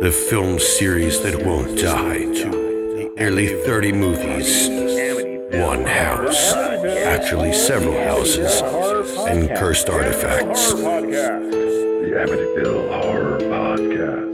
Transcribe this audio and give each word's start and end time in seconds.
The 0.00 0.10
film 0.12 0.58
series 0.58 1.20
that 1.22 1.44
won't 1.44 1.78
die. 1.78 2.18
Nearly 3.16 3.48
30 3.48 3.92
movies, 3.92 4.68
one 5.52 5.84
house, 5.84 6.52
actually 6.54 7.52
several 7.52 7.98
houses, 8.04 8.60
and 9.26 9.48
cursed 9.56 9.88
artifacts. 9.90 10.72
The 10.72 10.80
Amityville 12.14 13.02
Horror 13.02 13.38
Podcast. 13.40 14.28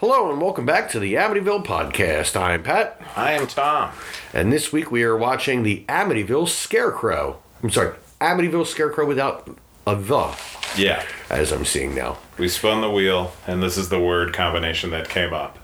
Hello 0.00 0.30
and 0.32 0.40
welcome 0.40 0.66
back 0.66 0.90
to 0.90 0.98
the 0.98 1.14
Amityville 1.14 1.64
Podcast. 1.64 2.40
I'm 2.40 2.62
Pat, 2.62 3.00
I 3.16 3.32
am 3.32 3.46
Tom. 3.46 3.92
and 4.32 4.52
this 4.52 4.72
week 4.72 4.90
we 4.90 5.02
are 5.02 5.16
watching 5.16 5.62
the 5.62 5.84
Amityville 5.88 6.48
Scarecrow. 6.48 7.42
I'm 7.62 7.70
sorry, 7.70 7.94
Amityville 8.20 8.66
Scarecrow 8.66 9.06
without 9.06 9.56
a 9.86 9.94
the, 9.94 10.34
Yeah. 10.76 11.02
as 11.30 11.52
I'm 11.52 11.64
seeing 11.64 11.94
now. 11.94 12.18
We 12.38 12.48
spun 12.48 12.80
the 12.80 12.90
wheel, 12.90 13.32
and 13.46 13.62
this 13.62 13.76
is 13.76 13.88
the 13.88 14.00
word 14.00 14.32
combination 14.32 14.90
that 14.90 15.08
came 15.08 15.32
up. 15.32 15.58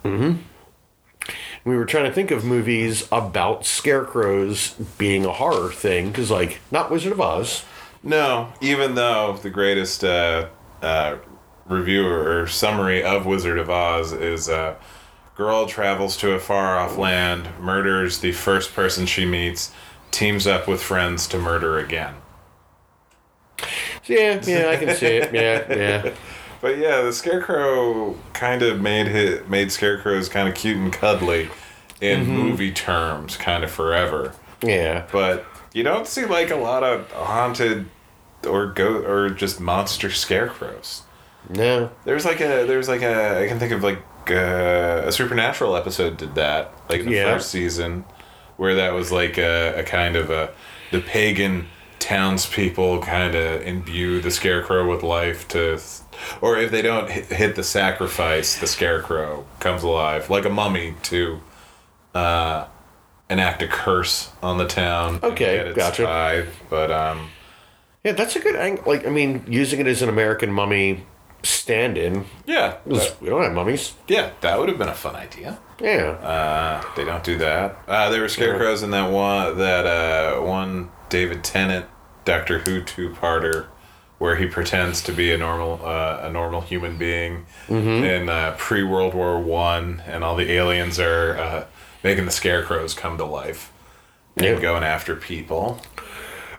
We 1.65 1.77
were 1.77 1.85
trying 1.85 2.05
to 2.05 2.13
think 2.13 2.31
of 2.31 2.45
movies 2.45 3.07
about 3.13 3.65
scarecrows 3.65 4.71
being 4.99 5.25
a 5.25 5.33
horror 5.33 5.71
thing, 5.71 6.09
because, 6.09 6.31
like, 6.31 6.61
not 6.71 6.91
Wizard 6.91 7.13
of 7.13 7.21
Oz. 7.21 7.65
No, 8.03 8.53
even 8.61 8.95
though 8.97 9.39
the 9.41 9.51
greatest 9.51 10.03
uh, 10.03 10.49
uh, 10.83 11.17
reviewer 11.67 12.41
or 12.43 12.47
summary 12.49 13.05
of 13.05 13.27
Wizard 13.27 13.59
of 13.59 13.71
Oz 13.71 14.13
is 14.13 14.49
uh, 14.49 14.75
girl 15.37 15.67
travels 15.67 16.17
to 16.19 16.33
a 16.33 16.41
far 16.41 16.77
off 16.79 16.99
land, 16.99 17.49
murders 17.61 18.19
the 18.19 18.33
first 18.33 18.75
person 18.75 19.07
she 19.07 19.25
meets, 19.25 19.73
teams 20.11 20.47
up 20.49 20.67
with 20.67 20.83
friends 20.83 21.29
to 21.29 21.39
murder 21.39 21.79
again. 21.79 22.15
Yeah, 24.07 24.41
yeah, 24.45 24.69
I 24.71 24.77
can 24.77 24.95
see 24.97 25.07
it. 25.07 25.33
Yeah, 25.35 25.75
yeah. 25.75 26.15
But 26.61 26.79
yeah, 26.79 27.01
the 27.01 27.13
scarecrow 27.13 28.17
kind 28.35 28.63
of 28.63 28.81
made 28.81 29.09
his, 29.09 29.45
made 29.49 29.73
scarecrows 29.73 30.29
kind 30.29 30.49
of 30.49 30.55
cute 30.55 30.77
and 30.77 30.93
cuddly 30.93 31.49
in 32.01 32.25
movie 32.29 32.71
terms, 32.71 33.37
kind 33.37 33.65
of 33.65 33.71
forever. 33.73 34.33
Yeah. 34.63 35.07
but 35.11 35.45
you 35.73 35.83
don't 35.83 36.07
see 36.07 36.25
like 36.25 36.51
a 36.53 36.57
lot 36.57 36.85
of 36.85 37.11
haunted 37.11 37.87
or 38.47 38.67
go 38.67 38.99
or 39.05 39.31
just 39.31 39.59
monster 39.61 40.09
scarecrows. 40.13 41.03
No. 41.49 41.91
There's 42.05 42.25
like 42.25 42.41
a 42.41 42.65
there's 42.65 42.89
like 42.89 43.03
a 43.03 43.43
I 43.43 43.49
can 43.49 43.59
think 43.59 43.73
of 43.73 43.83
like 43.83 43.99
uh, 44.31 45.03
a 45.05 45.11
supernatural 45.11 45.75
episode 45.77 46.17
did 46.17 46.37
that 46.37 46.73
like 46.89 47.01
in 47.01 47.07
the 47.07 47.13
Yeah. 47.17 47.35
first 47.35 47.51
season 47.51 48.05
where 48.57 48.77
that 48.77 48.93
was 48.93 49.11
like 49.11 49.37
a, 49.37 49.81
a 49.81 49.83
kind 49.83 50.15
of 50.15 50.31
a 50.31 50.51
the 50.93 51.01
pagan 51.01 51.67
townspeople 52.03 53.01
kind 53.03 53.35
of 53.35 53.63
imbue 53.63 54.21
the 54.21 54.31
scarecrow 54.31 54.89
with 54.89 55.03
life 55.03 55.47
to 55.49 55.81
or 56.41 56.59
if 56.59 56.71
they 56.71 56.83
don't 56.83 57.11
hit, 57.11 57.55
the 57.57 57.63
sacrifice 57.65 58.59
the 58.59 58.67
scarecrow 58.67 59.45
comes 59.61 59.83
alive 59.83 60.29
like 60.31 60.45
a 60.45 60.51
mummy 60.51 60.95
to 61.03 61.41
uh 62.15 62.67
enact 63.31 63.63
a 63.63 63.69
curse 63.69 64.31
on 64.43 64.59
the 64.59 64.67
town 64.67 65.19
Okay, 65.23 65.73
gotcha. 65.75 66.05
tithe. 66.05 66.49
but 66.69 66.91
um 66.91 67.29
Yeah, 68.05 68.13
that's 68.13 68.37
a 68.37 68.41
good 68.41 68.57
angle. 68.57 68.85
Like, 68.87 69.07
I 69.07 69.11
mean, 69.11 69.45
using 69.49 69.79
it 69.81 69.87
as 69.87 70.03
an 70.03 70.09
American 70.09 70.53
mummy 70.53 71.05
stand 71.43 71.99
in. 71.99 72.25
yeah 72.47 72.77
that- 72.87 73.17
We 73.21 73.29
don't 73.29 73.43
have 73.43 73.53
mummies. 73.53 73.95
yeah 74.09 74.31
that 74.41 74.59
would 74.59 74.69
have 74.69 74.79
been 74.79 74.89
a 74.89 74.95
fun 74.95 75.17
idea 75.17 75.59
Yeah. 75.81 76.11
Uh, 76.23 76.83
they 76.97 77.05
don't 77.05 77.25
do 77.25 77.37
that. 77.39 77.77
Uh, 77.89 78.09
there 78.11 78.21
were 78.21 78.29
scarecrows 78.29 78.83
in 78.83 78.91
that 78.93 79.11
one 79.11 79.59
that 79.59 79.85
uh, 79.87 80.41
one 80.41 80.91
David 81.09 81.43
Tennant 81.43 81.87
Doctor 82.25 82.59
Who 82.61 82.83
two 82.83 83.11
parter 83.11 83.67
where 84.19 84.37
he 84.37 84.47
pretends 84.47 85.03
to 85.03 85.13
be 85.13 85.33
a 85.33 85.37
normal 85.39 85.81
uh, 85.85 86.21
a 86.23 86.31
normal 86.31 86.61
human 86.61 86.97
being 86.97 87.47
in 87.69 88.29
uh, 88.29 88.55
pre 88.57 88.85
World 88.85 89.15
War 89.15 89.41
One, 89.41 90.01
and 90.07 90.23
all 90.23 90.37
the 90.37 90.49
aliens 90.53 91.01
are 91.01 91.37
uh, 91.37 91.65
making 92.05 92.27
the 92.27 92.31
scarecrows 92.31 92.95
come 92.95 93.19
to 93.19 93.25
life 93.25 93.73
and 94.37 94.47
Yeah. 94.47 94.61
going 94.61 94.85
after 94.85 95.17
people. 95.17 95.81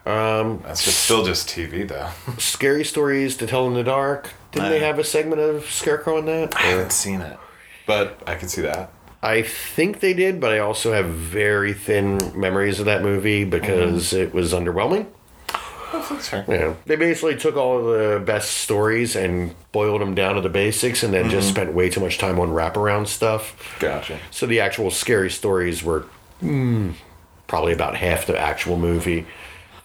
Um, 0.06 0.62
That's 0.66 0.84
just 0.84 1.00
still 1.06 1.24
just 1.24 1.48
TV 1.48 1.88
though. 1.88 2.10
scary 2.38 2.84
stories 2.84 3.38
to 3.38 3.48
tell 3.48 3.66
in 3.68 3.74
the 3.74 3.84
dark. 3.86 4.32
Didn't 4.54 4.70
they 4.70 4.78
Uh. 4.82 4.86
have 4.86 5.00
a 5.00 5.04
segment 5.04 5.42
of 5.42 5.66
Scarecrow 5.70 6.18
in 6.20 6.26
that? 6.26 6.56
I 6.56 6.62
haven't 6.62 6.92
seen 6.94 7.20
it, 7.22 7.38
but 7.86 8.20
I 8.26 8.36
can 8.36 8.48
see 8.48 8.62
that. 8.62 8.90
I 9.22 9.42
think 9.42 10.00
they 10.00 10.14
did, 10.14 10.40
but 10.40 10.52
I 10.52 10.60
also 10.60 10.92
have 10.94 11.06
very 11.08 11.74
thin 11.74 12.20
memories 12.36 12.80
of 12.80 12.86
that 12.88 13.02
movie 13.02 13.46
because 13.46 14.14
it 14.14 14.34
was 14.34 14.54
underwhelming. 14.54 15.08
That's 16.10 16.28
fair. 16.28 16.44
Yeah, 16.48 16.74
they 16.86 16.96
basically 16.98 17.38
took 17.38 17.56
all 17.56 17.78
of 17.78 17.86
the 17.86 18.20
best 18.26 18.52
stories 18.52 19.16
and 19.16 19.56
boiled 19.72 20.02
them 20.02 20.14
down 20.16 20.36
to 20.36 20.42
the 20.42 20.50
basics, 20.50 21.04
and 21.04 21.14
then 21.14 21.30
just 21.30 21.48
spent 21.50 21.74
way 21.74 21.90
too 21.90 22.02
much 22.02 22.18
time 22.18 22.40
on 22.40 22.50
wraparound 22.50 23.08
stuff. 23.08 23.78
Gotcha. 23.80 24.20
So 24.32 24.46
the 24.46 24.60
actual 24.60 24.92
scary 24.92 25.30
stories 25.30 25.84
were 25.84 26.06
mm, 26.44 26.94
probably 27.48 27.72
about 27.74 27.96
half 27.96 28.26
the 28.26 28.38
actual 28.38 28.78
movie, 28.78 29.26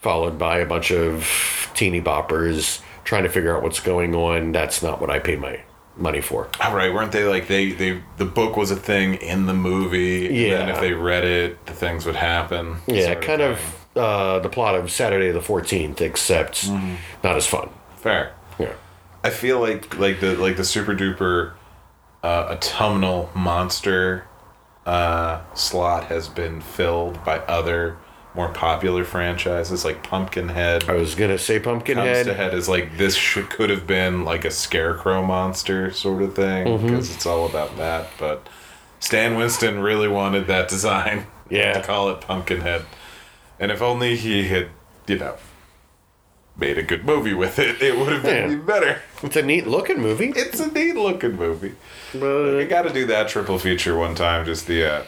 followed 0.00 0.39
by 0.39 0.59
a 0.59 0.67
bunch 0.67 0.91
of 0.91 1.71
teeny 1.75 2.00
boppers 2.00 2.81
trying 3.09 3.23
to 3.23 3.31
figure 3.31 3.57
out 3.57 3.63
what's 3.63 3.81
going 3.81 4.15
on. 4.15 4.53
That's 4.53 4.83
not 4.83 5.01
what 5.01 5.09
I 5.09 5.19
paid 5.19 5.41
my 5.41 5.63
money 5.97 6.21
for. 6.21 6.51
All 6.61 6.77
right, 6.77 6.93
weren't 6.93 7.11
they 7.11 7.25
like 7.25 7.49
they 7.49 7.73
they 7.73 8.03
the 8.19 8.27
book 8.27 8.55
was 8.55 8.71
a 8.71 8.77
thing 8.77 9.15
in 9.15 9.47
the 9.47 9.55
movie? 9.55 10.29
Yeah. 10.31 10.61
And 10.61 10.71
if 10.71 10.79
they 10.79 10.93
read 10.93 11.25
it, 11.25 11.65
the 11.65 11.73
things 11.73 12.05
would 12.05 12.17
happen. 12.17 12.77
Yeah, 12.87 13.15
kind 13.15 13.41
thing. 13.41 13.53
of 13.53 13.87
uh, 13.97 14.39
the 14.41 14.51
plot 14.51 14.75
of 14.75 14.93
Saturday 14.93 15.31
the 15.31 15.41
Fourteenth, 15.41 16.03
except 16.03 16.69
not 16.69 17.35
as 17.37 17.47
fun. 17.47 17.71
fair. 17.97 18.35
Yeah. 18.59 18.75
I 19.25 19.31
feel 19.31 19.59
like 19.59 19.99
like 19.99 20.21
the 20.21 20.37
like 20.37 20.59
the 20.59 20.65
super 20.65 20.95
duper 20.95 21.55
uh, 22.23 22.49
autumnal 22.51 23.31
monster 23.35 24.27
uh, 24.85 25.41
slot 25.55 26.05
has 26.05 26.29
been 26.29 26.61
filled 26.61 27.25
by 27.25 27.39
other 27.39 27.97
more 28.38 28.49
popular 28.50 29.03
franchises 29.04 29.84
like 29.84 30.04
Pumpkinhead. 30.04 30.88
I 30.88 30.93
was 30.94 31.16
gonna 31.16 31.38
say 31.38 31.59
Pumpkinhead. 31.59 32.25
Comes 32.26 32.28
to 32.28 32.34
head 32.34 32.54
is 32.54 32.69
like 32.69 32.97
this 32.97 33.16
should, 33.16 33.50
could 33.50 33.69
have 33.69 33.84
been 33.84 34.25
like 34.25 34.44
a 34.44 34.50
scarecrow 34.53 35.25
monster 35.25 35.91
sort 35.91 36.22
of 36.22 36.37
thing 36.37 36.66
Mm-hmm. 36.69 36.87
because 36.87 37.12
it's 37.15 37.26
all 37.26 37.47
about 37.47 37.76
that. 37.78 38.06
But 38.16 38.47
Stan 39.00 39.34
Winston 39.37 39.81
really 39.81 40.06
wanted 40.06 40.47
that 40.47 40.69
design. 40.76 41.26
Yeah. 41.50 41.72
to 41.72 41.82
call 41.82 42.10
it 42.10 42.21
Pumpkinhead, 42.21 42.84
and 43.59 43.72
if 43.72 43.81
only 43.82 44.16
he 44.16 44.47
had, 44.49 44.69
you 45.06 45.16
know, 45.19 45.37
made 46.56 46.76
a 46.78 46.82
good 46.82 47.05
movie 47.06 47.32
with 47.34 47.59
it, 47.59 47.81
it 47.82 47.99
would 47.99 48.12
have 48.12 48.22
been 48.22 48.50
Yeah. 48.50 48.56
better. 48.59 49.03
It's 49.22 49.34
a 49.34 49.43
neat 49.43 49.66
looking 49.66 49.99
movie. 49.99 50.32
It's 50.37 50.60
a 50.60 50.70
neat 50.70 50.94
looking 50.94 51.37
movie. 51.37 51.75
You 52.12 52.20
But 52.20 52.65
got 52.66 52.82
to 52.82 52.93
do 52.93 53.06
that 53.06 53.28
triple 53.28 53.59
feature 53.59 53.97
one 53.97 54.15
time. 54.15 54.44
Just 54.44 54.66
the 54.69 54.84
uh, 54.84 55.03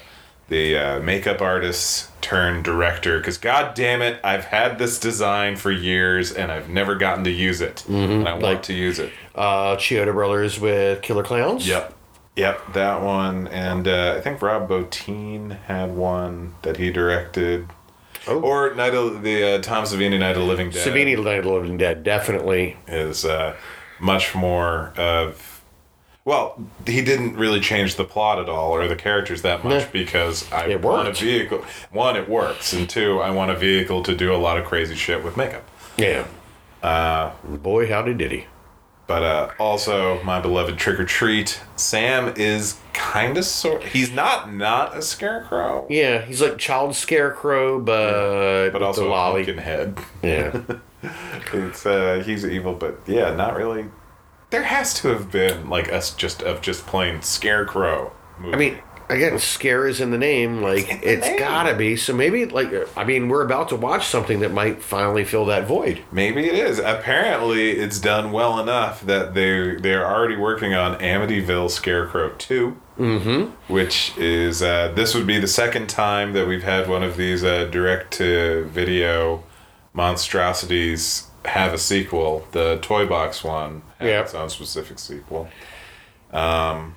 the 0.51 0.77
uh, 0.77 1.01
makeup 1.01 1.41
artist 1.41 2.11
turned 2.21 2.65
director. 2.65 3.19
Because 3.19 3.39
god 3.39 3.75
damn 3.75 4.03
it, 4.03 4.21
I've 4.23 4.45
had 4.45 4.79
this 4.79 4.99
design 4.99 5.57
for 5.57 5.71
years 5.73 6.31
and 6.33 6.53
I've 6.53 6.69
never 6.69 6.95
gotten 6.97 7.25
to 7.25 7.31
use 7.31 7.61
it. 7.63 7.85
And 7.89 8.29
I 8.29 8.33
want 8.33 8.43
Like- 8.43 8.63
to 8.65 8.75
use 8.75 8.99
it. 8.99 9.11
uh, 9.35 9.77
Chiodo 9.77 10.13
Brothers 10.13 10.61
with 10.61 11.01
Killer 11.03 11.23
Clowns. 11.23 11.67
Yep. 11.67 11.95
Yep, 12.37 12.73
that 12.75 13.01
one. 13.03 13.49
And 13.49 13.89
uh, 13.89 14.15
I 14.17 14.21
think 14.21 14.41
Rob 14.43 14.69
Bottin 14.69 15.59
had 15.67 15.91
one 15.97 16.55
that 16.63 16.77
he 16.77 16.91
directed. 16.93 17.67
Oh. 18.29 18.41
Or 18.41 18.75
Night 18.75 18.95
of 18.95 19.23
the 19.23 19.55
uh, 19.57 19.63
Tom 19.63 19.85
Savini 19.85 20.19
Night 20.19 20.33
of 20.33 20.43
the 20.43 20.45
Living 20.45 20.71
Dead 20.71 20.87
Savini 20.87 21.17
Night 21.23 21.39
of 21.39 21.45
the 21.45 21.53
Living 21.53 21.77
Dead, 21.79 22.03
definitely. 22.05 22.77
is 22.87 23.25
uh, 23.25 23.57
much 23.99 24.35
more 24.35 24.93
of. 24.97 25.50
Well, 26.31 26.61
he 26.87 27.03
didn't 27.03 27.35
really 27.37 27.59
change 27.59 27.97
the 27.97 28.05
plot 28.05 28.39
at 28.39 28.49
all 28.49 28.71
or 28.71 28.87
the 28.87 28.95
characters 28.95 29.43
that 29.43 29.65
much 29.65 29.83
Nah. 29.87 29.91
because 29.93 30.51
I 30.53 30.67
It 30.67 30.81
want 30.81 31.09
a 31.09 31.13
vehicle. 31.13 31.65
One, 31.91 32.15
it 32.17 32.29
works, 32.29 32.73
and 32.73 32.89
two, 32.89 33.19
I 33.21 33.31
want 33.31 33.51
a 33.51 33.57
vehicle 33.57 34.05
to 34.05 34.15
do 34.15 34.33
a 34.33 34.37
lot 34.37 34.57
of 34.57 34.65
crazy 34.65 34.95
shit 34.95 35.25
with 35.25 35.37
makeup. 35.37 35.65
Yeah. 35.97 36.27
Uh, 36.85 37.33
Boy, 37.45 37.89
howdy 37.89 38.15
did 38.15 38.31
he. 38.31 38.45
But 39.09 39.23
uh, 39.25 39.51
also, 39.59 40.23
my 40.23 40.41
beloved 40.41 40.79
Trick 40.79 41.01
or 41.01 41.05
Treat, 41.05 41.61
Sam 41.75 42.33
is 42.37 42.79
kind 42.93 43.37
of 43.37 43.45
sort. 43.45 43.83
He's 43.83 44.13
not 44.13 44.53
not 44.55 44.97
a 44.97 45.03
scarecrow, 45.03 45.85
Yeah, 45.91 46.21
he's 46.25 46.41
like 46.41 46.59
child 46.59 46.95
scarecrow, 46.95 47.81
but 47.81 48.71
but 48.71 48.83
also 48.85 49.09
a 49.09 49.11
lolly. 49.11 49.45
pumpkin 49.45 49.59
head. 49.65 49.99
Yeah, 50.23 50.61
It's 51.53 51.85
uh, 51.85 52.23
he's 52.25 52.45
evil, 52.47 52.75
but 52.75 53.01
yeah, 53.09 53.35
not 53.35 53.57
really. 53.57 53.87
There 54.51 54.65
has 54.65 54.95
to 54.95 55.09
have 55.09 55.31
been 55.31 55.69
like 55.69 55.93
us 55.93 56.15
just 56.15 56.43
of 56.43 56.61
just 56.61 56.87
plain 56.87 57.23
scarecrow. 57.23 58.13
Movie. 58.39 58.55
I 58.55 58.57
mean, 58.59 58.79
again, 59.11 59.39
scare 59.39 59.87
is 59.87 60.01
in 60.01 60.11
the 60.11 60.19
name. 60.19 60.63
Like 60.63 60.87
the 60.87 61.13
it's 61.13 61.27
name. 61.27 61.39
gotta 61.39 61.75
be. 61.75 61.97
So 61.97 62.15
maybe, 62.15 62.47
like, 62.47 62.73
I 62.97 63.05
mean, 63.05 63.29
we're 63.29 63.45
about 63.45 63.69
to 63.71 63.77
watch 63.77 64.07
something 64.07 64.41
that 64.41 64.53
might 64.53 64.83
finally 64.83 65.25
fill 65.25 65.45
that 65.47 65.67
void. 65.67 66.03
maybe 66.11 66.47
it 66.47 66.55
is. 66.55 66.79
Apparently, 66.79 67.73
it's 67.73 67.99
done 67.99 68.33
well 68.33 68.59
enough 68.59 69.03
that 69.03 69.35
they're 69.35 69.79
they're 69.79 70.07
already 70.07 70.37
working 70.37 70.75
on 70.75 70.99
Amityville 70.99 71.71
Scarecrow 71.71 72.31
2 72.39 72.77
mm-hmm. 72.99 73.73
which 73.73 74.17
is 74.19 74.63
uh, 74.63 74.93
this 74.95 75.15
would 75.15 75.27
be 75.27 75.39
the 75.39 75.47
second 75.49 75.89
time 75.89 76.33
that 76.33 76.47
we've 76.47 76.63
had 76.65 76.89
one 76.89 77.03
of 77.03 77.17
these 77.17 77.43
uh, 77.45 77.65
direct 77.65 78.13
to 78.15 78.65
video 78.73 79.43
monstrosities 79.93 81.30
have 81.45 81.73
a 81.73 81.79
sequel. 81.79 82.47
The 82.53 82.79
Toy 82.83 83.07
Box 83.07 83.43
one 83.45 83.83
had 83.99 84.09
Yeah. 84.09 84.21
its 84.23 84.35
own 84.35 84.49
specific 84.51 84.99
sequel. 84.99 85.49
Um, 86.33 86.95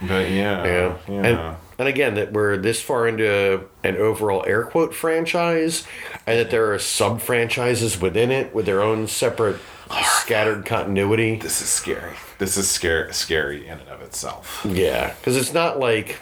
but 0.00 0.30
yeah, 0.30 0.64
Yeah. 0.64 0.94
yeah. 1.08 1.26
And, 1.26 1.56
and 1.78 1.88
again, 1.88 2.14
that 2.14 2.32
we're 2.32 2.56
this 2.56 2.80
far 2.80 3.06
into 3.08 3.64
an 3.82 3.96
overall 3.96 4.44
air 4.46 4.64
quote 4.64 4.94
franchise, 4.94 5.84
and 6.26 6.38
that 6.38 6.50
there 6.50 6.72
are 6.72 6.78
sub 6.78 7.20
franchises 7.20 8.00
within 8.00 8.30
it 8.30 8.54
with 8.54 8.66
their 8.66 8.82
own 8.82 9.06
separate 9.08 9.56
scattered 10.02 10.64
continuity. 10.64 11.36
this 11.36 11.60
is 11.60 11.68
scary. 11.68 12.14
This 12.38 12.56
is 12.56 12.70
scary, 12.70 13.12
scary 13.14 13.66
in 13.66 13.78
and 13.78 13.88
of 13.88 14.00
itself. 14.02 14.64
Yeah, 14.68 15.12
because 15.14 15.36
it's 15.36 15.52
not 15.52 15.78
like 15.78 16.18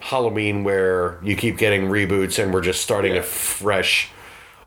Halloween 0.00 0.64
where 0.64 1.18
you 1.22 1.36
keep 1.36 1.58
getting 1.58 1.88
reboots 1.88 2.42
and 2.42 2.52
we're 2.54 2.60
just 2.62 2.82
starting 2.82 3.14
Yeah. 3.14 3.20
a 3.20 3.22
fresh 3.22 4.10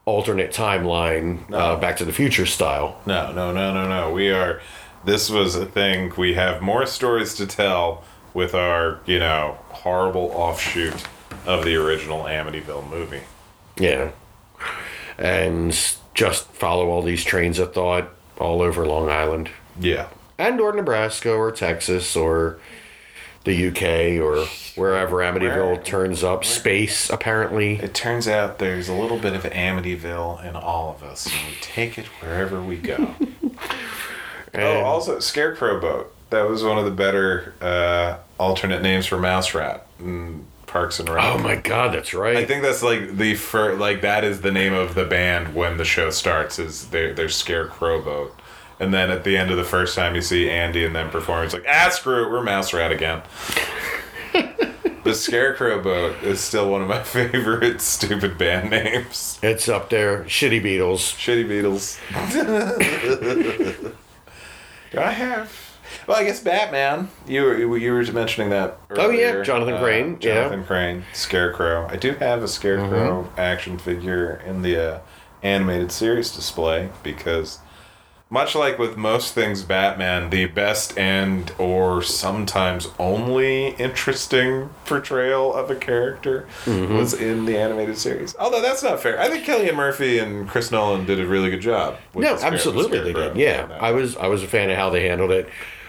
alternate 0.05 0.51
timeline, 0.51 1.51
uh, 1.51 1.75
Back 1.77 1.97
to 1.97 2.05
the 2.05 2.13
Future 2.13 2.45
style. 2.45 3.01
No, 3.05 3.31
no, 3.31 3.51
no, 3.51 3.73
no, 3.73 3.87
no. 3.87 4.11
We 4.11 4.31
are. 4.31 4.61
This 5.03 5.29
was 5.29 5.55
a 5.55 5.65
thing. 5.65 6.11
We 6.17 6.33
have 6.35 6.61
more 6.61 6.85
stories 6.85 7.35
to 7.35 7.45
tell 7.47 8.03
with 8.33 8.53
our, 8.55 8.99
you 9.05 9.19
know, 9.19 9.57
horrible 9.69 10.31
offshoot 10.33 11.03
of 11.45 11.63
the 11.63 11.75
original 11.75 12.23
Amityville 12.23 12.89
movie. 12.89 13.21
Yeah. 13.77 14.11
And 15.17 15.71
just 16.13 16.47
follow 16.47 16.89
all 16.89 17.01
these 17.01 17.23
trains 17.23 17.59
of 17.59 17.73
thought 17.73 18.09
all 18.39 18.61
over 18.61 18.85
Long 18.85 19.09
Island. 19.09 19.49
Yeah. 19.79 20.07
and 20.37 20.59
or 20.59 20.73
Nebraska 20.73 21.31
or 21.31 21.51
Texas 21.51 22.15
or 22.15 22.59
the 23.45 23.67
UK 23.67 24.21
or 24.21 24.45
wherever 24.75 25.17
Amityville 25.17 25.75
Where- 25.75 25.83
turns 25.83 26.23
up. 26.23 26.43
Space 26.43 27.09
apparently. 27.09 27.75
It 27.75 27.93
turns 27.93 28.27
out 28.27 28.59
there's 28.59 28.89
a 28.89 28.93
little 28.93 29.17
bit 29.17 29.33
of 29.33 29.43
Amityville 29.43 30.43
in 30.43 30.55
all 30.55 30.91
of 30.91 31.03
us, 31.03 31.27
and 31.27 31.47
we 31.47 31.55
take 31.61 31.97
it 31.97 32.05
wherever 32.21 32.61
we 32.61 32.77
go. 32.77 33.15
oh, 34.55 34.79
also, 34.81 35.19
Scarecrow 35.19 35.79
Boat. 35.79 36.11
That 36.31 36.49
was 36.49 36.63
one 36.63 36.77
of 36.77 36.85
the 36.85 36.91
better 36.91 37.53
uh, 37.61 38.17
alternate 38.39 38.81
names 38.81 39.05
for 39.05 39.17
Mouse 39.17 39.53
Rat 39.53 39.85
in 39.99 40.45
Parks 40.65 40.99
and 40.99 41.07
Rec. 41.07 41.23
Oh 41.23 41.37
my 41.37 41.55
God, 41.55 41.93
that's 41.93 42.13
right. 42.13 42.35
I 42.35 42.45
think 42.45 42.63
that's 42.63 42.81
like 42.83 43.15
the 43.15 43.35
first, 43.35 43.79
like 43.79 44.01
that 44.01 44.23
is 44.23 44.41
the 44.41 44.51
name 44.51 44.73
of 44.73 44.95
the 44.95 45.05
band 45.05 45.53
when 45.53 45.77
the 45.77 45.85
show 45.85 46.09
starts 46.09 46.57
is 46.59 46.87
their 46.87 47.13
their 47.13 47.29
Scarecrow 47.29 48.01
Boat. 48.01 48.35
And 48.79 48.93
then 48.93 49.09
at 49.09 49.23
the 49.23 49.37
end 49.37 49.51
of 49.51 49.57
the 49.57 49.63
first 49.63 49.95
time 49.95 50.15
you 50.15 50.21
see 50.21 50.49
Andy 50.49 50.83
and 50.85 50.95
them 50.95 51.09
perform, 51.09 51.45
it's 51.45 51.53
like, 51.53 51.65
ah, 51.69 51.89
screw 51.89 52.25
it, 52.25 52.29
we're 52.31 52.43
Mouse 52.43 52.73
Rat 52.73 52.91
again. 52.91 53.21
the 55.05 55.13
Scarecrow 55.15 55.81
Boat 55.81 56.21
is 56.23 56.41
still 56.41 56.69
one 56.69 56.81
of 56.81 56.87
my 56.89 57.01
favorite 57.03 57.79
stupid 57.79 58.37
band 58.37 58.71
names. 58.71 59.39
it's 59.41 59.69
up 59.69 59.89
there. 59.89 60.23
Shitty 60.25 60.61
Beatles. 60.61 61.13
Shitty 61.15 61.45
Beatles. 61.47 61.99
Do 64.91 64.99
I 64.99 65.11
have? 65.11 65.57
Well, 66.07 66.17
I 66.17 66.23
guess 66.25 66.39
Batman. 66.41 67.09
You 67.27 67.43
were 67.43 67.77
you 67.77 67.93
were 67.93 68.03
mentioning 68.11 68.49
that. 68.49 68.77
Oh, 68.91 69.09
yeah, 69.09 69.29
earlier. 69.31 69.43
Jonathan 69.45 69.73
Uh, 69.75 69.79
Crane, 69.81 70.17
yeah. 70.21 70.33
Jonathan 70.43 70.63
Crane, 70.65 71.03
Scarecrow. 71.13 71.87
I 71.89 71.95
do 71.95 72.13
have 72.15 72.43
a 72.43 72.47
Scarecrow 72.47 73.23
Mm-hmm. 73.23 73.39
action 73.39 73.77
figure 73.77 74.41
in 74.45 74.61
the 74.61 74.95
uh, 74.95 74.99
animated 75.41 75.91
series 75.91 76.35
display 76.35 76.89
because, 77.03 77.59
much 78.29 78.55
like 78.55 78.79
with 78.79 78.97
most 78.97 79.33
things 79.33 79.61
Batman, 79.63 80.29
the 80.31 80.45
best 80.47 80.97
and 80.97 81.51
or 81.59 82.01
sometimes 82.01 82.87
only 82.97 83.69
interesting 83.75 84.69
portrayal 84.85 85.53
of 85.53 85.69
a 85.69 85.75
character 85.75 86.47
Mm-hmm. 86.65 86.95
was 86.97 87.13
in 87.13 87.45
the 87.45 87.57
animated 87.57 87.97
series. 87.97 88.35
Although 88.37 88.61
that's 88.61 88.81
not 88.83 88.99
fair. 88.99 89.19
I 89.19 89.29
think 89.29 89.45
Cillian 89.45 89.75
Murphy 89.75 90.17
and 90.19 90.47
Chris 90.49 90.71
Nolan 90.71 91.05
did 91.05 91.19
a 91.19 91.27
really 91.27 91.49
good 91.51 91.61
job. 91.61 91.97
No, 92.15 92.35
absolutely 92.41 92.99
they 93.01 93.13
did. 93.13 93.35
Yeah, 93.37 93.77
I 93.79 93.91
was 93.91 94.17
I 94.17 94.27
was 94.27 94.41
a 94.43 94.47
fan 94.47 94.69
of 94.71 94.77
how 94.77 94.89
they 94.89 95.07
handled 95.07 95.31
it. 95.31 95.47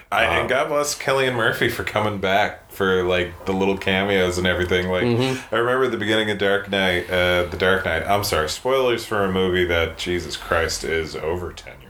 I, 0.09 0.23
and 0.23 0.47
God 0.47 0.69
bless 0.69 0.97
Cillian 0.97 1.35
Murphy 1.35 1.67
for 1.67 1.83
coming 1.83 2.19
back 2.19 2.71
for 2.71 3.03
like 3.03 3.45
the 3.45 3.51
little 3.51 3.77
cameos 3.77 4.37
and 4.37 4.47
everything. 4.47 4.87
Like 4.87 5.03
Mm-hmm. 5.03 5.53
I 5.53 5.57
remember 5.57 5.87
the 5.89 5.97
beginning 5.97 6.29
of 6.31 6.37
Dark 6.37 6.69
Knight, 6.69 7.09
uh, 7.09 7.43
the 7.45 7.57
Dark 7.57 7.83
Knight. 7.83 8.03
I'm 8.03 8.23
sorry, 8.23 8.47
spoilers 8.47 9.05
for 9.05 9.23
a 9.25 9.31
movie 9.31 9.65
that 9.65 9.97
Jesus 9.97 10.37
Christ 10.37 10.83
is 10.85 11.15
over 11.15 11.51
ten 11.51 11.73
years 11.81 11.86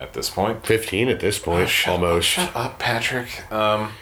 at 0.00 0.12
this 0.12 0.30
point. 0.30 0.66
Fifteen 0.66 1.08
at 1.08 1.20
this 1.20 1.38
point, 1.38 1.70
almost. 1.86 2.28
Shut 2.28 2.54
up, 2.54 2.78
Patrick. 2.78 3.50
Um, 3.52 3.92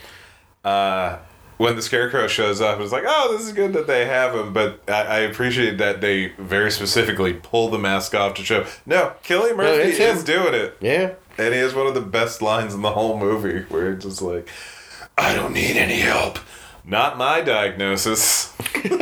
uh, 0.65 1.19
when 1.57 1.75
the 1.75 1.83
Scarecrow 1.83 2.27
shows 2.27 2.61
up, 2.61 2.81
it's 2.81 2.93
like, 2.93 3.05
oh, 3.07 3.35
this 3.37 3.47
is 3.47 3.53
good 3.53 3.73
that 3.73 3.87
they 3.87 4.05
have 4.05 4.35
him, 4.35 4.53
but 4.53 4.83
I, 4.89 5.03
I 5.03 5.19
appreciate 5.21 5.79
that 5.79 6.01
they 6.01 6.29
very 6.39 6.71
specifically 6.71 7.33
pull 7.33 7.71
the 7.71 7.79
mask 7.79 8.15
off 8.15 8.35
to 8.35 8.45
show 8.45 8.67
no, 8.85 9.13
Cillian 9.25 9.57
Murphy 9.57 9.93
him. 9.93 10.17
is 10.17 10.23
doing 10.25 10.55
it. 10.55 10.77
Yeah. 10.81 11.15
And 11.39 11.55
he 11.55 11.61
has 11.61 11.75
one 11.75 11.87
of 11.87 11.95
the 11.95 12.03
best 12.03 12.43
lines 12.43 12.75
in 12.75 12.83
the 12.83 12.93
whole 12.93 13.19
movie 13.19 13.65
where 13.69 13.93
it's 13.93 14.05
just 14.05 14.21
like, 14.23 14.49
I 15.17 15.35
don't 15.35 15.53
need 15.53 15.77
any 15.77 16.01
help. 16.01 16.39
Not 16.85 17.17
my 17.17 17.41
diagnosis. 17.41 18.55
and 18.85 18.93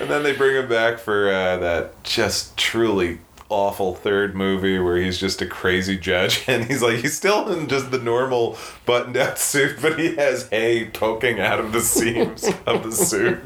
then 0.00 0.22
they 0.22 0.34
bring 0.34 0.56
him 0.56 0.68
back 0.68 0.98
for 0.98 1.28
uh, 1.28 1.56
that 1.58 2.02
just 2.04 2.56
truly 2.56 3.18
awful 3.52 3.94
third 3.94 4.34
movie 4.34 4.78
where 4.78 4.96
he's 4.96 5.18
just 5.18 5.42
a 5.42 5.46
crazy 5.46 5.96
judge 5.98 6.44
and 6.48 6.64
he's 6.64 6.82
like 6.82 6.96
he's 6.98 7.16
still 7.16 7.48
in 7.52 7.68
just 7.68 7.90
the 7.90 7.98
normal 7.98 8.56
button 8.86 9.12
down 9.12 9.36
suit 9.36 9.76
but 9.82 9.98
he 9.98 10.16
has 10.16 10.48
hay 10.48 10.86
poking 10.88 11.38
out 11.38 11.60
of 11.60 11.72
the 11.72 11.80
seams 11.80 12.48
of 12.66 12.82
the 12.82 12.92
suit 12.92 13.38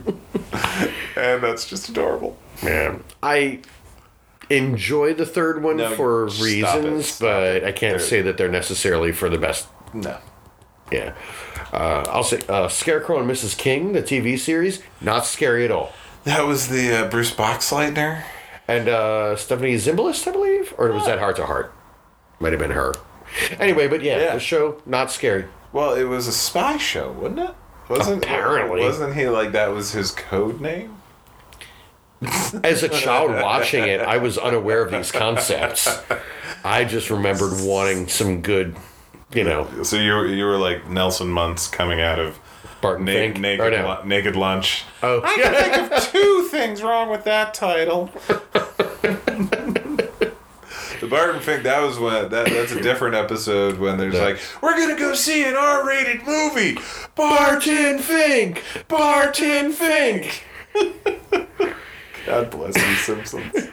and 1.17 1.43
that's 1.43 1.69
just 1.69 1.89
adorable 1.89 2.39
Man, 2.63 3.05
I 3.23 3.61
enjoy 4.49 5.13
the 5.15 5.27
third 5.27 5.63
one 5.63 5.77
No, 5.79 5.95
for 5.95 6.31
stop 6.31 6.41
it, 6.41 6.45
reasons, 6.45 7.19
but 7.21 7.43
it. 7.43 7.65
I 7.65 7.73
can't 7.73 7.99
They're- 7.99 8.07
say 8.07 8.23
that 8.23 8.39
they're 8.39 8.49
necessarily 8.49 9.13
for 9.13 9.29
the 9.29 9.39
best. 9.39 9.67
no 9.93 10.17
Yeah, 10.93 11.15
uh, 11.73 12.05
I'll 12.09 12.23
say 12.25 12.41
uh, 12.49 12.69
Scarecrow 12.69 13.19
and 13.21 13.29
Mrs. 13.31 13.59
King, 13.59 13.93
the 13.93 14.03
TV 14.03 14.39
series, 14.39 14.83
not 15.01 15.27
scary 15.27 15.65
at 15.65 15.71
all. 15.73 15.93
that 16.25 16.47
was 16.47 16.69
the 16.69 16.95
uh, 17.07 17.09
bruce 17.11 17.35
boxleitner 17.35 18.23
And 18.69 18.89
uh, 18.89 19.37
Stephanie 19.37 19.75
Zimbalist, 19.77 20.27
I 20.27 20.33
believe, 20.33 20.75
or 20.77 20.91
was 20.93 21.07
that 21.07 21.19
Heart 21.19 21.37
to 21.37 21.47
Heart? 21.47 21.73
Might 22.41 22.53
have 22.53 22.61
been 22.61 22.73
her. 22.73 22.95
Anyway, 23.59 23.87
but 23.89 24.03
yeah, 24.03 24.19
Yeah. 24.19 24.35
the 24.35 24.41
show 24.41 24.81
not 24.87 25.11
scary. 25.13 25.47
Well, 25.73 25.95
it 25.95 26.05
was 26.05 26.27
a 26.27 26.33
spy 26.33 26.77
show, 26.77 27.13
wasn't 27.13 27.41
it? 27.41 27.55
Wasn't 27.89 28.25
Apparently. 28.25 28.81
wasn't 28.81 29.15
he 29.15 29.29
like 29.29 29.53
that 29.53 29.69
was 29.69 29.93
his 29.93 30.11
code 30.11 30.61
name? 30.61 30.97
As 32.65 32.83
a 32.83 32.89
child 32.89 33.31
watching 33.31 33.85
it, 33.85 34.01
I 34.01 34.17
was 34.17 34.39
unaware 34.39 34.83
of 34.83 34.91
these 34.91 35.13
concepts. 35.13 36.01
I 36.65 36.85
just 36.85 37.11
remembered 37.11 37.53
wanting 37.61 38.09
some 38.09 38.41
good, 38.43 38.77
you 39.33 39.45
know, 39.45 39.69
So 39.83 39.97
you 39.97 40.25
you 40.25 40.45
were 40.47 40.57
like 40.57 40.89
Nelson 40.89 41.29
Muntz 41.29 41.69
coming 41.69 42.01
out 42.01 42.19
of 42.19 42.39
Barton 42.81 43.05
na- 43.07 43.13
Fink. 43.13 43.39
naked 43.41 43.67
or 43.67 43.71
no. 43.71 43.99
lu- 44.03 44.09
naked 44.09 44.37
lunch. 44.37 44.85
Oh, 45.03 45.21
I 45.25 45.35
can 45.37 45.55
think 45.55 45.93
of 45.93 46.03
two 46.13 46.49
things 46.51 46.83
wrong 46.83 47.11
with 47.11 47.25
that 47.25 47.55
title. 47.55 48.11
the 51.01 51.07
Barton 51.09 51.41
Fink 51.41 51.63
that 51.65 51.83
was 51.83 51.99
when 51.99 52.29
that 52.31 52.49
that's 52.49 52.73
a 52.73 52.81
different 52.83 53.15
episode 53.15 53.79
when 53.79 53.99
there's 53.99 54.15
like 54.15 54.39
we're 54.63 54.77
gonna 54.77 54.99
go 54.99 55.15
see 55.15 55.45
an 55.45 55.55
R-rated 55.57 56.25
movie. 56.27 56.79
Barton 57.15 57.99
Fink! 57.99 58.63
Barton 58.89 59.73
Fink! 59.73 60.45
God 62.27 62.51
bless 62.51 62.77
you, 62.77 62.95
Simpsons. 62.97 63.69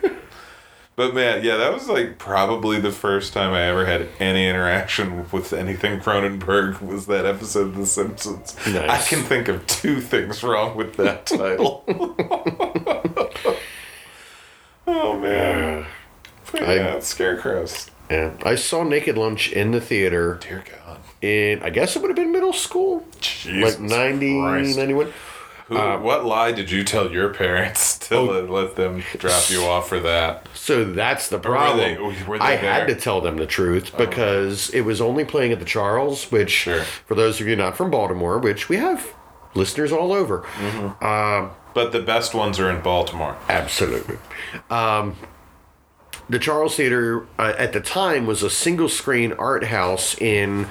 But 0.95 1.15
man, 1.15 1.43
yeah, 1.43 1.57
that 1.57 1.73
was 1.73 1.87
like 1.89 2.19
probably 2.19 2.79
the 2.79 2.91
first 2.91 3.33
time 3.33 3.51
I 3.51 3.63
ever 3.63 3.85
had 3.87 4.09
any 4.19 4.47
interaction 4.47 5.25
with 5.31 5.51
anything 5.51 5.99
Cronenberg 5.99 6.81
was 6.83 7.07
that 7.07 7.25
episode 7.25 7.69
of 7.69 7.75
The 7.77 7.87
Simpsons. 7.87 8.55
I 8.67 8.99
can 8.99 9.23
think 9.23 9.47
of 9.47 9.65
two 9.65 10.01
things 10.01 10.43
wrong 10.43 10.75
with 10.77 10.95
that 10.97 11.25
title. 11.25 11.83
oh 14.87 15.17
man. 15.19 15.85
I- 16.53 16.75
yeah, 16.75 16.99
scarecrows. 16.99 17.89
Yeah, 18.11 18.33
I 18.43 18.55
saw 18.55 18.83
Naked 18.83 19.17
Lunch 19.17 19.51
in 19.51 19.71
the 19.71 19.81
theater 19.81 20.37
Dear 20.41 20.63
God. 20.85 20.99
in, 21.21 21.63
I 21.63 21.71
guess 21.71 21.95
it 21.95 22.01
would 22.01 22.09
have 22.09 22.15
been 22.17 22.31
middle 22.31 22.53
school? 22.53 23.03
Jesus 23.21 23.79
like 23.79 23.89
90, 23.89 24.39
Christ. 24.41 24.77
91? 24.77 25.13
Who, 25.67 25.77
um, 25.77 26.03
what 26.03 26.25
lie 26.25 26.51
did 26.51 26.69
you 26.69 26.83
tell 26.83 27.09
your 27.11 27.33
parents 27.33 27.92
to 28.09 28.15
Oh. 28.15 28.23
let, 28.49 28.75
them 28.75 29.03
drop 29.17 29.49
you 29.49 29.63
off 29.65 29.89
for 29.89 29.99
that? 29.99 30.47
So 30.53 30.83
that's 30.83 31.29
the 31.29 31.37
were 31.37 31.41
problem. 31.43 31.79
they- 31.79 32.23
were 32.27 32.37
they 32.37 32.43
I 32.43 32.55
had 32.55 32.87
to 32.87 32.95
tell 32.95 33.21
them 33.21 33.37
the 33.37 33.45
truth 33.45 33.95
because 33.97 34.69
it 34.71 34.81
was 34.81 35.01
only 35.01 35.25
playing 35.25 35.51
at 35.51 35.59
the 35.59 35.65
Charles, 35.65 36.25
which, 36.31 36.51
Sure. 36.51 36.81
for 37.07 37.15
those 37.15 37.39
of 37.41 37.47
you 37.47 37.55
not 37.55 37.75
from 37.77 37.89
Baltimore, 37.91 38.37
which 38.39 38.69
we 38.69 38.77
have 38.77 39.07
listeners 39.55 39.91
all 39.91 40.11
over, 40.13 40.39
Mm-hmm. 40.59 41.05
um, 41.05 41.51
But 41.73 41.91
the 41.91 41.99
best 42.01 42.33
ones 42.35 42.59
are 42.59 42.69
in 42.69 42.81
Baltimore. 42.81 43.35
Absolutely. 43.49 44.17
Um, 44.69 45.15
the 46.29 46.39
Charles 46.39 46.75
Theater 46.75 47.25
uh, 47.39 47.53
at 47.57 47.73
the 47.73 47.81
time 47.81 48.25
was 48.27 48.43
a 48.43 48.49
single 48.49 48.89
screen 48.89 49.33
art 49.33 49.65
house 49.65 50.15
in 50.21 50.65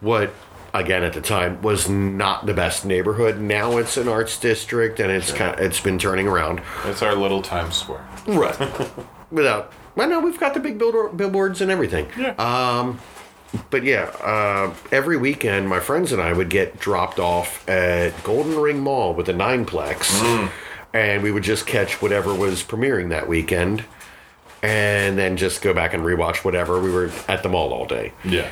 what, 0.00 0.30
again 0.74 1.02
at 1.02 1.12
the 1.14 1.20
time, 1.20 1.60
was 1.62 1.88
not 1.88 2.46
the 2.46 2.54
best 2.54 2.84
neighborhood. 2.84 3.38
Now 3.38 3.76
it's 3.78 3.96
an 3.96 4.08
arts 4.08 4.38
district 4.38 5.00
and 5.00 5.10
it's 5.10 5.32
kind 5.32 5.54
of, 5.58 5.60
it's 5.64 5.80
been 5.80 5.98
turning 5.98 6.28
around. 6.28 6.60
It's 6.84 7.02
our 7.02 7.14
little 7.14 7.42
Times 7.42 7.76
Square. 7.76 8.06
Right. 8.26 8.58
Without. 9.30 9.72
Well, 9.96 10.08
no, 10.08 10.20
we've 10.20 10.38
got 10.38 10.54
the 10.54 10.60
big 10.60 10.78
billboards 10.78 11.60
and 11.60 11.70
everything. 11.70 12.08
Yeah. 12.18 12.34
Um, 12.38 13.00
but 13.70 13.82
yeah, 13.82 14.04
uh, 14.22 14.74
every 14.92 15.16
weekend, 15.16 15.68
my 15.68 15.80
friends 15.80 16.12
and 16.12 16.20
I 16.22 16.32
would 16.32 16.50
get 16.50 16.78
dropped 16.78 17.18
off 17.18 17.66
at 17.68 18.22
Golden 18.22 18.56
Ring 18.58 18.78
Mall 18.80 19.14
with 19.14 19.28
a 19.28 19.32
nineplex, 19.32 20.50
and 20.92 21.22
we 21.22 21.32
would 21.32 21.42
just 21.42 21.66
catch 21.66 22.00
whatever 22.02 22.34
was 22.34 22.62
premiering 22.62 23.08
that 23.08 23.26
weekend, 23.26 23.84
and 24.62 25.16
then 25.18 25.36
just 25.36 25.62
go 25.62 25.72
back 25.72 25.94
and 25.94 26.02
rewatch 26.04 26.44
whatever. 26.44 26.78
We 26.80 26.90
were 26.92 27.10
at 27.26 27.42
the 27.42 27.48
mall 27.48 27.72
all 27.72 27.86
day. 27.86 28.12
yeah. 28.24 28.50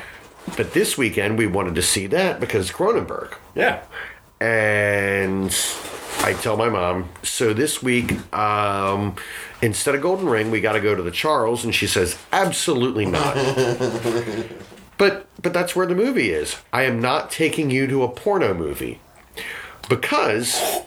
But 0.55 0.73
this 0.73 0.97
weekend, 0.97 1.37
we 1.37 1.47
wanted 1.47 1.75
to 1.75 1.81
see 1.81 2.07
that 2.07 2.39
because 2.39 2.71
Cronenberg. 2.71 3.33
Yeah. 3.55 3.83
And 4.39 5.55
I 6.19 6.33
tell 6.33 6.57
my 6.57 6.69
mom, 6.69 7.09
so 7.23 7.53
this 7.53 7.81
week, 7.83 8.33
um, 8.33 9.15
instead 9.61 9.95
of 9.95 10.01
Golden 10.01 10.27
Ring, 10.27 10.51
we 10.51 10.61
got 10.61 10.73
to 10.73 10.79
go 10.79 10.95
to 10.95 11.03
the 11.03 11.11
Charles. 11.11 11.63
And 11.63 11.73
she 11.73 11.87
says, 11.87 12.17
absolutely 12.31 13.05
not. 13.05 13.35
but 14.97 15.27
but 15.41 15.53
that's 15.53 15.75
where 15.75 15.85
the 15.85 15.95
movie 15.95 16.31
is. 16.31 16.57
I 16.73 16.83
am 16.83 16.99
not 16.99 17.29
taking 17.29 17.69
you 17.69 17.87
to 17.87 18.03
a 18.03 18.09
porno 18.09 18.53
movie 18.53 18.99
because 19.89 20.81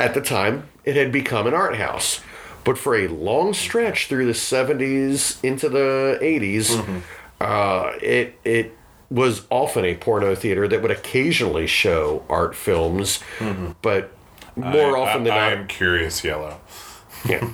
at 0.00 0.14
the 0.14 0.20
time 0.20 0.68
it 0.84 0.96
had 0.96 1.12
become 1.12 1.46
an 1.46 1.54
art 1.54 1.76
house. 1.76 2.20
But 2.64 2.78
for 2.78 2.96
a 2.96 3.06
long 3.06 3.54
stretch 3.54 4.08
through 4.08 4.26
the 4.26 4.32
70s 4.32 5.42
into 5.44 5.68
the 5.68 6.18
80s, 6.20 7.02
uh, 7.40 7.92
it 8.02 8.38
it 8.44 8.75
was 9.10 9.46
often 9.50 9.84
a 9.84 9.94
porno 9.94 10.34
theater 10.34 10.66
that 10.68 10.82
would 10.82 10.90
occasionally 10.90 11.66
show 11.66 12.24
art 12.28 12.54
films, 12.54 13.20
mm-hmm. 13.38 13.72
but 13.82 14.12
more 14.56 14.96
I- 14.96 15.00
often 15.00 15.22
I, 15.22 15.24
than 15.24 15.32
I 15.32 15.50
not, 15.50 15.52
am 15.58 15.66
curious 15.66 16.24
yellow. 16.24 16.60
yeah. 17.28 17.48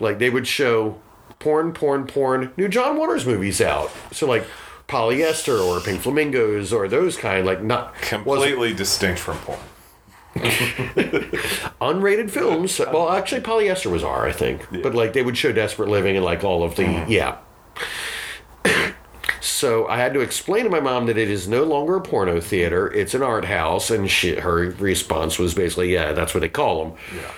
like 0.00 0.18
they 0.18 0.30
would 0.30 0.46
show 0.46 1.00
porn, 1.38 1.72
porn, 1.72 2.06
porn. 2.06 2.52
New 2.56 2.68
John 2.68 2.96
Waters 2.96 3.26
movies 3.26 3.60
out, 3.60 3.90
so 4.10 4.26
like 4.26 4.46
polyester 4.88 5.64
or 5.64 5.80
Pink 5.80 6.00
Flamingos 6.02 6.72
or 6.72 6.88
those 6.88 7.16
kind, 7.16 7.46
like 7.46 7.62
not 7.62 7.94
Completely 7.96 8.74
distinct 8.74 9.20
from 9.20 9.38
porn. 9.38 9.58
unrated 11.80 12.30
films. 12.30 12.78
Well, 12.78 13.10
actually, 13.10 13.42
polyester 13.42 13.90
was 13.90 14.02
R, 14.02 14.26
I 14.26 14.32
think, 14.32 14.66
but 14.82 14.94
like 14.94 15.12
they 15.12 15.22
would 15.22 15.36
show 15.36 15.52
Desperate 15.52 15.88
Living 15.88 16.16
and 16.16 16.24
like 16.24 16.42
all 16.42 16.62
of 16.62 16.76
the 16.76 16.84
mm-hmm. 16.84 17.10
yeah. 17.10 17.38
So 19.42 19.88
I 19.88 19.96
had 19.96 20.14
to 20.14 20.20
explain 20.20 20.64
to 20.64 20.70
my 20.70 20.78
mom 20.80 21.06
that 21.06 21.18
it 21.18 21.28
is 21.28 21.48
no 21.48 21.64
longer 21.64 21.96
a 21.96 22.00
porno 22.00 22.40
theater; 22.40 22.92
it's 22.92 23.12
an 23.14 23.22
art 23.22 23.44
house, 23.46 23.90
and 23.90 24.08
she, 24.10 24.36
her 24.36 24.70
response 24.78 25.38
was 25.38 25.52
basically, 25.54 25.92
"Yeah, 25.92 26.12
that's 26.12 26.32
what 26.32 26.40
they 26.40 26.48
call 26.48 26.84
them." 26.84 26.94
Yeah. 27.16 27.30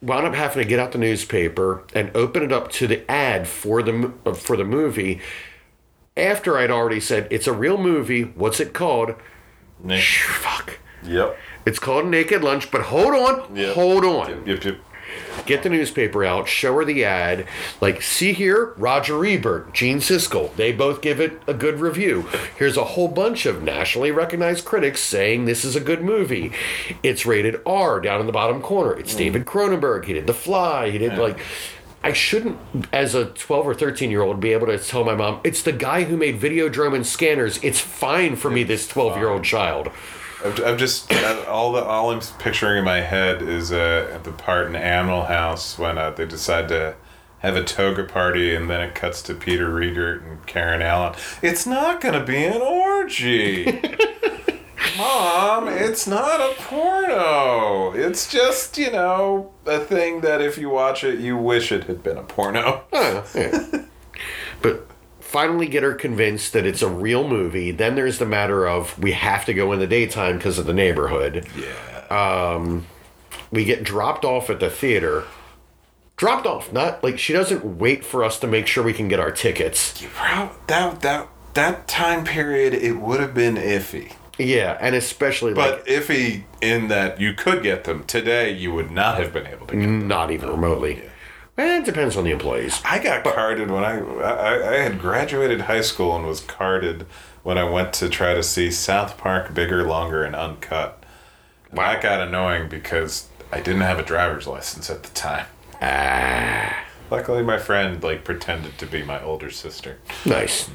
wound 0.00 0.26
up 0.26 0.34
having 0.34 0.62
to 0.62 0.68
get 0.68 0.80
out 0.80 0.92
the 0.92 0.98
newspaper 0.98 1.84
and 1.94 2.10
open 2.16 2.42
it 2.42 2.50
up 2.52 2.72
to 2.72 2.86
the 2.86 3.08
ad 3.10 3.46
for 3.46 3.82
the 3.82 4.12
uh, 4.26 4.32
for 4.34 4.56
the 4.56 4.64
movie 4.64 5.20
after 6.16 6.58
I'd 6.58 6.70
already 6.70 7.00
said 7.00 7.28
it's 7.30 7.46
a 7.46 7.52
real 7.52 7.76
movie. 7.76 8.22
What's 8.22 8.58
it 8.58 8.72
called? 8.72 9.14
Nick. 9.82 10.02
Phew, 10.02 10.32
Fuck. 10.34 10.78
Yep. 11.04 11.36
It's 11.66 11.78
called 11.78 12.06
Naked 12.06 12.42
Lunch, 12.42 12.70
but 12.70 12.80
hold 12.82 13.14
on, 13.14 13.54
Yep. 13.56 13.74
hold 13.74 14.04
on. 14.04 14.46
Yep. 14.46 14.64
Yep. 14.64 14.76
Get 15.46 15.62
the 15.62 15.68
newspaper 15.68 16.24
out, 16.24 16.48
show 16.48 16.74
her 16.76 16.84
the 16.84 17.04
ad. 17.04 17.46
Like, 17.80 18.02
see 18.02 18.32
here, 18.32 18.72
Roger 18.76 19.24
Ebert, 19.24 19.72
Gene 19.72 19.98
Siskel, 19.98 20.54
they 20.56 20.72
both 20.72 21.00
give 21.00 21.20
it 21.20 21.42
a 21.46 21.54
good 21.54 21.80
review. 21.80 22.28
Here's 22.56 22.76
a 22.76 22.84
whole 22.84 23.08
bunch 23.08 23.46
of 23.46 23.62
nationally 23.62 24.10
recognized 24.10 24.64
critics 24.64 25.00
saying 25.00 25.44
this 25.44 25.64
is 25.64 25.74
a 25.74 25.80
good 25.80 26.02
movie. 26.02 26.52
It's 27.02 27.26
rated 27.26 27.60
R 27.66 28.00
down 28.00 28.20
in 28.20 28.26
the 28.26 28.32
bottom 28.32 28.62
corner. 28.62 28.94
It's 28.98 29.12
hmm. 29.12 29.18
David 29.18 29.44
Cronenberg. 29.44 30.04
He 30.04 30.12
did 30.12 30.26
The 30.26 30.34
Fly. 30.34 30.90
He 30.90 30.98
did 30.98 31.18
like. 31.18 31.38
I 32.04 32.12
shouldn't, 32.12 32.58
as 32.92 33.14
a 33.14 33.26
12 33.26 33.64
or 33.64 33.74
13 33.74 34.10
year 34.10 34.22
old, 34.22 34.40
be 34.40 34.52
able 34.52 34.66
to 34.66 34.76
tell 34.76 35.04
my 35.04 35.14
mom, 35.14 35.40
it's 35.44 35.62
the 35.62 35.70
guy 35.70 36.02
who 36.02 36.16
made 36.16 36.40
Videodrome 36.40 36.96
and 36.96 37.06
scanners. 37.06 37.62
It's 37.62 37.78
fine 37.78 38.34
for 38.34 38.50
me, 38.50 38.64
this 38.64 38.88
12 38.88 39.16
year 39.18 39.28
old 39.28 39.44
child. 39.44 39.88
I've, 40.44 40.64
I've 40.64 40.78
just 40.78 41.12
all 41.46 41.72
the 41.72 41.84
all 41.84 42.10
I'm 42.10 42.20
picturing 42.38 42.78
in 42.78 42.84
my 42.84 43.00
head 43.00 43.42
is 43.42 43.72
uh, 43.72 44.18
the 44.22 44.32
part 44.32 44.66
in 44.66 44.76
Animal 44.76 45.24
House 45.24 45.78
when 45.78 45.98
uh, 45.98 46.10
they 46.10 46.26
decide 46.26 46.68
to 46.68 46.94
have 47.40 47.56
a 47.56 47.64
toga 47.64 48.04
party 48.04 48.54
and 48.54 48.70
then 48.70 48.80
it 48.80 48.94
cuts 48.94 49.20
to 49.22 49.34
Peter 49.34 49.68
Riegert 49.68 50.24
and 50.24 50.46
Karen 50.46 50.80
Allen. 50.80 51.14
It's 51.42 51.66
not 51.66 52.00
gonna 52.00 52.24
be 52.24 52.44
an 52.44 52.60
orgy. 52.60 53.80
Mom, 54.96 55.68
it's 55.68 56.06
not 56.06 56.40
a 56.40 56.54
porno. 56.58 57.92
It's 57.92 58.30
just, 58.30 58.76
you 58.76 58.90
know, 58.90 59.52
a 59.64 59.80
thing 59.80 60.20
that 60.20 60.40
if 60.40 60.58
you 60.58 60.68
watch 60.68 61.02
it, 61.02 61.18
you 61.18 61.36
wish 61.36 61.72
it 61.72 61.84
had 61.84 62.02
been 62.02 62.18
a 62.18 62.22
porno. 62.22 62.84
Uh, 62.92 63.22
yeah. 63.34 63.84
but 64.62 64.86
finally 65.32 65.66
get 65.66 65.82
her 65.82 65.94
convinced 65.94 66.52
that 66.52 66.66
it's 66.66 66.82
a 66.82 66.88
real 66.88 67.26
movie. 67.26 67.70
Then 67.70 67.94
there's 67.94 68.18
the 68.18 68.26
matter 68.26 68.68
of 68.68 68.98
we 68.98 69.12
have 69.12 69.44
to 69.46 69.54
go 69.54 69.72
in 69.72 69.78
the 69.80 69.86
daytime 69.86 70.36
because 70.36 70.58
of 70.58 70.66
the 70.66 70.74
neighborhood. 70.74 71.46
Yeah. 71.56 72.52
Um, 72.54 72.86
We 73.50 73.64
get 73.64 73.82
dropped 73.82 74.24
off 74.24 74.48
at 74.50 74.60
the 74.60 74.70
theater. 74.70 75.24
Dropped 76.16 76.46
off, 76.46 76.72
not 76.72 77.02
like 77.02 77.18
she 77.18 77.32
doesn't 77.32 77.78
wait 77.78 78.04
for 78.04 78.22
us 78.22 78.38
to 78.40 78.46
make 78.46 78.66
sure 78.66 78.84
we 78.84 78.92
can 78.92 79.08
get 79.08 79.18
our 79.18 79.30
tickets. 79.32 80.00
You 80.00 80.08
prob- 80.08 80.52
that 80.68 81.00
that 81.00 81.28
that 81.54 81.88
time 81.88 82.24
period 82.24 82.74
it 82.74 82.92
would 82.92 83.20
have 83.20 83.34
been 83.34 83.56
iffy. 83.56 84.12
Yeah, 84.38 84.78
and 84.80 84.94
especially 84.94 85.52
But 85.52 85.84
iffy 85.86 86.44
in 86.60 86.88
that 86.88 87.20
you 87.20 87.34
could 87.34 87.62
get 87.62 87.84
them 87.84 88.04
today, 88.04 88.50
you 88.50 88.72
would 88.72 88.90
not 88.90 89.18
have 89.18 89.32
been 89.32 89.46
able 89.46 89.66
to. 89.66 89.76
Get 89.76 89.86
not 89.86 90.30
even 90.30 90.48
remotely. 90.50 91.02
Eh, 91.02 91.08
it 91.64 91.84
depends 91.84 92.16
on 92.16 92.24
the 92.24 92.30
employees. 92.30 92.80
I 92.84 92.98
got 93.02 93.24
carded 93.24 93.70
when 93.70 93.84
I, 93.84 93.98
I 93.98 94.74
I 94.74 94.76
had 94.78 94.98
graduated 94.98 95.62
high 95.62 95.80
school 95.80 96.16
and 96.16 96.26
was 96.26 96.40
carded 96.40 97.06
when 97.42 97.58
I 97.58 97.64
went 97.64 97.92
to 97.94 98.08
try 98.08 98.34
to 98.34 98.42
see 98.42 98.70
South 98.70 99.18
Park 99.18 99.52
Bigger, 99.54 99.84
Longer, 99.84 100.22
and 100.24 100.34
Uncut. 100.36 101.02
That 101.72 102.02
got 102.02 102.20
annoying 102.20 102.68
because 102.68 103.28
I 103.50 103.60
didn't 103.60 103.80
have 103.82 103.98
a 103.98 104.02
driver's 104.04 104.46
license 104.46 104.90
at 104.90 105.02
the 105.02 105.10
time. 105.14 105.46
Ah, 105.80 106.84
Luckily, 107.10 107.42
my 107.42 107.58
friend 107.58 108.02
like 108.02 108.24
pretended 108.24 108.78
to 108.78 108.86
be 108.86 109.02
my 109.02 109.22
older 109.22 109.50
sister. 109.50 109.98
nice. 110.24 110.70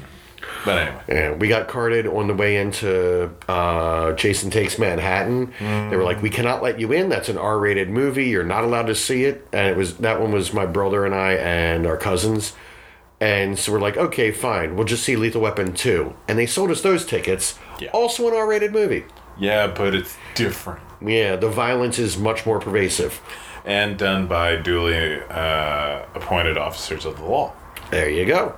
But 0.64 0.78
anyway, 0.78 1.02
Yeah, 1.08 1.32
we 1.32 1.48
got 1.48 1.68
carded 1.68 2.06
on 2.06 2.26
the 2.26 2.34
way 2.34 2.56
into 2.56 3.30
uh, 3.48 4.12
Jason 4.12 4.50
Takes 4.50 4.78
Manhattan. 4.78 5.52
They 5.60 5.96
were 5.96 6.04
like, 6.04 6.20
"We 6.22 6.30
cannot 6.30 6.62
let 6.62 6.78
you 6.80 6.92
in. 6.92 7.08
That's 7.08 7.28
an 7.28 7.38
R-rated 7.38 7.88
movie. 7.90 8.26
You're 8.28 8.44
not 8.44 8.64
allowed 8.64 8.86
to 8.88 8.94
see 8.94 9.24
it." 9.24 9.46
And 9.52 9.68
it 9.68 9.76
was 9.76 9.96
that 9.98 10.20
one 10.20 10.32
was 10.32 10.52
my 10.52 10.66
brother 10.66 11.04
and 11.06 11.14
I 11.14 11.32
and 11.34 11.86
our 11.86 11.96
cousins. 11.96 12.54
And 13.20 13.58
so 13.58 13.72
we're 13.72 13.80
like, 13.80 13.96
"Okay, 13.96 14.30
fine. 14.30 14.76
We'll 14.76 14.86
just 14.86 15.04
see 15.04 15.16
Lethal 15.16 15.40
Weapon 15.40 15.72
2." 15.72 16.14
And 16.28 16.38
they 16.38 16.46
sold 16.46 16.70
us 16.70 16.82
those 16.82 17.04
tickets. 17.06 17.58
Yeah. 17.80 17.90
Also 17.92 18.28
an 18.28 18.34
R-rated 18.34 18.72
movie. 18.72 19.04
yeah, 19.38 19.66
but 19.68 19.94
it's 19.94 20.16
different 20.34 20.80
Yeah, 21.00 21.36
the 21.36 21.48
violence 21.48 21.98
is 21.98 22.18
much 22.18 22.44
more 22.46 22.58
pervasive. 22.58 23.20
and 23.64 23.98
done 23.98 24.26
by 24.26 24.56
duly 24.56 25.20
uh, 25.30 26.02
appointed 26.14 26.56
officers 26.56 27.04
of 27.04 27.18
the 27.18 27.24
law. 27.24 27.52
There 27.90 28.08
you 28.08 28.24
go. 28.24 28.56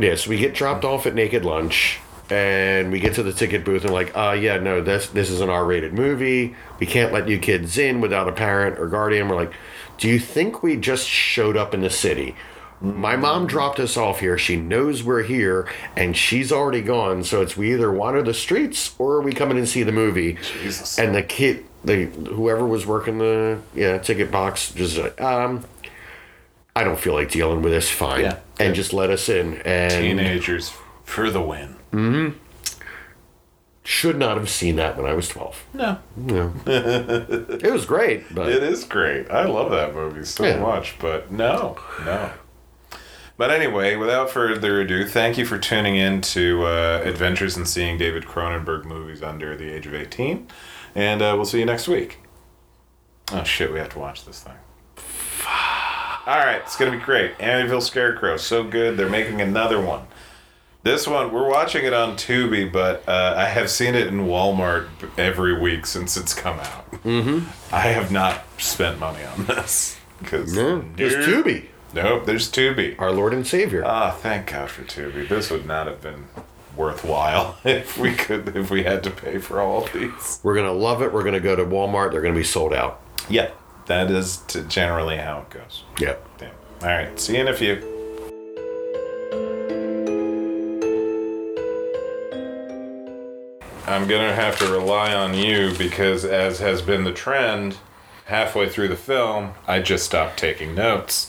Yeah, 0.00 0.14
so 0.14 0.30
we 0.30 0.38
get 0.38 0.54
dropped 0.54 0.84
off 0.84 1.06
at 1.06 1.14
Naked 1.14 1.44
Lunch, 1.44 2.00
and 2.30 2.90
we 2.90 3.00
get 3.00 3.14
to 3.16 3.22
the 3.22 3.34
ticket 3.34 3.64
booth 3.64 3.84
and 3.84 3.92
like, 3.92 4.16
uh, 4.16 4.32
yeah, 4.32 4.56
no, 4.58 4.80
this 4.80 5.08
this 5.08 5.28
is 5.30 5.40
an 5.40 5.50
R-rated 5.50 5.92
movie. 5.92 6.54
We 6.78 6.86
can't 6.86 7.12
let 7.12 7.28
you 7.28 7.38
kids 7.38 7.76
in 7.76 8.00
without 8.00 8.28
a 8.28 8.32
parent 8.32 8.78
or 8.78 8.88
guardian. 8.88 9.28
We're 9.28 9.36
like, 9.36 9.52
do 9.98 10.08
you 10.08 10.18
think 10.18 10.62
we 10.62 10.76
just 10.76 11.06
showed 11.06 11.56
up 11.56 11.74
in 11.74 11.82
the 11.82 11.90
city? 11.90 12.34
My 12.80 13.14
mom 13.14 13.46
dropped 13.46 13.78
us 13.78 13.98
off 13.98 14.20
here. 14.20 14.38
She 14.38 14.56
knows 14.56 15.02
we're 15.02 15.22
here, 15.22 15.68
and 15.96 16.16
she's 16.16 16.50
already 16.50 16.80
gone. 16.80 17.22
So 17.24 17.42
it's 17.42 17.54
we 17.54 17.74
either 17.74 17.92
wander 17.92 18.22
the 18.22 18.32
streets 18.32 18.94
or 18.98 19.20
we 19.20 19.32
come 19.34 19.50
in 19.50 19.58
and 19.58 19.68
see 19.68 19.82
the 19.82 19.92
movie. 19.92 20.38
Jesus. 20.62 20.98
And 20.98 21.14
the 21.14 21.22
kid, 21.22 21.66
the 21.84 22.06
whoever 22.06 22.64
was 22.66 22.86
working 22.86 23.18
the 23.18 23.60
yeah 23.74 23.98
ticket 23.98 24.30
box, 24.30 24.72
just 24.72 24.96
like, 24.96 25.20
um, 25.20 25.66
I 26.80 26.84
don't 26.84 26.98
feel 26.98 27.12
like 27.12 27.30
dealing 27.30 27.60
with 27.60 27.72
this. 27.74 27.90
Fine, 27.90 28.22
Yeah. 28.22 28.36
and 28.58 28.74
just 28.74 28.94
let 28.94 29.10
us 29.10 29.28
in. 29.28 29.60
And 29.66 29.92
Teenagers 29.92 30.72
for 31.04 31.30
the 31.30 31.42
win. 31.42 31.76
should 33.82 34.16
not 34.16 34.36
have 34.38 34.48
seen 34.48 34.76
that 34.76 34.96
when 34.96 35.04
I 35.04 35.12
was 35.12 35.28
twelve. 35.28 35.62
No, 35.74 35.98
No, 36.16 36.52
it 36.66 37.70
was 37.70 37.84
great, 37.84 38.34
but 38.34 38.48
It 38.48 38.62
is 38.62 38.84
great. 38.84 39.30
I 39.30 39.44
love 39.44 39.70
that 39.72 39.94
movie 39.94 40.24
so 40.24 40.44
Yeah. 40.44 40.58
much, 40.60 40.98
but 40.98 41.30
no, 41.30 41.76
no. 42.04 42.30
But 43.36 43.50
anyway, 43.50 43.96
without 43.96 44.30
further 44.30 44.80
ado, 44.80 45.06
thank 45.06 45.36
you 45.38 45.44
for 45.46 45.58
tuning 45.58 45.96
in 45.96 46.20
to 46.22 46.64
uh, 46.64 47.02
Adventures 47.04 47.56
in 47.56 47.64
Seeing 47.66 47.96
David 47.98 48.24
Cronenberg 48.24 48.84
movies 48.84 49.22
under 49.22 49.56
the 49.56 49.70
age 49.70 49.86
of 49.86 49.94
18. 49.94 50.46
And 50.94 51.22
uh, 51.22 51.32
we'll 51.36 51.46
see 51.46 51.58
you 51.58 51.64
next 51.66 51.88
week. 51.88 52.18
Oh, 53.32 53.42
shit, 53.44 53.72
we 53.72 53.78
have 53.78 53.88
to 53.90 53.98
watch 53.98 54.24
this 54.26 54.40
thing. 54.42 54.54
All 56.30 56.38
right, 56.38 56.62
it's 56.62 56.76
going 56.76 56.92
to 56.92 56.96
be 56.96 57.02
great. 57.02 57.36
Amityville 57.38 57.82
Scarecrow, 57.82 58.36
so 58.36 58.62
good. 58.62 58.96
They're 58.96 59.08
making 59.08 59.40
another 59.40 59.80
one. 59.80 60.02
This 60.84 61.08
one, 61.08 61.32
we're 61.32 61.48
watching 61.48 61.84
it 61.84 61.92
on 61.92 62.14
Tubi, 62.16 62.72
but 62.72 63.02
uh, 63.08 63.34
I 63.36 63.46
have 63.46 63.68
seen 63.68 63.96
it 63.96 64.06
in 64.06 64.20
Walmart 64.28 64.86
every 65.18 65.60
week 65.60 65.86
since 65.86 66.16
it's 66.16 66.32
come 66.32 66.60
out. 66.60 66.88
Mm-hmm. 67.02 67.74
I 67.74 67.80
have 67.80 68.12
not 68.12 68.44
spent 68.58 69.00
money 69.00 69.24
on 69.24 69.46
this. 69.46 69.96
Because 70.20 70.54
No, 70.54 70.84
there's 70.94 71.16
Tubi, 71.26 71.64
Nope, 71.94 72.26
there's 72.26 72.48
Tubi. 72.48 72.94
our 73.00 73.10
Lord 73.10 73.34
and 73.34 73.44
Savior. 73.44 73.82
Ah, 73.84 74.12
thank 74.12 74.52
God 74.52 74.70
for 74.70 74.84
Tubi. 74.84 75.28
This 75.28 75.50
would 75.50 75.66
not 75.66 75.88
have 75.88 76.00
been 76.00 76.28
worthwhile 76.76 77.58
if 77.64 77.98
we 77.98 78.14
could 78.14 78.56
if 78.56 78.70
we 78.70 78.84
had 78.84 79.02
to 79.02 79.10
pay 79.10 79.38
for 79.38 79.60
all 79.60 79.82
of 79.82 79.92
these. 79.92 80.38
We're 80.44 80.54
gonna 80.54 80.70
love 80.70 81.02
it. 81.02 81.12
We're 81.12 81.24
gonna 81.24 81.40
go 81.40 81.56
to 81.56 81.64
Walmart. 81.64 82.12
They're 82.12 82.22
gonna 82.22 82.34
be 82.34 82.44
sold 82.44 82.72
out. 82.72 83.00
Yeah, 83.28 83.50
that 83.90 84.08
is 84.08 84.36
t- 84.46 84.62
generally 84.68 85.16
how 85.16 85.40
it 85.40 85.50
goes. 85.50 85.82
Yep. 85.98 86.38
Damn. 86.38 86.54
All 86.82 86.88
right, 86.88 87.18
see 87.18 87.34
you 87.34 87.40
in 87.40 87.48
a 87.48 87.52
few. 87.52 87.74
I'm 93.86 94.06
gonna 94.06 94.32
have 94.32 94.56
to 94.60 94.70
rely 94.70 95.12
on 95.12 95.34
you 95.34 95.74
because, 95.76 96.24
as 96.24 96.60
has 96.60 96.80
been 96.80 97.02
the 97.02 97.12
trend, 97.12 97.78
halfway 98.26 98.68
through 98.68 98.88
the 98.88 98.96
film, 98.96 99.54
I 99.66 99.80
just 99.80 100.04
stopped 100.04 100.38
taking 100.38 100.76
notes. 100.76 101.28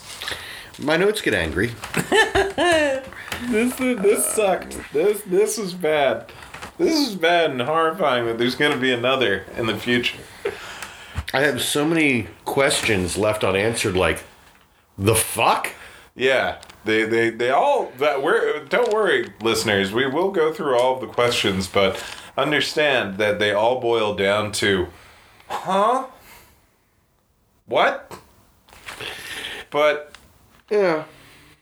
My 0.77 0.97
notes 0.97 1.21
get 1.21 1.33
angry. 1.33 1.71
This 3.49 3.75
this 3.75 4.25
sucked. 4.33 4.77
This 4.93 5.21
this 5.21 5.57
was 5.57 5.73
bad. 5.73 6.31
This 6.77 6.95
is 7.09 7.15
bad 7.15 7.49
and 7.49 7.61
horrifying 7.61 8.27
that 8.27 8.37
there's 8.37 8.53
gonna 8.53 8.77
be 8.77 8.91
another 8.91 9.45
in 9.57 9.65
the 9.65 9.75
future. 9.75 10.19
I 11.33 11.41
have 11.41 11.61
so 11.61 11.85
many 11.85 12.27
questions 12.45 13.17
left 13.17 13.43
unanswered. 13.43 13.95
Like, 13.95 14.23
the 14.97 15.15
fuck? 15.15 15.71
Yeah, 16.15 16.57
they 16.83 17.03
they 17.05 17.29
they 17.29 17.49
all 17.49 17.91
that 17.99 18.21
we're 18.21 18.65
don't 18.65 18.93
worry, 18.93 19.31
listeners. 19.41 19.93
We 19.93 20.07
will 20.07 20.31
go 20.31 20.51
through 20.53 20.77
all 20.77 20.95
of 20.95 21.01
the 21.01 21.07
questions, 21.07 21.67
but 21.67 22.03
understand 22.37 23.17
that 23.17 23.39
they 23.39 23.53
all 23.53 23.79
boil 23.79 24.13
down 24.15 24.51
to, 24.53 24.87
huh? 25.47 26.05
What? 27.65 28.11
But 29.69 30.13
Yeah. 30.69 31.05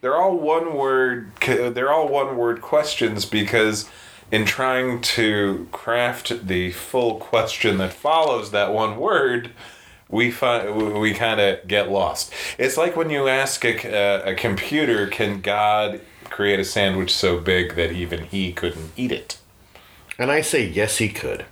they're 0.01 0.15
all 0.17 0.35
one 0.35 0.73
word. 0.73 1.31
They're 1.45 1.91
all 1.91 2.07
one 2.07 2.35
word 2.37 2.61
questions 2.61 3.25
because. 3.25 3.87
In 4.31 4.45
trying 4.45 5.01
to 5.01 5.67
craft 5.71 6.47
the 6.47 6.71
full 6.71 7.15
question 7.15 7.79
that 7.79 7.93
follows 7.93 8.51
that 8.51 8.71
one 8.71 8.97
word, 8.97 9.51
we 10.07 10.29
find 10.29 10.99
we 10.99 11.13
kind 11.13 11.39
of 11.39 11.67
get 11.67 11.89
lost. 11.89 12.31
It's 12.59 12.77
like 12.77 12.95
when 12.95 13.09
you 13.09 13.27
ask 13.27 13.65
a, 13.65 14.21
a, 14.29 14.35
computer, 14.35 15.07
"Can 15.07 15.41
God 15.41 16.01
create 16.25 16.59
a 16.59 16.63
sandwich 16.65 17.11
so 17.13 17.39
big 17.39 17.75
that 17.75 17.91
even 17.91 18.25
he 18.25 18.51
couldn't 18.53 18.91
eat 18.95 19.11
it?" 19.11 19.39
And 20.19 20.29
I 20.31 20.41
say 20.41 20.63
yes, 20.67 20.97
he 20.97 21.09
could. 21.09 21.45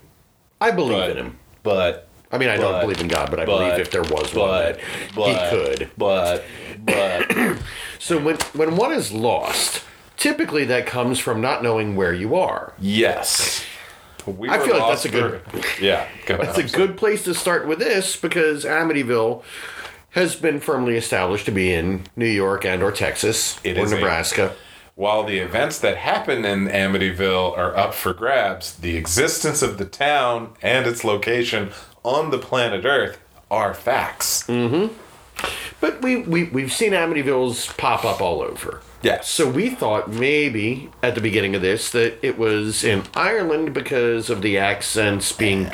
I 0.61 0.69
believe 0.71 0.97
But 0.97 1.09
in 1.11 1.17
him. 1.17 1.39
but 1.63 2.07
I 2.31 2.37
mean, 2.37 2.49
I 2.49 2.57
but- 2.57 2.61
don't 2.71 2.81
believe 2.81 3.01
in 3.01 3.07
God, 3.07 3.31
but 3.31 3.39
I 3.39 3.45
but- 3.45 3.57
believe 3.57 3.79
if 3.79 3.89
there 3.89 4.03
was 4.03 4.35
one, 4.35 4.49
that 4.51 4.79
he 4.79 5.49
could. 5.49 5.89
But 5.97 6.43
but 6.85 7.57
So 7.99 8.19
when 8.19 8.35
when 8.53 8.75
one 8.75 8.91
is 8.93 9.11
lost, 9.11 9.83
typically 10.17 10.65
that 10.65 10.85
comes 10.85 11.19
from 11.19 11.39
not 11.41 11.63
knowing 11.63 11.95
where 11.95 12.13
you 12.13 12.35
are. 12.35 12.73
yes, 12.79 13.63
we 14.25 14.49
I 14.49 14.59
feel 14.59 14.77
like 14.77 14.89
that's 14.89 15.05
a 15.05 15.09
good- 15.09 15.41
for- 15.47 15.81
yeah. 15.83 16.05
Go 16.25 16.35
That's 16.37 16.57
a 16.57 16.63
good 16.63 16.97
place 16.97 17.23
to 17.23 17.33
start 17.33 17.65
with 17.65 17.79
this 17.79 18.17
because 18.17 18.65
Amityville 18.65 19.41
has 20.11 20.35
been 20.35 20.59
firmly 20.59 20.97
established 20.97 21.45
to 21.45 21.51
be 21.51 21.71
in 21.73 22.03
New 22.17 22.25
York 22.27 22.65
and 22.65 22.83
or 22.83 22.91
Texas 22.91 23.57
It 23.63 23.77
or 23.77 23.81
is 23.85 23.91
a- 23.93 23.95
Nebraska. 23.95 24.53
While 24.95 25.23
the 25.23 25.37
events 25.37 25.77
that 25.79 25.95
happen 25.97 26.43
in 26.43 26.67
Amityville 26.67 27.55
are 27.57 27.77
up 27.77 27.93
for 27.93 28.13
grabs, 28.13 28.73
the 28.75 28.97
existence 28.97 29.61
of 29.61 29.77
the 29.77 29.85
town 29.85 30.55
and 30.61 30.87
its 30.87 31.03
location 31.05 31.69
on 32.03 32.31
the 32.31 32.39
planet 32.39 32.83
Earth 32.83 33.19
are 33.49 33.73
facts. 33.75 34.43
Mm-hmm. 34.47 34.93
But 35.79 36.01
we, 36.01 36.23
we 36.23 36.45
we've 36.45 36.73
seen 36.73 36.93
Amityvilles 36.93 37.77
pop 37.77 38.03
up 38.03 38.19
all 38.21 38.41
over. 38.41 38.81
Yes. 39.01 39.29
So 39.29 39.49
we 39.49 39.69
thought 39.69 40.09
maybe 40.09 40.89
at 41.03 41.15
the 41.15 41.21
beginning 41.21 41.55
of 41.55 41.61
this 41.61 41.91
that 41.91 42.17
it 42.25 42.37
was 42.37 42.83
in 42.83 43.03
Ireland 43.13 43.73
because 43.73 44.29
of 44.29 44.41
the 44.41 44.57
accents 44.57 45.31
being 45.31 45.71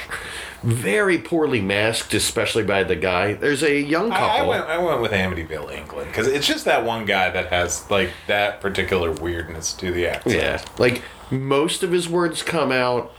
very 0.62 1.18
poorly 1.18 1.62
masked, 1.62 2.14
especially 2.14 2.64
by 2.64 2.84
the 2.84 2.96
guy. 2.96 3.34
There's 3.34 3.64
a 3.64 3.80
young 3.80 4.10
couple. 4.10 4.26
I, 4.26 4.38
I 4.40 4.48
went. 4.48 4.66
I 4.66 4.78
went 4.78 5.02
with 5.02 5.12
Amityville, 5.12 5.72
England, 5.72 6.08
because 6.08 6.28
it's 6.28 6.48
just 6.48 6.66
that 6.66 6.86
one 6.86 7.06
guy 7.06 7.30
that 7.30 7.48
has 7.48 7.90
like 7.90 8.12
that 8.28 8.62
particular 8.62 9.12
weirdness 9.12 9.74
to 9.74 9.92
the 9.92 10.08
accent. 10.08 10.36
yeah, 10.36 10.64
like 10.78 11.02
most 11.32 11.84
of 11.84 11.92
his 11.92 12.08
words 12.10 12.42
come 12.44 12.72
out. 12.72 13.12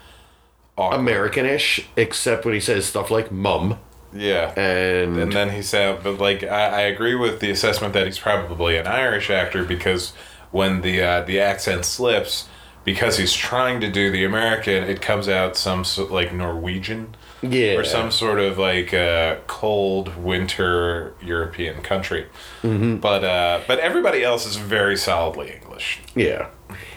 Americanish, 0.76 1.84
except 1.96 2.44
when 2.44 2.52
he 2.52 2.58
says 2.60 2.84
stuff 2.86 3.08
like 3.10 3.30
"mum" 3.30 3.78
Yeah. 4.14 4.52
and, 4.56 5.18
And 5.18 5.32
then 5.32 5.50
he 5.50 5.62
said, 5.62 6.02
but 6.02 6.18
like 6.18 6.42
I, 6.44 6.66
I 6.66 6.80
agree 6.82 7.14
with 7.14 7.40
the 7.40 7.50
assessment 7.50 7.92
that 7.94 8.06
he's 8.06 8.18
probably 8.18 8.76
an 8.76 8.86
Irish 8.86 9.30
actor 9.30 9.64
because 9.64 10.12
when 10.50 10.82
the 10.82 11.02
uh, 11.02 11.22
the 11.22 11.40
accent 11.40 11.84
slips, 11.84 12.48
because 12.84 13.16
he's 13.18 13.32
trying 13.32 13.80
to 13.80 13.90
do 13.90 14.10
the 14.10 14.24
American, 14.24 14.84
it 14.84 15.00
comes 15.00 15.28
out 15.28 15.56
some 15.56 15.84
so, 15.84 16.04
like 16.04 16.32
Norwegian 16.32 17.16
yeah, 17.42 17.74
or 17.74 17.84
some 17.84 18.10
sort 18.10 18.38
of 18.38 18.56
like 18.56 18.94
uh, 18.94 19.36
cold 19.46 20.16
winter 20.16 21.14
European 21.20 21.82
country. 21.82 22.26
Mm-hmm. 22.62 22.96
But 22.96 23.24
uh, 23.24 23.60
but 23.66 23.80
everybody 23.80 24.22
else 24.22 24.46
is 24.46 24.56
very 24.56 24.96
solidly 24.96 25.52
English. 25.52 26.00
yeah. 26.14 26.48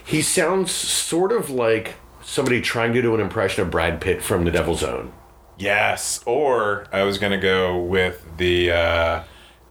He 0.03 0.21
sounds 0.21 0.71
sort 0.71 1.33
of 1.33 1.49
like 1.49 1.95
somebody 2.21 2.61
trying 2.61 2.93
to 2.93 3.01
do 3.01 3.13
an 3.13 3.19
impression 3.19 3.63
of 3.63 3.71
Brad 3.71 3.99
Pitt 3.99 4.21
from 4.21 4.45
The 4.45 4.51
Devil's 4.51 4.81
Own. 4.81 5.11
Yes, 5.57 6.21
or 6.25 6.85
I 6.91 7.03
was 7.03 7.17
gonna 7.17 7.39
go 7.39 7.77
with 7.81 8.25
the 8.37 8.71
uh, 8.71 9.23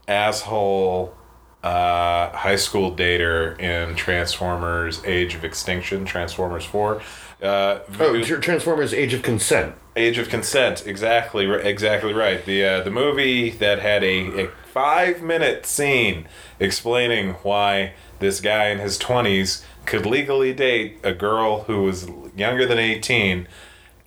asshole 0.09 1.15
uh, 1.63 2.31
high 2.37 2.57
school 2.57 2.95
dater 2.95 3.59
in 3.61 3.95
Transformers: 3.95 5.03
Age 5.05 5.35
of 5.35 5.45
Extinction, 5.45 6.05
Transformers 6.05 6.65
Four. 6.65 7.03
Uh, 7.43 7.81
Oh, 8.01 8.21
Tr- 8.23 8.37
Transformers: 8.37 8.93
Age 8.95 9.15
of 9.15 9.23
Consent. 9.23 9.75
Age 9.95 10.19
of 10.19 10.29
Consent, 10.29 10.87
exactly, 10.87 11.51
exactly 11.51 12.13
right. 12.13 12.45
The 12.45 12.65
uh, 12.65 12.81
the 12.83 12.91
movie 12.91 13.51
that 13.51 13.79
had 13.79 14.03
a, 14.05 14.45
a 14.47 14.49
five 14.73 15.23
minute 15.23 15.65
scene 15.67 16.27
explaining 16.61 17.31
why 17.43 17.95
this 18.19 18.41
guy 18.41 18.69
in 18.69 18.79
his 18.79 18.99
twenties 18.99 19.65
could 19.87 20.05
legally 20.05 20.53
date 20.53 20.99
a 21.05 21.13
girl 21.15 21.63
who 21.65 21.83
was 21.83 22.09
younger 22.37 22.67
than 22.67 22.79
eighteen, 22.79 23.49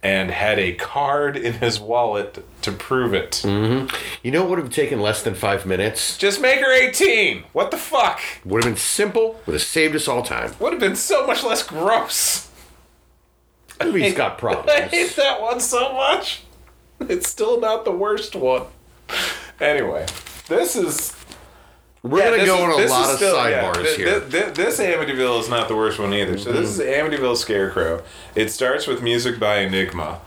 and 0.02 0.32
had 0.32 0.58
a 0.60 0.74
card 0.74 1.36
in 1.36 1.54
his 1.54 1.80
wallet 1.80 2.46
to 2.62 2.72
prove 2.72 3.14
it. 3.14 3.42
Mm-hmm. 3.44 3.94
You 4.24 4.32
know 4.32 4.42
what 4.42 4.52
would 4.52 4.60
have 4.60 4.70
taken 4.70 5.00
less 5.02 5.22
than 5.24 5.36
five 5.36 5.66
minutes? 5.66 6.18
Just 6.18 6.42
make 6.42 6.60
her 6.60 6.74
eighteen. 6.74 7.44
What 7.54 7.72
the 7.72 7.78
fuck? 7.78 8.20
Would 8.46 8.64
have 8.64 8.74
been 8.74 8.80
simple. 8.80 9.40
Would 9.46 9.54
have 9.54 9.62
saved 9.62 9.96
us 9.96 10.08
all 10.08 10.24
time. 10.24 10.54
Would 10.60 10.74
have 10.74 10.80
been 10.82 10.96
so 10.96 11.28
much 11.28 11.44
less 11.44 11.64
gross. 11.64 12.50
Movie's 13.84 14.14
got 14.14 14.38
problems. 14.40 14.70
I 14.70 14.82
hate 14.82 15.16
that 15.16 15.42
one 15.42 15.60
so 15.60 15.94
much. 15.94 16.44
It's 17.02 17.30
still 17.30 17.60
not 17.60 17.86
the 17.86 17.92
worst 17.92 18.36
one. 18.36 18.64
Anyway, 19.60 20.06
this 20.48 20.76
is 20.76 21.16
We're 22.02 22.20
Yeah, 22.20 22.30
gonna 22.32 22.46
go 22.46 22.56
is- 22.56 22.62
on 22.62 22.70
a 22.72 22.86
lot 22.88 23.10
of 23.12 23.16
still- 23.18 23.50
yeah, 23.50 23.72
sidebars 23.74 23.86
thi- 23.96 23.96
here. 24.04 24.20
thi- 24.22 24.40
thi- 24.40 24.52
this 24.52 24.80
Amityville 24.80 25.40
is 25.42 25.50
not 25.50 25.68
the 25.68 25.76
worst 25.76 26.00
one 26.00 26.14
either. 26.14 26.38
So 26.38 26.52
this 26.54 26.70
is 26.70 26.80
Amityville 26.80 27.36
Scarecrow. 27.36 28.02
It 28.36 28.52
starts 28.52 28.88
with 28.88 29.02
music 29.02 29.38
by 29.40 29.60
Enigma. 29.60 30.20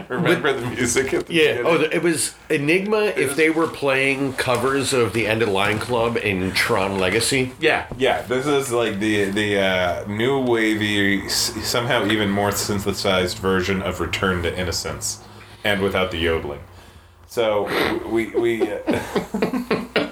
Remember 0.08 0.52
the 0.52 0.64
music 0.68 1.12
at 1.12 1.26
the 1.26 1.34
yeah. 1.34 1.56
beginning? 1.56 1.66
Oh, 1.66 1.80
it 1.90 2.02
was 2.04 2.34
Enigma. 2.48 3.06
If 3.16 3.34
they 3.34 3.50
were 3.50 3.66
playing 3.66 4.34
covers 4.34 4.92
of 4.92 5.12
the 5.12 5.26
End 5.26 5.42
of 5.42 5.48
Line 5.48 5.80
Club 5.80 6.16
in 6.16 6.52
Tron 6.52 6.98
Legacy. 7.00 7.52
Yeah, 7.58 7.86
yeah. 7.96 8.22
This 8.22 8.46
is 8.46 8.70
like 8.70 9.00
the 9.00 9.24
the 9.24 9.58
uh, 9.58 10.04
new 10.06 10.38
wavy, 10.38 11.28
somehow 11.28 12.06
even 12.06 12.30
more 12.30 12.52
synthesized 12.52 13.38
version 13.38 13.82
of 13.82 13.98
Return 13.98 14.42
to 14.44 14.56
Innocence, 14.56 15.18
and 15.64 15.80
without 15.82 16.12
the 16.12 16.18
yodeling. 16.18 16.60
So 17.26 17.68
we 18.06 18.26
we. 18.26 18.62
Uh, 18.70 18.76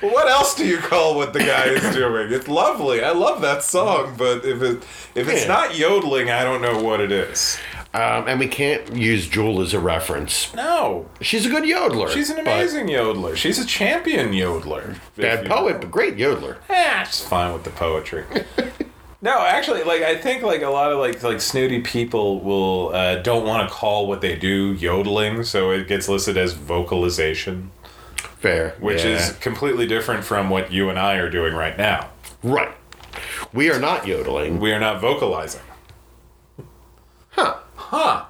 what 0.00 0.28
else 0.28 0.54
do 0.54 0.66
you 0.66 0.78
call 0.78 1.16
what 1.16 1.32
the 1.32 1.40
guy 1.40 1.64
is 1.66 1.94
doing? 1.94 2.32
It's 2.32 2.48
lovely. 2.48 3.02
I 3.02 3.10
love 3.12 3.40
that 3.42 3.62
song, 3.62 4.14
but 4.16 4.44
if 4.44 4.62
it 4.62 4.82
if 5.14 5.28
it's 5.28 5.42
Yeah. 5.42 5.48
not 5.48 5.76
yodeling, 5.76 6.30
I 6.30 6.44
don't 6.44 6.62
know 6.62 6.78
what 6.82 7.00
it 7.00 7.10
is. 7.12 7.58
Um, 7.94 8.28
and 8.28 8.38
we 8.38 8.46
can't 8.48 8.94
use 8.94 9.26
Jewel 9.26 9.62
as 9.62 9.72
a 9.72 9.80
reference. 9.80 10.54
No, 10.54 11.06
She's 11.22 11.46
a 11.46 11.48
good 11.48 11.64
yodeler. 11.64 12.10
she's 12.10 12.28
an 12.30 12.38
amazing 12.38 12.86
yodeler. 12.86 13.34
She's 13.34 13.58
a 13.58 13.64
champion 13.64 14.32
yodeler. 14.32 14.96
Bad 15.16 15.46
poet, 15.46 15.80
but 15.80 15.90
great 15.90 16.16
yodeler. 16.16 16.56
eh, 16.68 17.02
it's 17.02 17.24
fine 17.24 17.52
with 17.54 17.64
the 17.64 17.70
poetry. 17.70 18.24
no, 19.22 19.40
actually, 19.40 19.82
like 19.84 20.02
I 20.02 20.16
think 20.16 20.42
like 20.42 20.60
a 20.62 20.68
lot 20.68 20.92
of 20.92 20.98
like 20.98 21.22
like 21.22 21.40
snooty 21.40 21.80
people 21.80 22.40
will 22.40 22.94
uh, 22.94 23.16
don't 23.22 23.46
want 23.46 23.66
to 23.66 23.74
call 23.74 24.06
what 24.06 24.20
they 24.20 24.36
do 24.36 24.74
yodeling, 24.74 25.42
so 25.42 25.70
it 25.70 25.88
gets 25.88 26.08
listed 26.10 26.36
as 26.36 26.52
vocalization, 26.52 27.70
Fair. 28.38 28.74
which 28.80 29.04
Yeah. 29.04 29.10
is 29.16 29.32
completely 29.40 29.86
different 29.86 30.24
from 30.24 30.48
what 30.50 30.70
you 30.72 30.88
and 30.90 30.98
I 30.98 31.14
are 31.16 31.30
doing 31.30 31.54
right 31.54 31.76
now. 31.76 32.10
right. 32.42 32.72
We 33.52 33.70
are 33.70 33.80
not 33.80 34.06
yodeling. 34.06 34.60
We 34.60 34.72
are 34.72 34.78
not 34.80 35.00
vocalizing. 35.00 35.62
Huh. 37.30 37.56
Huh. 37.76 38.24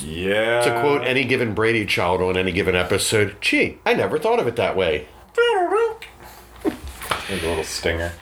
Yeah. 0.00 0.62
To 0.62 0.80
quote 0.80 1.02
any 1.04 1.24
given 1.24 1.52
Brady 1.54 1.84
child 1.84 2.22
on 2.22 2.36
any 2.36 2.52
given 2.52 2.74
episode, 2.76 3.36
gee, 3.40 3.78
I 3.84 3.94
never 3.94 4.18
thought 4.18 4.38
of 4.38 4.46
it 4.46 4.56
that 4.56 4.76
way. 4.76 5.06
There's 6.62 7.42
a 7.42 7.48
little 7.48 7.64
stinger. 7.64 8.12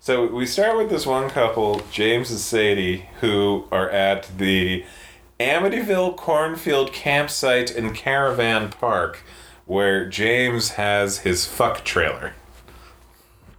So 0.00 0.26
we 0.26 0.46
start 0.46 0.76
with 0.78 0.88
this 0.88 1.04
one 1.04 1.28
couple, 1.28 1.82
James 1.90 2.30
and 2.30 2.38
Sadie, 2.38 3.08
who 3.20 3.66
are 3.72 3.90
at 3.90 4.30
the 4.38 4.84
Amityville 5.40 6.16
Cornfield 6.16 6.92
Campsite 6.92 7.70
and 7.74 7.94
Caravan 7.94 8.70
Park, 8.70 9.20
where 9.66 10.06
James 10.08 10.70
has 10.70 11.18
his 11.18 11.44
fuck 11.46 11.84
trailer. 11.84 12.32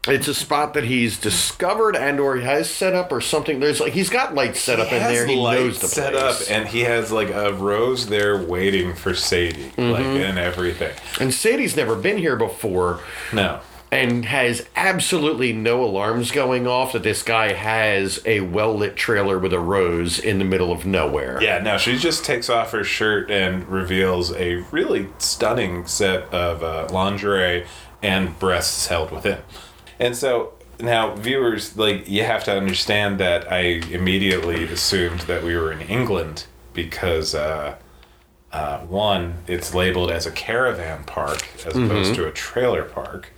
It's 0.10 0.30
a 0.30 0.34
spot 0.34 0.74
that 0.76 0.86
he's 0.86 1.20
discovered 1.20 1.94
and 1.98 2.18
or 2.22 2.38
he 2.38 2.44
has 2.46 2.70
set 2.70 2.96
up 2.96 3.12
or 3.12 3.20
something. 3.20 3.60
There's 3.60 3.82
like 3.82 3.92
he's 3.92 4.10
got 4.10 4.34
lights 4.34 4.62
set 4.62 4.80
up 4.80 4.90
in 4.94 5.00
there. 5.04 5.26
He 5.28 5.36
knows 5.36 5.80
the 5.82 5.88
set 5.90 6.14
place. 6.14 6.44
up, 6.50 6.56
and 6.56 6.66
he 6.70 6.82
has 6.82 7.12
like 7.12 7.30
a 7.30 7.52
rose 7.52 8.08
there 8.08 8.42
waiting 8.42 8.94
for 8.96 9.14
Sadie, 9.14 9.64
like 9.66 9.76
Mm-hmm. 10.06 10.24
and 10.24 10.40
everything. 10.40 10.96
and 11.20 11.34
Sadie's 11.34 11.76
never 11.76 11.94
been 11.98 12.18
here 12.18 12.38
before. 12.38 13.02
No, 13.34 13.60
and 13.92 14.26
has 14.26 14.68
absolutely 14.76 15.54
no 15.54 15.84
alarms 15.84 16.32
going 16.32 16.68
off 16.68 16.92
that 16.94 17.04
this 17.04 17.24
guy 17.24 17.54
has 17.54 18.22
a 18.26 18.42
well 18.42 18.76
lit 18.76 18.96
trailer 18.96 19.40
with 19.40 19.54
a 19.54 19.60
rose 19.60 20.20
in 20.20 20.40
the 20.40 20.46
middle 20.46 20.72
of 20.72 20.86
nowhere. 20.86 21.42
Yeah, 21.42 21.60
no, 21.60 21.78
she 21.78 21.98
just 21.98 22.26
takes 22.26 22.50
off 22.50 22.72
her 22.72 22.84
shirt 22.84 23.32
and 23.32 23.68
reveals 23.68 24.34
a 24.34 24.56
really 24.72 25.08
stunning 25.18 25.86
set 25.86 26.32
of 26.34 26.64
uh, 26.64 26.88
lingerie 26.92 27.66
and 28.02 28.38
breasts 28.40 28.88
held 28.88 29.12
within. 29.12 29.40
And 30.00 30.16
so 30.16 30.54
now, 30.80 31.16
viewers, 31.16 31.76
like, 31.78 32.08
you 32.08 32.24
have 32.24 32.44
to 32.44 32.56
understand 32.56 33.20
that 33.20 33.52
I 33.52 33.82
immediately 33.92 34.66
assumed 34.66 35.22
that 35.22 35.44
we 35.44 35.56
were 35.56 35.72
in 35.72 35.82
England 35.82 36.46
because, 36.74 37.34
uh, 37.34 37.78
uh, 38.52 38.80
one, 38.82 39.36
it's 39.48 39.74
labeled 39.74 40.12
as 40.12 40.28
a 40.28 40.32
caravan 40.32 41.04
park 41.06 41.48
as 41.66 41.76
opposed 41.76 42.14
to 42.16 42.28
a 42.28 42.32
trailer 42.32 42.84
park. 42.84 43.32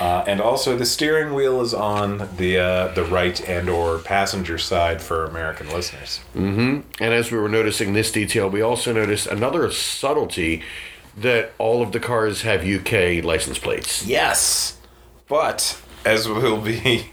Uh, 0.00 0.24
and 0.26 0.40
also, 0.40 0.76
the 0.76 0.86
steering 0.86 1.34
wheel 1.34 1.60
is 1.60 1.72
on 1.72 2.28
the 2.36 2.58
uh, 2.58 2.88
the 2.88 3.04
right 3.04 3.40
and 3.48 3.68
or 3.68 3.98
passenger 3.98 4.58
side 4.58 5.00
for 5.00 5.24
American 5.24 5.68
listeners. 5.70 6.20
And 7.00 7.14
as 7.14 7.30
we 7.30 7.38
were 7.38 7.48
noticing 7.48 7.92
this 7.92 8.10
detail, 8.10 8.48
we 8.48 8.60
also 8.60 8.92
noticed 8.92 9.26
another 9.26 9.70
subtlety 9.70 10.62
that 11.16 11.52
all 11.58 11.80
of 11.80 11.92
the 11.92 12.00
cars 12.00 12.42
have 12.42 12.64
UK 12.64 13.24
license 13.24 13.58
plates. 13.58 14.04
Yes, 14.04 14.78
but 15.28 15.80
as 16.04 16.28
will 16.28 16.60
be, 16.60 17.10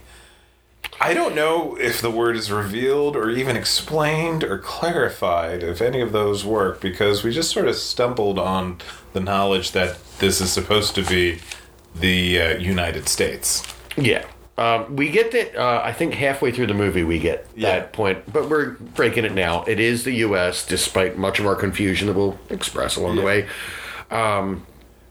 I 1.01 1.13
don't 1.13 1.35
know 1.35 1.75
if 1.79 2.01
the 2.01 2.11
word 2.11 2.35
is 2.35 2.51
revealed 2.51 3.15
or 3.15 3.29
even 3.29 3.55
explained 3.55 4.43
or 4.43 4.57
clarified 4.57 5.63
if 5.63 5.81
any 5.81 6.01
of 6.01 6.11
those 6.11 6.45
work 6.45 6.81
because 6.81 7.23
we 7.23 7.31
just 7.31 7.51
sort 7.51 7.67
of 7.67 7.75
stumbled 7.75 8.37
on 8.37 8.77
the 9.13 9.19
knowledge 9.19 9.71
that 9.71 9.97
this 10.19 10.41
is 10.41 10.51
supposed 10.51 10.95
to 10.95 11.03
be 11.03 11.39
the 11.95 12.41
uh, 12.41 12.57
United 12.57 13.07
States. 13.09 13.63
Yeah. 13.97 14.25
Um, 14.57 14.95
we 14.95 15.09
get 15.09 15.31
that, 15.31 15.55
uh, 15.55 15.81
I 15.83 15.91
think 15.93 16.13
halfway 16.13 16.51
through 16.51 16.67
the 16.67 16.73
movie, 16.73 17.03
we 17.03 17.19
get 17.19 17.47
Yeah. 17.55 17.71
that 17.79 17.93
point, 17.93 18.31
but 18.31 18.49
we're 18.49 18.71
breaking 18.71 19.25
it 19.25 19.33
now. 19.33 19.63
It 19.63 19.79
is 19.79 20.03
the 20.03 20.11
US, 20.17 20.65
despite 20.65 21.17
much 21.17 21.39
of 21.39 21.45
our 21.47 21.55
confusion 21.55 22.07
that 22.07 22.15
we'll 22.15 22.37
express 22.49 22.95
along 22.95 23.15
the 23.15 23.21
Yeah. 23.21 23.25
way. 23.27 23.45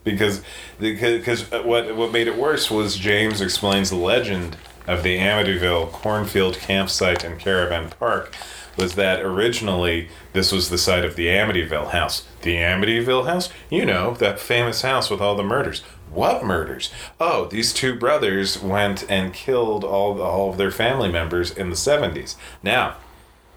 because 0.05 0.43
because 0.79 1.51
what 1.64 1.95
what 1.97 2.11
made 2.12 2.27
it 2.27 2.37
worse 2.37 2.71
was 2.71 2.97
James 2.97 3.40
explains 3.40 3.90
the 3.90 3.97
legend 3.97 4.57
of 4.87 5.03
the 5.03 5.19
Amityville 5.19 5.93
cornfield 5.93 6.59
campsite 6.59 7.23
and 7.23 7.38
caravan 7.38 7.90
park 7.99 8.35
was 8.79 8.95
that 8.95 9.21
originally 9.21 10.09
this 10.33 10.53
was 10.53 10.71
the 10.71 10.79
site 10.79 11.05
of 11.05 11.16
the 11.16 11.27
Amityville 11.27 11.90
house. 11.90 12.25
The 12.43 12.57
Amityville 12.57 13.27
house, 13.27 13.51
you 13.69 13.85
know, 13.85 14.14
that 14.14 14.40
famous 14.40 14.81
house 14.83 15.11
with 15.11 15.21
all 15.21 15.35
the 15.37 15.43
murders. 15.43 15.83
What 16.12 16.44
murders? 16.44 16.90
Oh, 17.20 17.46
these 17.46 17.73
two 17.73 17.94
brothers 17.94 18.61
went 18.61 19.09
and 19.09 19.33
killed 19.33 19.85
all 19.85 20.20
all 20.20 20.51
of 20.51 20.57
their 20.57 20.73
family 20.73 21.11
members 21.11 21.51
in 21.51 21.70
the 21.70 21.77
70s. 21.77 22.35
Now, 22.62 22.96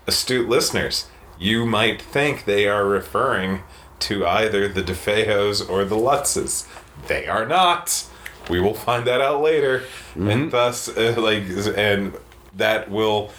astute 0.05 0.47
listeners, 0.47 1.07
you 1.39 1.65
might 1.65 2.01
think 2.01 2.45
they 2.45 2.67
are 2.67 2.85
referring 2.85 3.63
to 3.99 4.25
either 4.25 4.67
the 4.67 4.83
DeFeos 4.83 5.67
or 5.67 5.83
the 5.83 5.95
Lutzes. 5.95 6.67
They 7.07 7.27
are 7.27 7.45
not. 7.45 8.05
We 8.49 8.59
will 8.59 8.73
find 8.73 9.07
that 9.07 9.21
out 9.21 9.41
later, 9.41 9.83
and 10.15 10.51
thus, 10.51 10.89
uh, 10.89 11.15
like, 11.17 11.43
and 11.77 12.13
that 12.55 12.91
will 12.91 13.31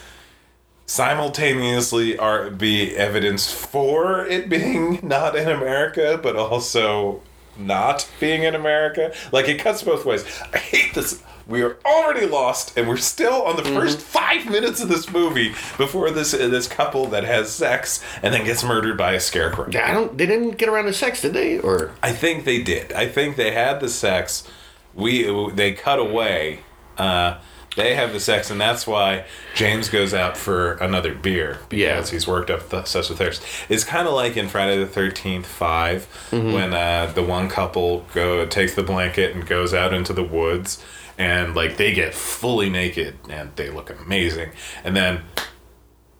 simultaneously 0.86 2.16
are 2.18 2.50
be 2.50 2.96
evidence 2.96 3.50
for 3.52 4.26
it 4.26 4.48
being 4.48 5.00
not 5.06 5.36
in 5.36 5.48
America, 5.48 6.18
but 6.22 6.36
also 6.36 7.22
not 7.56 8.08
being 8.20 8.42
in 8.42 8.54
America. 8.54 9.14
Like 9.32 9.48
it 9.48 9.58
cuts 9.58 9.82
both 9.82 10.04
ways. 10.04 10.24
I 10.52 10.58
hate 10.58 10.94
this. 10.94 11.22
We 11.46 11.62
are 11.62 11.76
already 11.84 12.26
lost, 12.26 12.76
and 12.76 12.88
we're 12.88 12.96
still 12.96 13.42
on 13.42 13.56
the 13.56 13.64
first 13.64 14.00
five 14.00 14.46
minutes 14.50 14.80
of 14.80 14.88
this 14.88 15.12
movie 15.12 15.50
before 15.76 16.10
this 16.10 16.32
uh, 16.32 16.48
this 16.48 16.66
couple 16.66 17.06
that 17.08 17.24
has 17.24 17.50
sex 17.50 18.02
and 18.22 18.32
then 18.32 18.44
gets 18.44 18.64
murdered 18.64 18.96
by 18.96 19.12
a 19.12 19.20
scarecrow. 19.20 19.68
Yeah, 19.70 19.90
I 19.90 19.92
don't. 19.92 20.16
They 20.16 20.26
didn't 20.26 20.52
get 20.52 20.70
around 20.70 20.86
to 20.86 20.94
sex, 20.94 21.20
did 21.20 21.34
they? 21.34 21.58
Or 21.58 21.90
I 22.02 22.12
think 22.12 22.44
they 22.44 22.62
did. 22.62 22.92
I 22.92 23.08
think 23.08 23.36
they 23.36 23.52
had 23.52 23.80
the 23.80 23.90
sex. 23.90 24.48
We 24.94 25.24
they 25.50 25.72
cut 25.72 25.98
away. 25.98 26.60
Uh, 26.96 27.38
they 27.76 27.94
have 27.94 28.12
the 28.12 28.20
sex, 28.20 28.50
and 28.50 28.60
that's 28.60 28.86
why 28.86 29.24
James 29.54 29.88
goes 29.88 30.14
out 30.14 30.36
for 30.36 30.72
another 30.74 31.14
beer 31.14 31.58
because 31.68 32.08
Yeah. 32.10 32.14
he's 32.14 32.26
worked 32.26 32.50
up 32.50 32.68
the 32.68 32.78
obsessed 32.80 33.10
with 33.10 33.18
thirst. 33.18 33.42
It's 33.68 33.84
kind 33.84 34.06
of 34.06 34.14
like 34.14 34.36
in 34.36 34.48
Friday 34.48 34.78
the 34.78 34.86
Thirteenth 34.86 35.46
5 35.46 36.06
when 36.30 36.72
uh, 36.74 37.10
the 37.14 37.22
one 37.22 37.48
couple 37.48 38.06
go 38.14 38.46
takes 38.46 38.74
the 38.74 38.82
blanket 38.82 39.34
and 39.34 39.46
goes 39.46 39.74
out 39.74 39.92
into 39.92 40.12
the 40.12 40.22
woods, 40.24 40.82
and 41.18 41.54
like 41.54 41.76
they 41.76 41.92
get 41.92 42.14
fully 42.14 42.70
naked 42.70 43.16
and 43.28 43.50
they 43.56 43.70
look 43.70 43.90
amazing, 43.90 44.50
and 44.84 44.94
then 44.96 45.22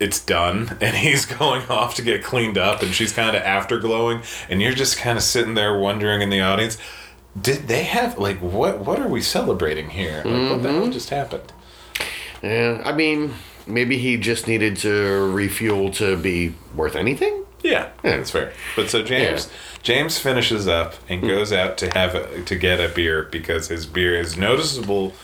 it's 0.01 0.19
done 0.25 0.77
and 0.81 0.97
he's 0.97 1.25
going 1.39 1.63
off 1.69 1.95
to 1.95 2.03
get 2.03 2.23
cleaned 2.25 2.59
up 2.59 2.83
and 2.83 2.93
she's 2.93 3.13
kind 3.13 3.37
of 3.37 3.43
afterglowing 3.45 4.21
and 4.51 4.61
you're 4.61 4.73
just 4.75 4.97
kind 4.99 5.17
of 5.17 5.23
sitting 5.23 5.55
there 5.55 5.79
wondering 5.79 6.21
in 6.21 6.31
the 6.31 6.41
audience 6.41 6.77
did 7.41 7.69
they 7.69 7.85
have 7.85 8.19
like 8.19 8.39
what 8.39 8.81
what 8.81 9.01
are 9.01 9.09
we 9.09 9.21
celebrating 9.21 9.91
here? 9.91 10.23
Like 10.25 10.51
what 10.51 10.63
the 10.63 10.73
hell 10.73 10.83
mm-hmm. 10.83 10.93
just 10.93 11.11
happened? 11.11 11.53
Yeah, 12.43 12.83
I 12.85 12.93
mean, 12.93 13.35
maybe 13.67 13.99
he 13.99 14.17
just 14.17 14.47
needed 14.47 14.77
to 14.79 15.31
refuel 15.33 15.91
to 15.93 16.17
be 16.17 16.55
worth 16.75 16.97
anything. 16.97 17.45
yeah 17.63 17.91
yeah. 18.05 18.17
that's 18.17 18.31
fair. 18.31 18.53
But 18.77 18.91
so 18.91 19.03
james 19.03 19.51
james 19.83 20.19
finishes 20.19 20.69
up 20.69 20.95
and 21.09 21.21
hmm. 21.21 21.29
goes 21.29 21.53
out 21.53 21.77
to 21.79 21.91
have 21.91 22.15
a, 22.15 22.43
to 22.43 22.57
get 22.57 22.81
a 22.81 22.89
beer 22.89 23.25
because 23.25 23.69
his 23.69 23.87
beer 23.87 24.15
is 24.15 24.37
noticeable 24.37 25.15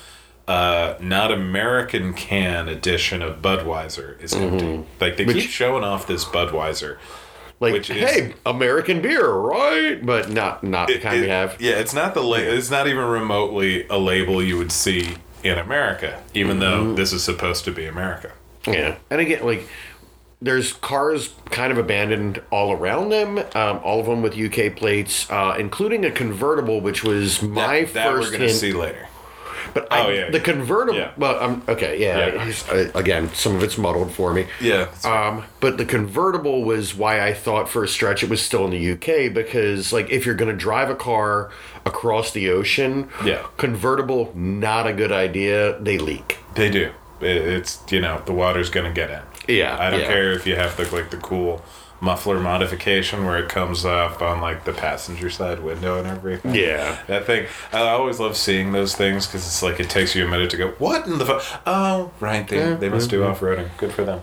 uh, 0.50 0.96
not 1.00 1.30
American 1.30 2.12
can 2.12 2.68
edition 2.68 3.22
of 3.22 3.40
Budweiser 3.40 4.20
is 4.20 4.34
empty. 4.34 4.64
Mm-hmm. 4.64 4.82
Like 5.00 5.16
they 5.16 5.24
keep 5.24 5.48
showing 5.48 5.84
off 5.84 6.08
this 6.08 6.24
Budweiser, 6.24 6.98
Like, 7.60 7.74
Which 7.74 7.90
is- 7.90 7.96
hey, 8.10 8.34
American 8.46 9.02
beer, 9.02 9.28
right? 9.28 10.04
But 10.04 10.30
not 10.30 10.64
not 10.64 10.88
the 10.88 10.98
kind 10.98 11.20
we 11.20 11.28
have. 11.28 11.56
Yeah, 11.60 11.72
it's 11.74 11.92
not 11.94 12.14
the 12.14 12.22
la- 12.22 12.36
it's 12.38 12.70
not 12.70 12.88
even 12.88 13.04
remotely 13.04 13.86
a 13.88 13.98
label 13.98 14.42
you 14.42 14.56
would 14.56 14.72
see 14.72 15.16
in 15.44 15.58
America, 15.58 16.22
even 16.32 16.58
Mm-hmm. 16.58 16.86
though 16.88 16.94
this 16.94 17.12
is 17.12 17.22
supposed 17.22 17.64
to 17.66 17.70
be 17.70 17.84
America. 17.84 18.32
Yeah, 18.66 18.96
and 19.10 19.20
again, 19.20 19.44
like 19.44 19.68
there's 20.42 20.72
cars 20.72 21.34
kind 21.50 21.70
of 21.70 21.76
abandoned 21.76 22.40
all 22.50 22.72
around 22.72 23.10
them, 23.10 23.36
um, 23.54 23.78
all 23.84 24.00
of 24.00 24.06
them 24.06 24.22
with 24.22 24.34
UK 24.38 24.74
plates, 24.74 25.30
uh, 25.30 25.54
including 25.58 26.02
a 26.06 26.10
convertible, 26.10 26.80
which 26.80 27.04
was 27.04 27.42
my 27.42 27.82
that, 27.82 27.92
that 27.92 28.06
first 28.10 28.28
we're 28.28 28.32
gonna 28.38 28.44
hint. 28.46 28.56
see 28.58 28.72
later. 28.72 29.06
But 29.74 29.92
I, 29.92 30.06
Oh, 30.06 30.10
yeah. 30.10 30.30
the 30.30 30.40
convertible. 30.40 30.98
Yeah. 30.98 31.10
Well, 31.16 31.38
um, 31.42 31.62
okay, 31.68 32.00
yeah. 32.00 32.44
Yeah. 32.46 32.90
again, 32.94 33.30
some 33.34 33.54
of 33.56 33.62
it's 33.62 33.76
muddled 33.78 34.12
for 34.12 34.32
me. 34.32 34.46
Yeah, 34.60 34.86
Um, 35.04 35.44
but 35.60 35.76
the 35.78 35.84
convertible 35.84 36.64
was 36.64 36.94
why 36.94 37.20
I 37.20 37.32
thought 37.34 37.68
for 37.68 37.84
a 37.84 37.88
stretch 37.88 38.22
it 38.22 38.30
was 38.30 38.40
still 38.42 38.64
in 38.64 38.70
the 38.70 38.92
UK 38.92 39.32
because, 39.32 39.92
like, 39.92 40.10
if 40.10 40.24
you're 40.26 40.34
going 40.34 40.50
to 40.50 40.56
drive 40.56 40.90
a 40.90 40.94
car 40.94 41.50
across 41.86 42.32
the 42.32 42.50
ocean, 42.50 43.08
Yeah. 43.24 43.42
convertible 43.56 44.32
not 44.34 44.86
a 44.86 44.92
good 44.92 45.12
idea. 45.12 45.78
They 45.80 45.98
leak. 45.98 46.38
they 46.54 46.68
do. 46.70 46.90
It, 47.20 47.36
it's 47.36 47.78
you 47.90 48.00
know 48.00 48.22
the 48.24 48.32
water's 48.32 48.70
gonna 48.70 48.92
get 48.92 49.10
in. 49.10 49.20
Yeah, 49.56 49.76
I 49.78 49.90
don't 49.90 50.00
yeah. 50.00 50.06
care 50.06 50.32
if 50.32 50.46
you 50.46 50.56
have 50.56 50.74
the 50.78 50.84
like 50.94 51.10
the 51.10 51.18
cool 51.18 51.62
muffler 52.00 52.40
modification 52.40 53.26
where 53.26 53.38
it 53.38 53.48
comes 53.48 53.84
up 53.84 54.22
on 54.22 54.40
like 54.40 54.64
the 54.64 54.72
passenger 54.72 55.28
side 55.30 55.60
window 55.60 55.98
and 55.98 56.06
everything. 56.06 56.54
Yeah. 56.54 56.98
that 57.08 57.26
thing. 57.26 57.46
I 57.72 57.88
always 57.90 58.18
love 58.18 58.36
seeing 58.36 58.72
those 58.72 58.94
things 58.96 59.26
because 59.26 59.46
it's 59.46 59.62
like 59.62 59.80
it 59.80 59.90
takes 59.90 60.14
you 60.14 60.24
a 60.24 60.28
minute 60.28 60.50
to 60.50 60.56
go. 60.56 60.68
What 60.78 61.06
in 61.06 61.18
the 61.18 61.26
fu-? 61.26 61.58
Oh, 61.66 62.10
right. 62.20 62.46
They 62.48 62.74
they 62.74 62.88
must 62.88 63.10
do 63.10 63.20
Mm-hmm. 63.20 63.30
off 63.30 63.40
roading. 63.40 63.68
Good 63.76 63.92
for 63.92 64.04
them. 64.04 64.22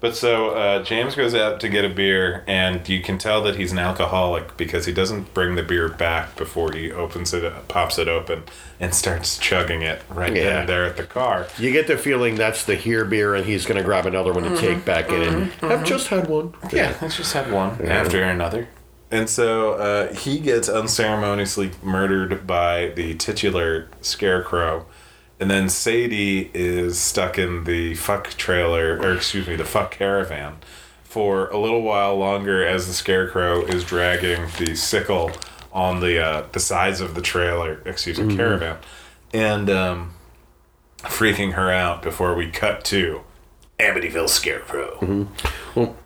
But 0.00 0.16
so 0.16 0.50
uh, 0.50 0.82
James 0.82 1.14
goes 1.14 1.34
out 1.34 1.60
to 1.60 1.68
get 1.68 1.84
a 1.84 1.88
beer, 1.90 2.42
and 2.46 2.88
you 2.88 3.02
can 3.02 3.18
tell 3.18 3.42
that 3.42 3.56
he's 3.56 3.70
an 3.70 3.78
alcoholic 3.78 4.56
because 4.56 4.86
he 4.86 4.92
doesn't 4.94 5.34
bring 5.34 5.56
the 5.56 5.62
beer 5.62 5.88
back 5.90 6.36
before 6.36 6.72
he 6.72 6.90
opens 6.90 7.34
it, 7.34 7.68
pops 7.68 7.98
it 7.98 8.08
open, 8.08 8.44
and 8.80 8.94
starts 8.94 9.36
chugging 9.36 9.82
it 9.82 10.02
right 10.08 10.32
then 10.32 10.42
Yeah. 10.42 10.60
and 10.60 10.68
there 10.68 10.86
at 10.86 10.96
the 10.96 11.04
car. 11.04 11.48
You 11.58 11.70
get 11.70 11.86
the 11.86 11.98
feeling 11.98 12.36
that's 12.36 12.64
the 12.64 12.76
here 12.76 13.04
beer, 13.04 13.34
and 13.34 13.44
he's 13.44 13.66
going 13.66 13.76
to 13.76 13.84
grab 13.84 14.06
another 14.06 14.32
one 14.32 14.44
to 14.44 14.56
take 14.56 14.86
back 14.86 15.10
in. 15.10 15.50
And 15.60 15.72
I've 15.72 15.84
just 15.84 16.08
had 16.08 16.28
one. 16.28 16.54
Yeah, 16.72 16.96
let's 17.02 17.16
just 17.18 17.34
have 17.34 17.52
one 17.52 17.80
after 17.86 18.22
another. 18.22 18.68
And 19.10 19.28
so 19.28 19.72
uh, 19.72 20.14
he 20.14 20.38
gets 20.38 20.68
unceremoniously 20.68 21.72
murdered 21.82 22.46
by 22.46 22.92
the 22.96 23.14
titular 23.16 23.88
scarecrow. 24.00 24.86
And 25.40 25.50
then 25.50 25.70
Sadie 25.70 26.50
is 26.52 27.00
stuck 27.00 27.38
in 27.38 27.64
the 27.64 27.94
fuck 27.94 28.28
trailer, 28.30 28.98
or 29.00 29.14
excuse 29.14 29.48
me, 29.48 29.56
the 29.56 29.64
fuck 29.64 29.90
caravan 29.92 30.56
for 31.02 31.48
a 31.48 31.56
little 31.58 31.82
while 31.82 32.14
longer 32.16 32.64
as 32.64 32.86
the 32.86 32.92
scarecrow 32.92 33.64
is 33.64 33.82
dragging 33.82 34.46
the 34.58 34.76
sickle 34.76 35.32
on 35.72 36.00
the 36.00 36.22
uh, 36.24 36.46
the 36.52 36.60
sides 36.60 37.00
of 37.00 37.14
the 37.14 37.22
trailer, 37.22 37.80
excuse 37.86 38.20
me, 38.20 38.36
caravan, 38.36 38.76
and 39.32 39.70
um, 39.70 40.14
freaking 40.98 41.54
her 41.54 41.70
out 41.72 42.02
before 42.02 42.34
we 42.34 42.50
cut 42.50 42.84
to 42.84 43.22
Amityville 43.78 44.28
Scarecrow. 44.28 45.26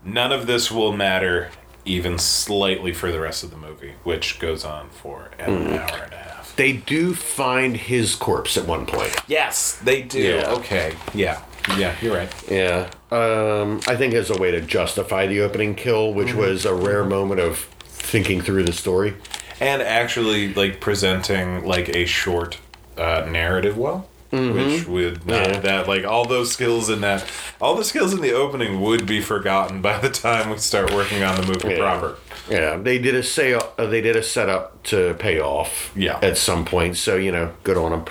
None 0.04 0.32
of 0.32 0.46
this 0.46 0.70
will 0.70 0.92
matter 0.92 1.50
even 1.84 2.18
slightly 2.18 2.92
for 2.92 3.10
the 3.10 3.20
rest 3.20 3.42
of 3.42 3.50
the 3.50 3.56
movie, 3.56 3.94
which 4.04 4.38
goes 4.38 4.64
on 4.64 4.88
for 4.90 5.30
an 5.40 5.50
hour 5.78 5.98
and 6.04 6.12
a 6.12 6.16
half. 6.16 6.23
They 6.56 6.74
do 6.74 7.14
find 7.14 7.76
his 7.76 8.14
corpse 8.14 8.56
at 8.56 8.66
one 8.66 8.86
point. 8.86 9.14
Yes, 9.26 9.76
they 9.78 10.02
do. 10.02 10.20
Yeah. 10.20 10.52
Okay. 10.52 10.94
Yeah. 11.12 11.42
Yeah, 11.76 11.96
you're 12.02 12.14
right. 12.14 12.50
Yeah. 12.50 12.90
Um, 13.10 13.80
I 13.88 13.96
think 13.96 14.14
as 14.14 14.30
a 14.30 14.38
way 14.38 14.50
to 14.50 14.60
justify 14.60 15.26
the 15.26 15.40
opening 15.40 15.74
kill, 15.74 16.12
which 16.12 16.34
was 16.34 16.66
a 16.66 16.74
rare 16.74 17.04
moment 17.04 17.40
of 17.40 17.58
thinking 17.84 18.40
through 18.42 18.64
the 18.64 18.72
story. 18.72 19.14
And 19.60 19.80
actually, 19.80 20.52
like 20.52 20.80
presenting 20.80 21.64
like 21.64 21.88
a 21.88 22.04
short 22.04 22.58
uh, 22.98 23.26
narrative 23.30 23.78
well, 23.78 24.08
which 24.34 24.86
would 24.86 25.26
not 25.26 25.48
Yeah. 25.48 25.60
that 25.60 25.88
like 25.88 26.04
all 26.04 26.24
those 26.24 26.50
skills 26.52 26.88
in 26.90 27.00
that, 27.02 27.24
all 27.60 27.74
the 27.74 27.84
skills 27.84 28.12
in 28.12 28.20
the 28.20 28.32
opening 28.32 28.80
would 28.80 29.06
be 29.06 29.20
forgotten 29.20 29.80
by 29.80 29.98
the 29.98 30.10
time 30.10 30.50
we 30.50 30.58
start 30.58 30.92
working 30.92 31.22
on 31.22 31.40
the 31.40 31.46
movie 31.46 31.70
Yeah. 31.70 31.78
proper. 31.78 32.16
Yeah, 32.50 32.76
they 32.76 32.98
did 32.98 33.14
a 33.14 33.22
say 33.22 33.54
uh, 33.54 33.60
they 33.86 34.00
did 34.00 34.16
a 34.16 34.22
setup 34.22 34.82
to 34.84 35.14
pay 35.14 35.40
off. 35.40 35.92
Yeah. 35.96 36.18
at 36.22 36.36
some 36.36 36.64
point. 36.64 36.96
So 36.96 37.16
you 37.16 37.32
know, 37.32 37.52
good 37.62 37.76
on 37.76 37.90
them. 37.92 38.04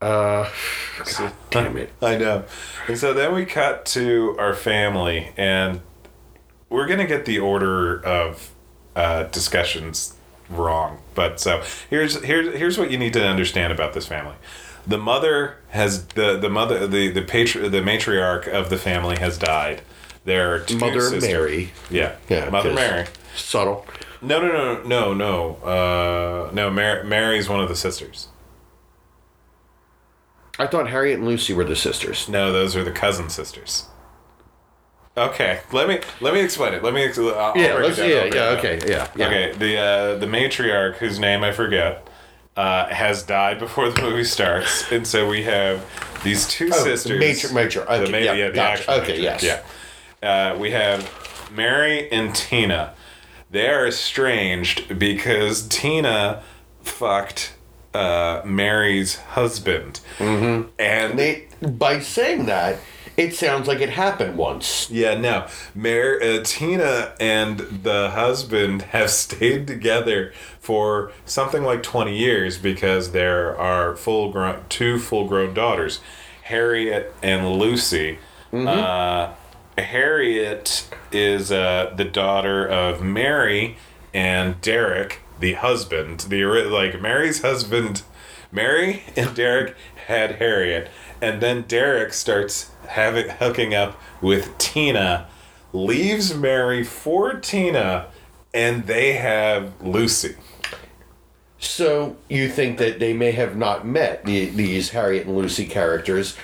Uh, 0.00 0.48
God 1.18 1.32
damn 1.50 1.76
it. 1.76 1.92
I 2.02 2.16
know. 2.16 2.44
And 2.88 2.96
so 2.98 3.12
then 3.12 3.34
we 3.34 3.44
cut 3.44 3.84
to 3.86 4.34
our 4.38 4.54
family, 4.54 5.32
and 5.36 5.82
we're 6.70 6.86
gonna 6.86 7.06
get 7.06 7.26
the 7.26 7.38
order 7.38 8.02
of 8.02 8.50
uh, 8.96 9.24
discussions 9.24 10.14
wrong. 10.48 10.98
But 11.14 11.38
so 11.38 11.62
here's 11.90 12.22
here's 12.24 12.56
here's 12.56 12.78
what 12.78 12.90
you 12.90 12.96
need 12.96 13.12
to 13.12 13.24
understand 13.26 13.72
about 13.74 13.92
this 13.92 14.06
family. 14.06 14.36
The 14.90 14.98
mother 14.98 15.56
has 15.68 16.04
the 16.08 16.36
the 16.36 16.48
mother 16.50 16.84
the 16.88 17.10
the 17.10 17.22
patri- 17.22 17.68
the 17.68 17.80
matriarch 17.80 18.48
of 18.48 18.70
the 18.70 18.76
family 18.76 19.16
has 19.20 19.38
died. 19.38 19.82
There 20.24 20.52
are 20.52 20.58
two 20.58 20.78
Mother 20.78 21.00
sisters. 21.00 21.22
Mary. 21.22 21.72
Yeah, 21.88 22.16
Yeah, 22.28 22.50
Mother 22.50 22.74
Mary. 22.74 23.06
Subtle. 23.36 23.86
No, 24.20 24.40
no, 24.40 24.48
no, 24.48 24.82
no, 24.82 25.14
no. 25.14 25.54
Uh, 25.64 26.50
no, 26.52 26.70
Mar- 26.70 27.04
Mary's 27.04 27.48
one 27.48 27.60
of 27.60 27.68
the 27.68 27.76
sisters. 27.76 28.26
I 30.58 30.66
thought 30.66 30.90
Harriet 30.90 31.18
and 31.20 31.26
Lucy 31.28 31.54
were 31.54 31.64
the 31.64 31.76
sisters. 31.76 32.28
No, 32.28 32.52
those 32.52 32.74
are 32.74 32.82
the 32.82 32.90
cousin 32.90 33.30
sisters. 33.30 33.86
Okay, 35.16 35.60
let 35.72 35.86
me 35.88 36.00
let 36.20 36.34
me 36.34 36.40
explain 36.40 36.74
it. 36.74 36.82
Let 36.82 36.94
me. 36.94 37.04
I'll, 37.06 37.34
I'll 37.34 37.56
Yeah, 37.56 37.76
break 37.76 37.92
it 37.92 37.96
down, 37.96 38.08
yeah, 38.10 38.16
I'll 38.16 38.34
yeah, 38.34 38.52
it 38.52 38.58
okay, 38.58 38.80
yeah, 38.90 39.08
yeah. 39.14 39.26
Okay, 39.26 39.52
the 39.56 39.76
uh, 39.78 40.16
the 40.18 40.26
matriarch 40.26 40.96
whose 40.96 41.20
name 41.20 41.44
I 41.44 41.52
forget 41.52 42.08
uh, 42.56 42.86
has 42.86 43.22
died 43.22 43.58
before 43.58 43.90
the 43.90 44.02
movie 44.02 44.24
starts, 44.24 44.90
and 44.92 45.06
so 45.06 45.28
we 45.28 45.42
have 45.44 45.84
these 46.24 46.46
two 46.48 46.70
Oh, 46.72 46.84
sisters. 46.84 47.18
matri- 47.18 47.52
the 47.98 48.02
okay, 48.02 48.12
ma- 48.12 48.18
yeah, 48.18 48.32
yeah, 48.32 48.48
the 48.48 48.54
gotcha. 48.54 49.00
Okay, 49.02 49.20
yes. 49.20 49.42
Yeah, 49.42 49.62
uh, 50.28 50.58
we 50.58 50.70
have 50.72 51.08
Mary 51.52 52.10
and 52.10 52.34
Tina. 52.34 52.94
They 53.50 53.68
are 53.68 53.86
estranged 53.86 54.98
because 54.98 55.66
Tina 55.68 56.42
fucked 56.82 57.54
uh, 57.94 58.42
Mary's 58.44 59.16
husband, 59.16 60.00
mm-hmm. 60.18 60.68
and 60.78 61.18
They 61.18 61.48
by 61.62 62.00
saying 62.00 62.46
that, 62.46 62.78
it 63.16 63.34
sounds 63.34 63.68
like 63.68 63.80
it 63.80 63.90
happened 63.90 64.36
once. 64.36 64.90
Yeah, 64.90 65.14
no. 65.18 65.46
Mar- 65.74 66.20
uh, 66.22 66.40
Tina 66.44 67.14
and 67.20 67.58
the 67.58 68.10
husband 68.10 68.82
have 68.92 69.10
stayed 69.10 69.66
together 69.66 70.32
for 70.60 71.12
something 71.24 71.62
like 71.62 71.82
20 71.82 72.16
years 72.16 72.58
because 72.58 73.12
there 73.12 73.56
are 73.58 73.96
full 73.96 74.30
grown 74.32 74.64
two 74.68 74.98
full 74.98 75.26
grown 75.26 75.54
daughters, 75.54 76.00
Harriet 76.44 77.14
and 77.22 77.52
Lucy. 77.58 78.18
Uh, 78.52 79.32
Harriet 79.78 80.88
is 81.12 81.52
uh, 81.52 81.92
the 81.96 82.04
daughter 82.04 82.66
of 82.66 83.02
Mary 83.02 83.76
and 84.12 84.60
Derek, 84.60 85.20
the 85.38 85.54
husband. 85.54 86.20
The 86.28 86.44
like 86.44 87.00
Mary's 87.00 87.42
husband, 87.42 88.02
Mary 88.52 89.02
and 89.16 89.34
Derek 89.34 89.76
had 90.06 90.36
Harriet, 90.36 90.88
and 91.20 91.40
then 91.40 91.62
Derek 91.62 92.12
starts 92.12 92.70
having 92.88 93.28
hooking 93.28 93.74
up 93.74 94.00
with 94.20 94.56
Tina, 94.58 95.28
leaves 95.72 96.34
Mary 96.34 96.82
for 96.82 97.34
Tina, 97.34 98.06
and 98.52 98.86
they 98.86 99.12
have 99.12 99.80
Lucy. 99.80 100.36
So 101.58 102.16
you 102.28 102.48
think 102.48 102.78
that 102.78 102.98
they 102.98 103.12
may 103.12 103.32
have 103.32 103.56
not 103.56 103.86
met 103.86 104.24
the, 104.24 104.46
these 104.46 104.90
Harriet 104.90 105.26
and 105.26 105.36
Lucy 105.36 105.66
characters, 105.66 106.36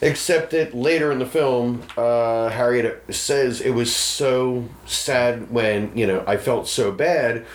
except 0.00 0.50
that 0.50 0.74
later 0.74 1.12
in 1.12 1.18
the 1.18 1.26
film, 1.26 1.82
uh, 1.96 2.48
Harriet 2.48 3.04
says 3.14 3.60
it 3.60 3.70
was 3.70 3.94
so 3.94 4.68
sad 4.86 5.50
when 5.50 5.96
you 5.96 6.06
know 6.06 6.24
I 6.26 6.38
felt 6.38 6.66
so 6.68 6.90
bad 6.90 7.46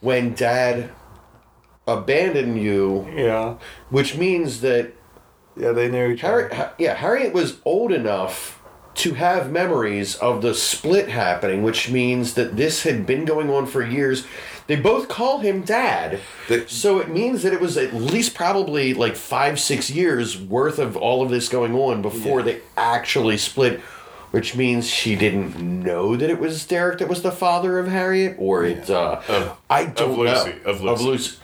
when 0.00 0.34
Dad 0.34 0.90
abandoned 1.86 2.60
you, 2.60 3.06
Yeah, 3.14 3.54
which 3.90 4.16
means 4.16 4.60
that 4.62 4.92
yeah, 5.56 5.72
they 5.72 5.88
knew 5.88 6.10
each 6.10 6.22
Harriet, 6.22 6.52
ha- 6.52 6.72
yeah, 6.78 6.94
Harriet 6.94 7.32
was 7.32 7.58
old 7.64 7.92
enough 7.92 8.60
to 8.96 9.14
have 9.14 9.50
memories 9.50 10.14
of 10.16 10.40
the 10.42 10.54
split 10.54 11.08
happening, 11.08 11.62
which 11.62 11.90
means 11.90 12.34
that 12.34 12.56
this 12.56 12.82
had 12.84 13.06
been 13.06 13.24
going 13.24 13.50
on 13.50 13.66
for 13.66 13.82
years. 13.84 14.24
They 14.66 14.76
both 14.76 15.08
call 15.08 15.40
him 15.40 15.62
dad. 15.62 16.20
The- 16.48 16.66
so 16.68 16.98
it 16.98 17.08
means 17.08 17.42
that 17.42 17.52
it 17.52 17.60
was 17.60 17.76
at 17.76 17.92
least 17.94 18.34
probably 18.34 18.94
like 18.94 19.14
five, 19.16 19.60
six 19.60 19.90
years 19.90 20.40
worth 20.40 20.78
of 20.78 20.96
all 20.96 21.22
of 21.22 21.30
this 21.30 21.48
going 21.48 21.74
on 21.74 22.02
before 22.02 22.42
they 22.42 22.60
actually 22.76 23.36
split, 23.36 23.80
which 24.30 24.56
means 24.56 24.88
she 24.88 25.14
didn't 25.16 25.60
know 25.60 26.16
that 26.16 26.30
it 26.30 26.38
was 26.40 26.64
Derek 26.66 26.98
that 26.98 27.08
was 27.08 27.22
the 27.22 27.32
father 27.32 27.78
of 27.78 27.88
Harriet, 27.88 28.36
or 28.38 28.64
it, 28.64 28.88
uh, 28.90 29.20
Of- 29.28 29.56
I 29.68 29.84
don't 29.86 30.18
Lucy, 30.18 30.50
know. 30.64 30.70
of 30.70 30.84
Of 30.84 31.00
Lucy. 31.00 31.36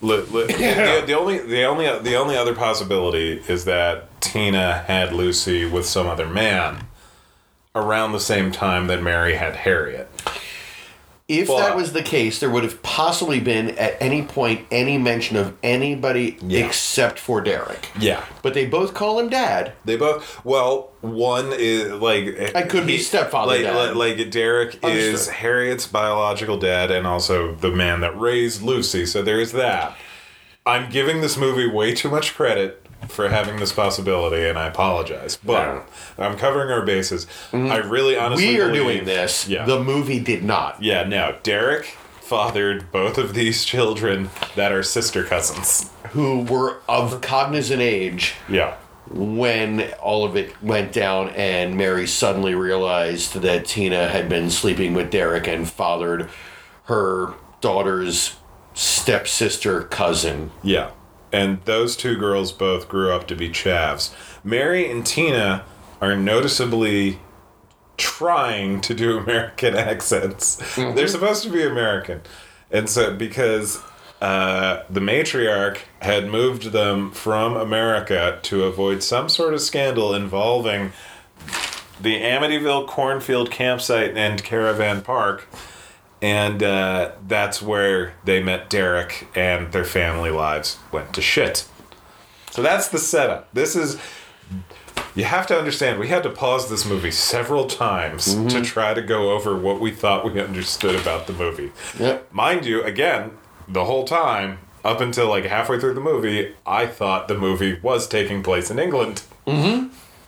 Lucy. 0.00 0.32
Li- 0.32 0.44
li- 0.46 0.52
the, 0.52 1.04
the 1.06 1.12
only 1.18 1.38
the 1.38 1.64
only 1.64 1.86
the 2.00 2.14
only 2.16 2.36
other 2.36 2.54
possibility 2.54 3.42
is 3.48 3.64
that 3.64 4.20
Tina 4.20 4.84
had 4.86 5.12
Lucy 5.12 5.64
with 5.66 5.86
some 5.86 6.06
other 6.06 6.26
man 6.26 6.86
around 7.74 8.12
the 8.12 8.20
same 8.20 8.52
time 8.52 8.86
that 8.86 9.02
Mary 9.02 9.34
had 9.34 9.56
Harriet. 9.56 10.08
If 11.26 11.48
But- 11.48 11.56
that 11.60 11.74
was 11.76 11.92
the 11.94 12.02
case, 12.02 12.38
there 12.38 12.50
would 12.50 12.64
have 12.64 12.82
possibly 12.82 13.40
been 13.40 13.70
at 13.78 13.96
any 13.98 14.20
point 14.22 14.66
any 14.70 14.98
mention 14.98 15.38
of 15.38 15.54
anybody 15.62 16.36
Yeah. 16.46 16.66
except 16.66 17.18
for 17.18 17.40
Derek. 17.40 17.88
Yeah. 17.98 18.20
But 18.42 18.52
they 18.52 18.66
both 18.66 18.92
call 18.92 19.18
him 19.18 19.30
dad. 19.30 19.72
They 19.86 19.96
both 19.96 20.40
well, 20.44 20.90
one 21.00 21.50
is 21.56 21.92
like 21.92 22.52
I 22.54 22.60
could 22.62 22.86
be 22.86 22.98
stepfather 22.98 23.52
Like, 23.52 23.62
dad. 23.62 23.96
like, 23.96 24.18
like 24.18 24.30
Derek 24.30 24.76
is 24.84 25.28
Harriet's 25.28 25.86
biological 25.86 26.58
dad 26.58 26.90
and 26.90 27.06
also 27.06 27.54
the 27.54 27.70
man 27.70 28.00
that 28.02 28.18
raised 28.20 28.60
Lucy. 28.60 29.06
So 29.06 29.22
there's 29.22 29.52
that. 29.52 29.96
I'm 30.66 30.90
giving 30.90 31.22
this 31.22 31.36
movie 31.38 31.66
way 31.66 31.94
too 31.94 32.10
much 32.10 32.34
credit 32.34 32.83
for 33.08 33.28
having 33.28 33.56
this 33.56 33.72
possibility, 33.72 34.48
and 34.48 34.58
I 34.58 34.66
apologize. 34.66 35.36
But 35.36 35.86
I'm 36.18 36.36
covering 36.36 36.70
our 36.70 36.84
bases. 36.84 37.26
Mm-hmm. 37.52 37.70
I 37.72 37.76
really 37.78 38.16
honestly 38.16 38.48
we 38.48 38.60
are 38.60 38.68
believe- 38.68 38.82
doing 38.82 39.04
this. 39.04 39.48
Yeah. 39.48 39.64
The 39.66 39.82
movie 39.82 40.20
did 40.20 40.42
not. 40.44 40.82
yeah. 40.82 41.02
No, 41.04 41.36
Derek 41.42 41.96
fathered 42.20 42.90
both 42.90 43.18
of 43.18 43.34
these 43.34 43.64
children 43.66 44.30
that 44.56 44.72
are 44.72 44.82
sister 44.82 45.24
cousins. 45.24 45.90
Who 46.10 46.42
were 46.42 46.78
of 46.88 47.20
cognizant 47.20 47.82
age 47.82 48.34
Yeah. 48.48 48.76
when 49.10 49.82
all 50.00 50.24
of 50.24 50.36
it 50.36 50.62
went 50.62 50.92
down 50.92 51.28
and 51.30 51.76
Mary 51.76 52.06
suddenly 52.06 52.54
realized 52.54 53.34
that 53.40 53.66
Tina 53.66 54.08
had 54.08 54.28
been 54.28 54.48
sleeping 54.50 54.94
with 54.94 55.10
Derek 55.10 55.46
and 55.48 55.68
fathered 55.68 56.30
her 56.84 57.34
daughter's 57.60 58.36
stepsister 58.74 59.82
cousin. 59.82 60.50
Yeah. 60.62 60.90
And 61.34 61.60
those 61.64 61.96
two 61.96 62.16
girls 62.16 62.52
both 62.52 62.88
grew 62.88 63.10
up 63.10 63.26
to 63.26 63.34
be 63.34 63.50
chavs. 63.50 64.14
Mary 64.44 64.88
and 64.88 65.04
Tina 65.04 65.64
are 66.00 66.16
noticeably 66.16 67.18
trying 67.96 68.80
to 68.82 68.94
do 68.94 69.18
American 69.24 69.74
accents. 69.74 70.76
They're 70.76 71.08
supposed 71.08 71.42
to 71.42 71.50
be 71.50 71.64
American. 71.64 72.20
And 72.70 72.88
so, 72.88 73.16
because 73.16 73.82
uh, 74.20 74.84
the 74.88 75.00
matriarch 75.00 75.78
had 76.02 76.28
moved 76.28 76.70
them 76.70 77.10
from 77.10 77.56
America 77.56 78.38
to 78.42 78.62
avoid 78.62 79.02
some 79.02 79.28
sort 79.28 79.54
of 79.54 79.60
scandal 79.60 80.14
involving 80.14 80.92
the 82.00 82.20
Amityville 82.20 82.86
Cornfield 82.86 83.50
Campsite 83.50 84.16
and 84.16 84.44
Caravan 84.44 85.02
Park. 85.02 85.48
And 86.24 86.62
uh, 86.62 87.12
that's 87.28 87.60
where 87.60 88.14
they 88.24 88.42
met 88.42 88.70
Derek, 88.70 89.28
and 89.34 89.70
their 89.72 89.84
family 89.84 90.30
lives 90.30 90.78
went 90.90 91.12
to 91.12 91.20
shit. 91.20 91.68
So 92.50 92.62
that's 92.62 92.88
the 92.88 92.98
setup. 92.98 93.52
This 93.52 93.76
is. 93.76 94.00
You 95.14 95.24
have 95.24 95.46
to 95.48 95.58
understand, 95.58 96.00
we 96.00 96.08
had 96.08 96.22
to 96.22 96.30
pause 96.30 96.70
this 96.70 96.86
movie 96.86 97.10
several 97.10 97.66
times 97.66 98.34
to 98.52 98.62
try 98.62 98.94
to 98.94 99.02
go 99.02 99.32
over 99.32 99.54
what 99.54 99.80
we 99.80 99.90
thought 99.90 100.24
we 100.24 100.40
understood 100.40 100.98
about 100.98 101.26
the 101.26 101.34
movie. 101.34 101.72
Yep. 102.00 102.32
Mind 102.32 102.64
you, 102.64 102.82
again, 102.82 103.32
the 103.68 103.84
whole 103.84 104.04
time, 104.04 104.58
up 104.82 105.00
until 105.00 105.28
like 105.28 105.44
halfway 105.44 105.78
through 105.78 105.94
the 105.94 106.00
movie, 106.00 106.54
I 106.66 106.86
thought 106.86 107.28
the 107.28 107.36
movie 107.36 107.78
was 107.80 108.08
taking 108.08 108.42
place 108.42 108.70
in 108.70 108.78
England. 108.78 109.22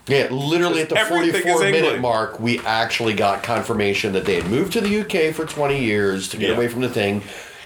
Yeah, 0.09 0.29
literally 0.31 0.83
at 0.83 0.89
the 0.89 0.97
Everything 0.99 1.43
44 1.43 1.61
minute 1.71 2.01
mark, 2.01 2.39
we 2.39 2.61
actually 2.61 3.15
got 3.15 3.43
confirmation 3.43 4.13
that 4.13 4.25
they 4.25 4.37
had 4.37 4.49
moved 4.51 4.73
to 4.75 4.81
the 4.81 5.01
UK 5.01 5.35
for 5.35 5.45
20 5.45 5.83
years 5.83 6.29
to 6.29 6.37
get 6.37 6.51
Yeah. 6.51 6.57
away 6.57 6.69
from 6.69 6.83
the 6.83 6.89
thing. 6.89 7.23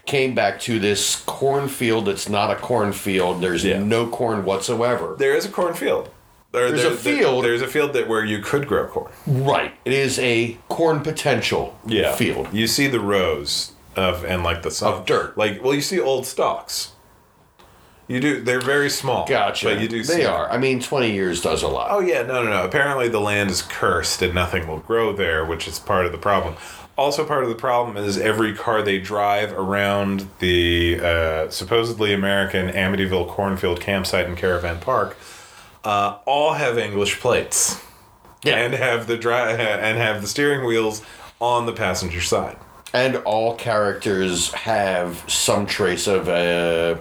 Came 0.06 0.34
back 0.34 0.58
to 0.60 0.78
this 0.78 1.22
cornfield 1.26 2.06
that's 2.06 2.28
not 2.28 2.50
a 2.50 2.56
cornfield. 2.56 3.42
There's 3.42 3.64
Yeah. 3.64 3.78
no 3.78 4.06
corn 4.06 4.44
whatsoever. 4.44 5.14
There 5.18 5.34
is 5.36 5.44
a 5.44 5.50
cornfield. 5.50 6.08
There, 6.52 6.68
There's 6.70 6.82
there- 6.82 6.92
a 6.92 6.96
field. 6.96 7.44
there's 7.44 7.62
a 7.62 7.68
field 7.68 7.92
that 7.92 8.08
where 8.08 8.24
you 8.24 8.40
could 8.40 8.66
grow 8.66 8.86
corn. 8.86 9.12
Right. 9.26 9.72
It 9.84 9.92
is 9.92 10.18
a 10.18 10.56
corn 10.68 11.00
potential 11.00 11.76
field. 12.16 12.48
You 12.52 12.66
see 12.66 12.86
the 12.88 12.98
rows 13.00 13.72
of 13.94 14.24
and 14.24 14.42
like 14.42 14.62
the 14.62 14.70
sun, 14.70 14.92
Of 14.94 15.06
dirt. 15.06 15.36
Like 15.38 15.62
well, 15.62 15.74
you 15.74 15.80
see 15.82 16.00
old 16.00 16.26
stalks. 16.26 16.88
You 18.10 18.18
do. 18.18 18.40
They're 18.40 18.60
very 18.60 18.90
small. 18.90 19.24
Gotcha. 19.26 19.66
But 19.66 19.80
you 19.80 19.86
do. 19.86 19.98
They 20.02 20.14
see 20.16 20.24
are. 20.24 20.50
I 20.50 20.58
mean, 20.58 20.80
20 20.80 21.12
years 21.12 21.40
does 21.40 21.62
a 21.62 21.68
lot. 21.68 21.92
Oh 21.92 22.00
yeah, 22.00 22.22
no, 22.22 22.42
no, 22.42 22.50
no. 22.50 22.64
Apparently 22.64 23.08
the 23.08 23.20
land 23.20 23.50
is 23.50 23.62
cursed 23.62 24.20
and 24.20 24.34
nothing 24.34 24.66
will 24.66 24.80
grow 24.80 25.12
there, 25.12 25.44
which 25.44 25.68
is 25.68 25.78
part 25.78 26.06
of 26.06 26.12
the 26.12 26.18
problem. 26.18 26.56
Also, 26.98 27.24
part 27.24 27.44
of 27.44 27.48
the 27.48 27.54
problem 27.54 27.96
is 27.96 28.18
every 28.18 28.52
car 28.52 28.82
they 28.82 28.98
drive 28.98 29.52
around 29.52 30.28
the 30.40 30.98
uh, 31.00 31.48
supposedly 31.50 32.12
American 32.12 32.68
Amityville 32.68 33.28
Cornfield 33.28 33.80
Campsite 33.80 34.26
and 34.26 34.36
Caravan 34.36 34.80
Park 34.80 35.16
uh, 35.84 36.18
all 36.26 36.54
have 36.54 36.76
English 36.78 37.20
plates 37.20 37.80
Yeah. 38.42 38.56
and 38.56 38.74
have 38.74 39.06
the 39.06 39.16
dri- 39.16 39.32
and 39.34 39.98
have 39.98 40.20
the 40.20 40.26
steering 40.26 40.66
wheels 40.66 41.00
on 41.40 41.64
the 41.66 41.72
passenger 41.72 42.20
side. 42.20 42.58
And 42.92 43.16
all 43.18 43.54
characters 43.54 44.52
have 44.52 45.24
some 45.30 45.64
trace 45.64 46.08
of 46.08 46.28
a 46.28 47.00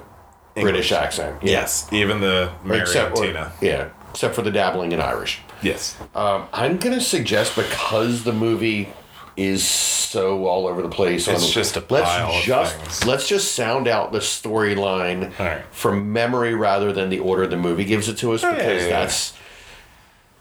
British 0.56 0.92
accent. 0.92 1.42
Yes, 1.42 1.88
even 1.92 2.22
the 2.22 2.52
Mary 2.64 2.82
Except, 2.82 3.18
or- 3.18 3.26
yeah, 3.62 3.90
except 4.12 4.36
for 4.36 4.42
the 4.42 4.52
dabbling 4.52 4.92
in 4.92 5.00
Irish. 5.00 5.40
Yes. 5.62 5.98
Um, 6.16 6.48
I'm 6.54 6.78
gonna 6.78 7.02
suggest 7.02 7.56
because 7.56 8.24
the 8.24 8.34
movie 8.34 8.90
is 9.36 9.64
so 9.64 10.48
all 10.48 10.68
over 10.68 10.82
the 10.82 10.90
place. 10.90 11.28
It's 11.28 11.46
on, 11.46 11.52
just 11.52 11.78
a 11.78 11.84
let's 11.90 12.06
pile 12.06 12.32
of 12.32 12.44
just 12.44 12.76
things. 12.78 13.06
let's 13.06 13.28
just 13.28 13.54
sound 13.54 13.88
out 13.88 14.12
the 14.12 14.20
storyline 14.20 15.38
right. 15.40 15.64
from 15.72 16.12
memory 16.12 16.54
rather 16.54 16.92
than 16.92 17.10
the 17.10 17.20
order 17.20 17.48
the 17.48 17.58
movie 17.58 17.86
gives 17.86 18.10
it 18.10 18.18
to 18.18 18.34
us 18.34 18.44
yeah, 18.44 18.52
because 18.52 18.82
yeah, 18.84 18.88
yeah. 18.88 19.00
that's 19.00 19.34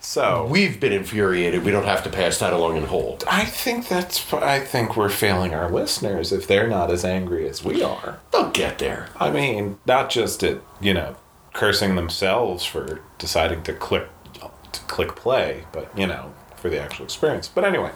So 0.08 0.46
we've 0.46 0.80
been 0.80 0.94
infuriated. 0.94 1.64
We 1.64 1.70
don't 1.70 1.84
have 1.84 2.02
to 2.04 2.08
pass 2.08 2.38
that 2.38 2.54
along 2.54 2.78
and 2.78 2.86
hold. 2.86 3.24
I 3.30 3.44
think 3.44 3.88
that's. 3.88 4.32
I 4.32 4.58
think 4.58 4.96
we're 4.96 5.10
failing 5.10 5.52
our 5.52 5.70
listeners 5.70 6.32
if 6.32 6.46
they're 6.46 6.66
not 6.66 6.90
as 6.90 7.04
angry 7.04 7.46
as 7.46 7.62
we 7.62 7.82
are. 7.82 8.18
They'll 8.32 8.48
get 8.48 8.78
there. 8.78 9.10
I 9.20 9.30
mean, 9.30 9.78
not 9.84 10.08
just 10.08 10.42
at 10.42 10.62
you 10.80 10.94
know 10.94 11.16
cursing 11.52 11.94
themselves 11.94 12.64
for 12.64 13.02
deciding 13.18 13.64
to 13.64 13.74
click 13.74 14.08
to 14.32 14.80
click 14.86 15.14
play, 15.14 15.66
but 15.72 15.90
you 15.94 16.06
know 16.06 16.32
for 16.56 16.70
the 16.70 16.80
actual 16.80 17.04
experience. 17.04 17.46
But 17.46 17.64
anyway, 17.64 17.92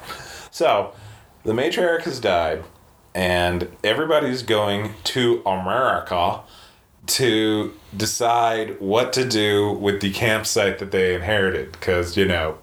so 0.51 0.93
the 1.45 1.55
matriarch 1.55 2.03
has 2.03 2.21
died, 2.21 2.63
and 3.15 3.75
everybody's 3.83 4.43
going 4.43 4.97
to 5.05 5.41
America 5.47 6.43
to 7.07 7.75
decide 7.97 8.81
what 8.81 9.13
to 9.13 9.29
do 9.29 9.73
with 9.73 10.01
the 10.01 10.13
campsite 10.13 10.79
that 10.79 10.93
they 10.93 11.15
inherited 11.15 11.73
because 11.73 12.17
you 12.17 12.25
know 12.25 12.59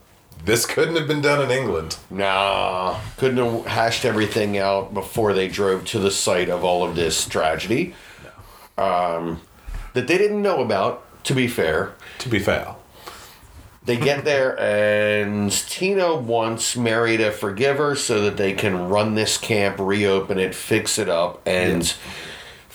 this 0.46 0.66
couldn't 0.66 0.96
have 0.96 1.08
been 1.08 1.22
done 1.22 1.42
in 1.42 1.52
England. 1.52 1.98
Nah, 2.10 3.00
couldn't 3.18 3.38
have 3.38 3.66
hashed 3.66 4.06
everything 4.06 4.58
out 4.58 4.94
before 4.94 5.34
they 5.34 5.48
drove 5.48 5.86
to 5.86 6.00
the 6.00 6.12
site 6.12 6.50
of 6.50 6.64
all 6.64 6.84
of 6.84 6.96
this 6.96 7.28
tragedy. 7.28 7.94
Um, 8.78 9.42
that 9.94 10.08
they 10.08 10.18
didn't 10.18 10.42
know 10.42 10.62
about. 10.62 11.06
To 11.26 11.36
be 11.36 11.48
fair, 11.48 11.94
To 12.20 12.30
be 12.30 12.40
fair. 12.40 12.76
They 13.84 13.98
get 13.98 14.24
there, 14.24 14.58
and 14.60 15.52
Tina 15.52 16.16
wants 16.16 16.78
Mary 16.78 17.18
to 17.18 17.32
forgive 17.32 17.78
her 17.78 17.96
so 17.96 18.22
that 18.22 18.38
they 18.38 18.54
can 18.54 18.88
run 18.88 19.16
this 19.16 19.38
camp, 19.38 19.78
reopen 19.80 20.40
it, 20.40 20.56
fix 20.56 20.98
it 20.98 21.10
up, 21.10 21.42
and 21.46 21.94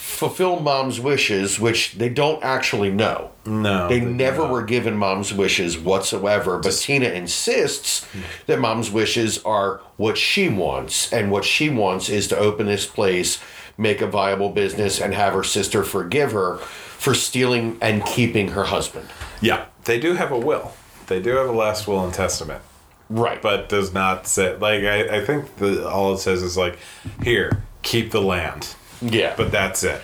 fulfill 0.05 0.61
mom's 0.61 1.01
wishes, 1.01 1.59
which 1.59 1.93
they 1.93 2.09
don't 2.11 2.43
actually 2.45 2.91
know. 2.91 3.31
No, 3.47 3.89
They 3.89 4.01
they 4.01 4.05
never 4.07 4.43
don't. 4.43 4.51
were 4.51 4.63
given 4.63 4.97
mom's 4.97 5.33
wishes 5.33 5.79
whatsoever, 5.79 6.59
but 6.59 6.73
Tina 6.73 7.09
insists 7.09 8.07
that 8.47 8.61
mom's 8.61 8.91
wishes 8.91 9.43
are 9.45 9.81
what 9.97 10.19
she 10.19 10.49
wants, 10.51 11.11
and 11.13 11.31
what 11.31 11.45
she 11.45 11.71
wants 11.71 12.09
is 12.11 12.29
to 12.29 12.37
open 12.39 12.67
this 12.67 12.87
place, 12.87 13.39
make 13.79 14.03
a 14.03 14.07
viable 14.07 14.51
business, 14.51 15.01
and 15.01 15.15
have 15.15 15.33
her 15.33 15.43
sister 15.43 15.83
forgive 15.83 16.33
her 16.33 16.59
for 16.59 17.15
stealing 17.15 17.79
and 17.81 18.05
keeping 18.05 18.49
her 18.49 18.65
husband. 18.65 19.09
Yeah, 19.41 19.67
they 19.85 19.99
do 19.99 20.15
have 20.15 20.31
a 20.33 20.39
will. 20.39 20.73
They 21.07 21.21
do 21.21 21.31
have 21.37 21.49
a 21.49 21.53
last 21.53 21.87
will 21.89 22.05
and 22.05 22.13
testament, 22.15 22.63
Right. 23.09 23.41
but 23.43 23.69
does 23.71 23.93
not 23.95 24.27
say 24.27 24.55
like 24.57 24.85
I, 24.85 25.19
I 25.19 25.25
think 25.25 25.57
the 25.57 25.89
all 25.89 26.13
it 26.15 26.19
says 26.19 26.43
is 26.43 26.57
like 26.57 26.79
here 27.23 27.63
keep 27.83 28.11
the 28.11 28.23
land, 28.23 28.75
yeah. 29.05 29.35
but 29.37 29.51
that's 29.53 29.83
it. 29.85 30.01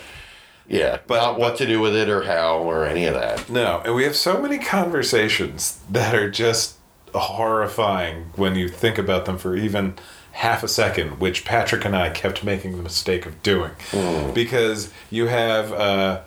Yeah, 0.67 0.99
But- 1.07 1.17
not 1.17 1.39
what 1.39 1.49
but- 1.53 1.57
to 1.57 1.65
do 1.67 1.81
with 1.81 1.95
it 1.95 2.07
or 2.09 2.23
how 2.23 2.59
or 2.59 2.85
any 2.85 3.05
of 3.05 3.13
that. 3.15 3.49
No, 3.49 3.81
and 3.83 3.93
we 3.95 4.03
have 4.05 4.15
so 4.15 4.41
many 4.41 4.57
conversations 4.57 5.79
that 5.89 6.15
are 6.15 6.29
just 6.29 6.75
horrifying 7.13 8.31
when 8.35 8.55
you 8.55 8.67
think 8.69 8.97
about 8.97 9.25
them 9.25 9.37
for 9.37 9.55
even 9.55 9.95
half 10.33 10.63
a 10.63 10.67
second, 10.67 11.19
which 11.19 11.43
Patrick 11.43 11.83
and 11.85 11.95
I 11.95 12.09
kept 12.09 12.43
making 12.43 12.77
the 12.77 12.83
mistake 12.83 13.25
of 13.25 13.41
doing. 13.43 13.71
Because 14.33 14.91
you 15.09 15.27
have, 15.27 15.73
uh, 15.73 16.21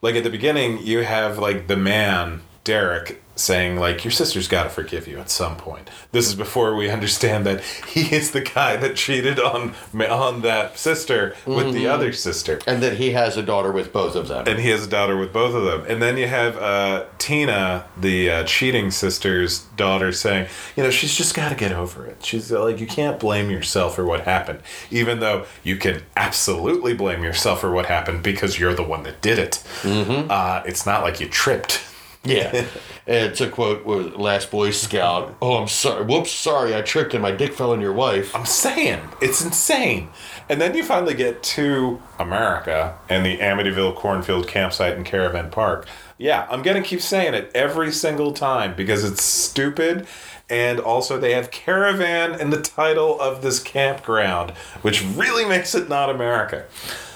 like 0.00 0.14
at 0.14 0.22
the 0.24 0.30
beginning, 0.30 0.78
you 0.86 1.02
have 1.02 1.38
like 1.38 1.66
the 1.66 1.76
man, 1.76 2.42
Derek, 2.64 3.21
saying 3.34 3.76
like 3.76 4.04
your 4.04 4.10
sister's 4.10 4.48
got 4.48 4.64
to 4.64 4.68
forgive 4.70 5.08
you 5.08 5.18
at 5.18 5.30
some 5.30 5.56
point. 5.56 5.88
This 6.12 6.28
is 6.28 6.34
before 6.34 6.76
we 6.76 6.90
understand 6.90 7.46
that 7.46 7.62
he 7.88 8.14
is 8.14 8.32
the 8.32 8.40
guy 8.40 8.76
that 8.76 8.96
cheated 8.96 9.40
on 9.40 9.74
on 10.10 10.42
that 10.42 10.78
sister 10.78 11.34
with 11.46 11.72
the 11.72 11.86
other 11.86 12.12
sister 12.12 12.60
And 12.66 12.82
that 12.82 12.98
he 12.98 13.10
has 13.12 13.36
a 13.36 13.42
daughter 13.42 13.72
with 13.72 13.92
both 13.92 14.14
of 14.14 14.28
them. 14.28 14.46
and 14.46 14.58
he 14.58 14.68
has 14.70 14.86
a 14.86 14.90
daughter 14.90 15.16
with 15.16 15.32
both 15.32 15.54
of 15.54 15.64
them. 15.64 15.84
And 15.88 16.02
then 16.02 16.16
you 16.16 16.26
have 16.26 16.56
uh, 16.56 17.06
Tina, 17.18 17.86
the 17.96 18.30
uh, 18.30 18.44
cheating 18.44 18.90
sister's 18.90 19.60
daughter, 19.76 20.12
saying, 20.12 20.48
you 20.76 20.82
know, 20.82 20.90
she's 20.90 21.16
just 21.16 21.34
got 21.34 21.48
to 21.48 21.54
get 21.54 21.72
over 21.72 22.06
it. 22.06 22.24
She's 22.24 22.52
uh, 22.52 22.62
like, 22.62 22.80
you 22.80 22.86
can't 22.86 23.18
blame 23.18 23.50
yourself 23.50 23.96
for 23.96 24.04
what 24.04 24.22
happened, 24.22 24.60
even 24.90 25.20
though 25.20 25.46
you 25.62 25.76
can 25.76 26.02
absolutely 26.16 26.94
blame 26.94 27.22
yourself 27.22 27.60
for 27.60 27.70
what 27.70 27.86
happened 27.86 28.22
because 28.22 28.58
you're 28.58 28.74
the 28.74 28.82
one 28.82 29.02
that 29.04 29.20
did 29.20 29.38
it. 29.38 29.62
Mm-hmm. 29.82 30.30
Uh, 30.30 30.62
it's 30.66 30.84
not 30.86 31.02
like 31.02 31.20
you 31.20 31.28
tripped. 31.28 31.80
Yeah. 32.24 32.66
and 33.06 33.34
to 33.36 33.48
quote 33.48 33.84
with 33.84 34.14
Last 34.14 34.50
Boy 34.50 34.70
Scout, 34.70 35.36
oh, 35.42 35.56
I'm 35.56 35.68
sorry. 35.68 36.04
Whoops, 36.04 36.30
sorry, 36.30 36.74
I 36.74 36.82
tripped 36.82 37.14
and 37.14 37.22
my 37.22 37.32
dick 37.32 37.54
fell 37.54 37.72
on 37.72 37.80
your 37.80 37.92
wife. 37.92 38.34
I'm 38.34 38.46
saying 38.46 39.00
it's 39.20 39.44
insane. 39.44 40.08
And 40.48 40.60
then 40.60 40.74
you 40.74 40.84
finally 40.84 41.14
get 41.14 41.42
to 41.42 42.00
America 42.18 42.98
and 43.08 43.24
the 43.24 43.38
Amityville 43.38 43.96
Cornfield 43.96 44.46
Campsite 44.46 44.96
and 44.96 45.04
Caravan 45.04 45.50
Park. 45.50 45.86
Yeah, 46.18 46.46
I'm 46.50 46.62
gonna 46.62 46.82
keep 46.82 47.00
saying 47.00 47.34
it 47.34 47.50
every 47.54 47.90
single 47.90 48.32
time 48.32 48.74
because 48.76 49.02
it's 49.04 49.24
stupid. 49.24 50.06
And 50.48 50.78
also, 50.80 51.18
they 51.18 51.32
have 51.32 51.50
caravan 51.50 52.38
in 52.38 52.50
the 52.50 52.60
title 52.60 53.18
of 53.18 53.40
this 53.40 53.58
campground, 53.58 54.50
which 54.82 55.02
really 55.02 55.44
makes 55.48 55.74
it 55.74 55.88
not 55.88 56.10
America. 56.10 56.66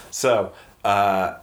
So, 0.09 0.53
uh, 0.83 1.35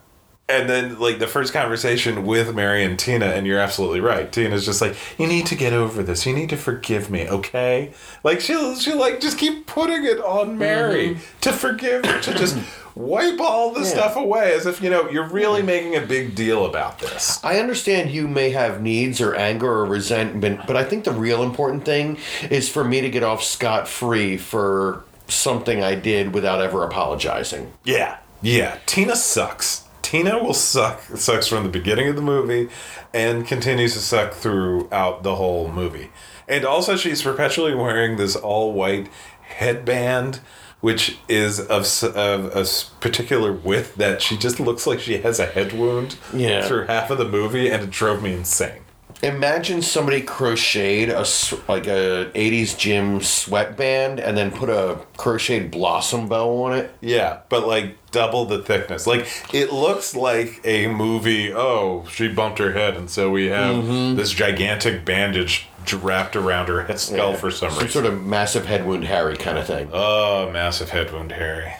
and 0.47 0.69
then 0.69 0.99
like 0.99 1.19
the 1.19 1.27
first 1.27 1.53
conversation 1.55 2.27
with 2.27 2.55
Mary 2.55 2.85
and 2.85 2.99
Tina, 2.99 3.27
and 3.27 3.47
you're 3.47 3.59
absolutely 3.59 4.01
right. 4.01 4.31
Tina's 4.31 4.67
just 4.67 4.81
like, 4.83 4.95
you 5.19 5.27
need 5.27 5.47
to 5.47 5.55
get 5.55 5.73
over 5.73 6.03
this. 6.03 6.27
You 6.27 6.35
need 6.35 6.51
to 6.51 6.57
forgive 6.57 7.11
me, 7.11 7.27
okay? 7.29 7.93
Like 8.23 8.41
she'll 8.41 8.77
she'll 8.77 8.99
like 8.99 9.21
just 9.21 9.39
keep 9.39 9.67
putting 9.67 10.05
it 10.05 10.21
on 10.21 10.59
Mary 10.59 11.11
mm-hmm. 11.15 11.41
to 11.41 11.53
forgive 11.53 12.03
to 12.03 12.35
just 12.35 12.59
wipe 12.95 13.41
all 13.41 13.73
the 13.73 13.81
Yeah. 13.81 13.87
stuff 13.87 14.17
away 14.17 14.53
as 14.53 14.67
if 14.67 14.83
you 14.83 14.91
know 14.91 15.09
you're 15.09 15.29
really 15.29 15.63
making 15.63 15.97
a 15.97 16.03
big 16.03 16.35
deal 16.35 16.67
about 16.67 16.99
this. 16.99 17.43
I 17.43 17.59
understand 17.59 18.11
you 18.11 18.29
may 18.29 18.51
have 18.51 18.83
needs 18.83 19.23
or 19.23 19.35
anger 19.35 19.71
or 19.71 19.87
resentment, 19.87 20.67
but 20.67 20.77
I 20.77 20.85
think 20.85 21.05
the 21.05 21.13
real 21.13 21.43
important 21.43 21.87
thing 21.87 22.19
is 22.51 22.69
for 22.69 22.85
me 22.85 23.01
to 23.01 23.09
get 23.09 23.23
off 23.23 23.43
scot 23.43 23.89
free 23.89 24.37
for 24.37 25.05
something 25.27 25.83
I 25.83 25.95
did 25.95 26.35
without 26.35 26.61
ever 26.61 26.85
apologizing. 26.85 27.73
Yeah, 27.83 28.19
yeah. 28.43 28.77
Tina 28.85 29.17
sucks. 29.17 29.85
Tina 30.05 30.39
will 30.43 30.55
suck. 30.55 31.01
Sucks 31.17 31.47
from 31.49 31.63
the 31.65 31.69
beginning 31.71 32.09
of 32.09 32.15
the 32.15 32.23
movie, 32.23 32.69
and 33.15 33.47
continues 33.47 33.95
to 33.95 33.99
suck 34.01 34.35
throughout 34.35 35.23
the 35.23 35.35
whole 35.37 35.73
movie. 35.73 36.11
And 36.47 36.65
also, 36.65 36.95
she's 36.95 37.23
perpetually 37.23 37.75
wearing 37.75 38.17
this 38.19 38.37
all 38.37 38.73
white 38.75 39.09
headband, 39.41 40.41
which 40.81 41.17
is 41.29 41.59
of, 41.59 41.87
of 42.05 42.55
a 42.55 42.67
particular 43.01 43.51
width 43.51 43.95
that 43.97 44.21
she 44.21 44.37
just 44.37 44.61
looks 44.61 44.87
like 44.87 45.01
she 45.01 45.19
has 45.19 45.41
a 45.41 45.47
head 45.47 45.73
wound 45.73 46.17
Yeah. 46.35 46.69
through 46.69 46.85
half 46.87 47.11
of 47.11 47.17
the 47.19 47.25
movie, 47.29 47.71
and 47.71 47.83
it 47.83 47.91
drove 47.91 48.23
me 48.23 48.35
insane. 48.35 48.81
Imagine 49.25 49.81
somebody 49.83 50.21
crocheted 50.21 51.09
a 51.09 51.25
like 51.67 51.87
a 51.87 52.31
'80s 52.35 52.77
gym 52.79 53.23
sweatband 53.23 54.21
and 54.21 54.37
then 54.37 54.51
put 54.51 54.69
a 54.69 54.99
crocheted 55.17 55.71
blossom 55.71 56.29
bow 56.29 56.63
on 56.65 56.75
it. 56.75 56.95
Yeah, 57.01 57.41
but 57.49 57.67
like 57.67 57.97
double 58.11 58.45
the 58.45 58.59
thickness. 58.63 59.07
Like 59.07 59.27
it 59.55 59.73
looks 59.73 60.15
like 60.15 60.61
a 60.65 60.89
movie. 60.89 61.53
Oh, 61.55 62.07
she 62.11 62.29
bumped 62.29 62.59
her 62.59 62.73
head, 62.73 62.97
and 62.97 63.09
so 63.11 63.31
we 63.31 63.47
have 63.47 63.77
Mm-hmm. 63.77 64.17
this 64.17 64.31
gigantic 64.31 65.05
bandage 65.05 65.69
wrapped 66.03 66.35
around 66.37 66.69
her 66.69 66.85
head 66.85 66.99
skull 67.01 67.35
for 67.35 67.51
some 67.51 67.71
Some 67.71 67.79
reason. 67.85 67.91
sort 68.03 68.07
of 68.07 68.23
massive 68.25 68.67
head 68.67 68.87
wound 68.87 69.05
Harry 69.05 69.37
kind 69.37 69.59
of 69.59 69.67
thing. 69.67 69.89
Oh, 69.93 70.51
massive 70.53 70.91
head 70.91 71.13
wound, 71.13 71.33
Harry. 71.33 71.73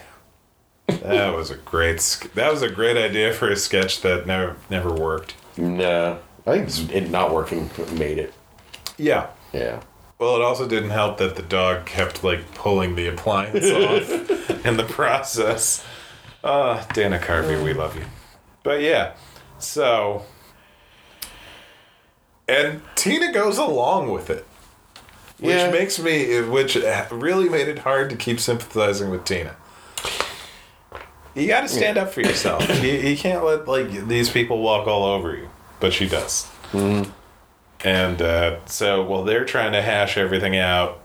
That 0.87 1.35
was 1.35 1.49
a 1.51 1.55
great. 1.55 1.99
That 2.35 2.51
was 2.51 2.61
a 2.61 2.69
great 2.69 2.97
idea 2.97 3.33
for 3.33 3.49
a 3.49 3.55
sketch 3.55 4.01
that 4.01 4.25
never 4.27 4.55
never 4.69 4.91
worked. 4.91 5.33
No, 5.57 6.19
I 6.45 6.63
think 6.63 6.93
it 6.93 7.09
not 7.09 7.33
working 7.33 7.69
made 7.97 8.17
it. 8.17 8.33
Yeah. 8.97 9.27
Yeah. 9.53 9.81
Well, 10.19 10.35
it 10.35 10.41
also 10.41 10.67
didn't 10.67 10.91
help 10.91 11.17
that 11.17 11.35
the 11.35 11.41
dog 11.41 11.85
kept 11.85 12.23
like 12.23 12.53
pulling 12.53 12.95
the 12.95 13.07
appliance 13.07 13.65
off 13.71 14.65
in 14.65 14.77
the 14.77 14.83
process. 14.85 15.83
Uh, 16.43 16.83
Dana 16.93 17.17
Carvey, 17.19 17.61
we 17.63 17.73
love 17.73 17.95
you. 17.97 18.05
But 18.63 18.81
yeah, 18.81 19.13
so. 19.59 20.23
And 22.47 22.81
Tina 22.95 23.31
goes 23.33 23.57
along 23.57 24.11
with 24.11 24.29
it. 24.29 24.45
Which 25.39 25.53
Yeah. 25.55 25.71
makes 25.71 25.99
me, 25.99 26.39
which 26.41 26.77
really 27.11 27.49
made 27.49 27.67
it 27.67 27.79
hard 27.79 28.09
to 28.11 28.15
keep 28.15 28.39
sympathizing 28.39 29.09
with 29.09 29.25
Tina. 29.25 29.55
You 31.33 31.47
got 31.47 31.61
to 31.61 31.67
stand 31.67 31.97
up 31.97 32.13
for 32.13 32.21
yourself. 32.21 32.65
you, 32.81 32.91
you 32.93 33.17
can't 33.17 33.43
let 33.43 33.67
like 33.67 34.07
these 34.07 34.29
people 34.29 34.59
walk 34.59 34.87
all 34.87 35.03
over 35.03 35.35
you, 35.35 35.49
but 35.85 35.93
she 35.93 36.09
does. 36.09 36.47
And 37.83 38.19
uh, 38.19 38.65
so 38.65 39.03
while 39.03 39.23
they're 39.23 39.45
trying 39.45 39.73
to 39.73 39.83
hash 39.83 40.17
everything 40.17 40.57
out, 40.57 40.99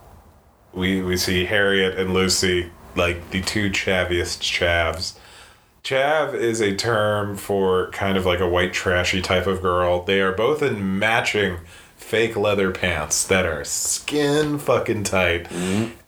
we 0.73 1.03
we 1.03 1.19
see 1.19 1.45
Harriet 1.45 1.99
and 1.99 2.15
Lucy 2.15 2.71
like 2.97 3.29
the 3.29 3.43
two 3.43 3.69
chaviest 3.69 4.41
chavs. 4.41 5.19
Chav 5.85 6.33
is 6.33 6.63
a 6.63 6.75
term 6.75 7.37
for 7.37 7.91
kind 7.91 8.17
of 8.17 8.25
like 8.25 8.41
a 8.41 8.49
white 8.49 8.73
trashy 8.73 9.21
type 9.21 9.47
of 9.47 9.61
girl. 9.61 10.03
They 10.03 10.23
are 10.23 10.33
both 10.33 10.63
in 10.63 10.99
matching 10.99 11.59
fake 11.97 12.35
leather 12.35 12.71
pants 12.71 13.27
that 13.27 13.45
are 13.45 13.65
skin 13.65 14.59
fucking 14.59 15.05
tight, 15.05 15.47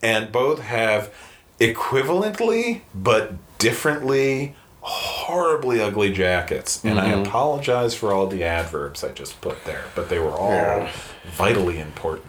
and 0.02 0.32
both 0.32 0.60
have 0.60 1.12
equivalently 1.60 2.80
but 2.94 3.34
differently 3.58 4.54
horribly 4.82 5.80
ugly 5.80 6.12
jackets. 6.12 6.84
And 6.84 6.98
I 6.98 7.12
mm-hmm. 7.12 7.22
apologize 7.22 7.94
for 7.94 8.12
all 8.12 8.26
the 8.26 8.44
adverbs 8.44 9.04
I 9.04 9.10
just 9.10 9.40
put 9.40 9.64
there, 9.64 9.84
but 9.94 10.08
they 10.08 10.18
were 10.18 10.32
all 10.32 10.50
Yeah. 10.50 10.90
vitally 11.36 11.78
important. 11.78 12.26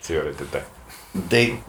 See 0.00 0.16
what 0.16 0.26
I 0.26 0.32
did 0.32 0.50
there? 0.50 0.66
They, 1.14 1.60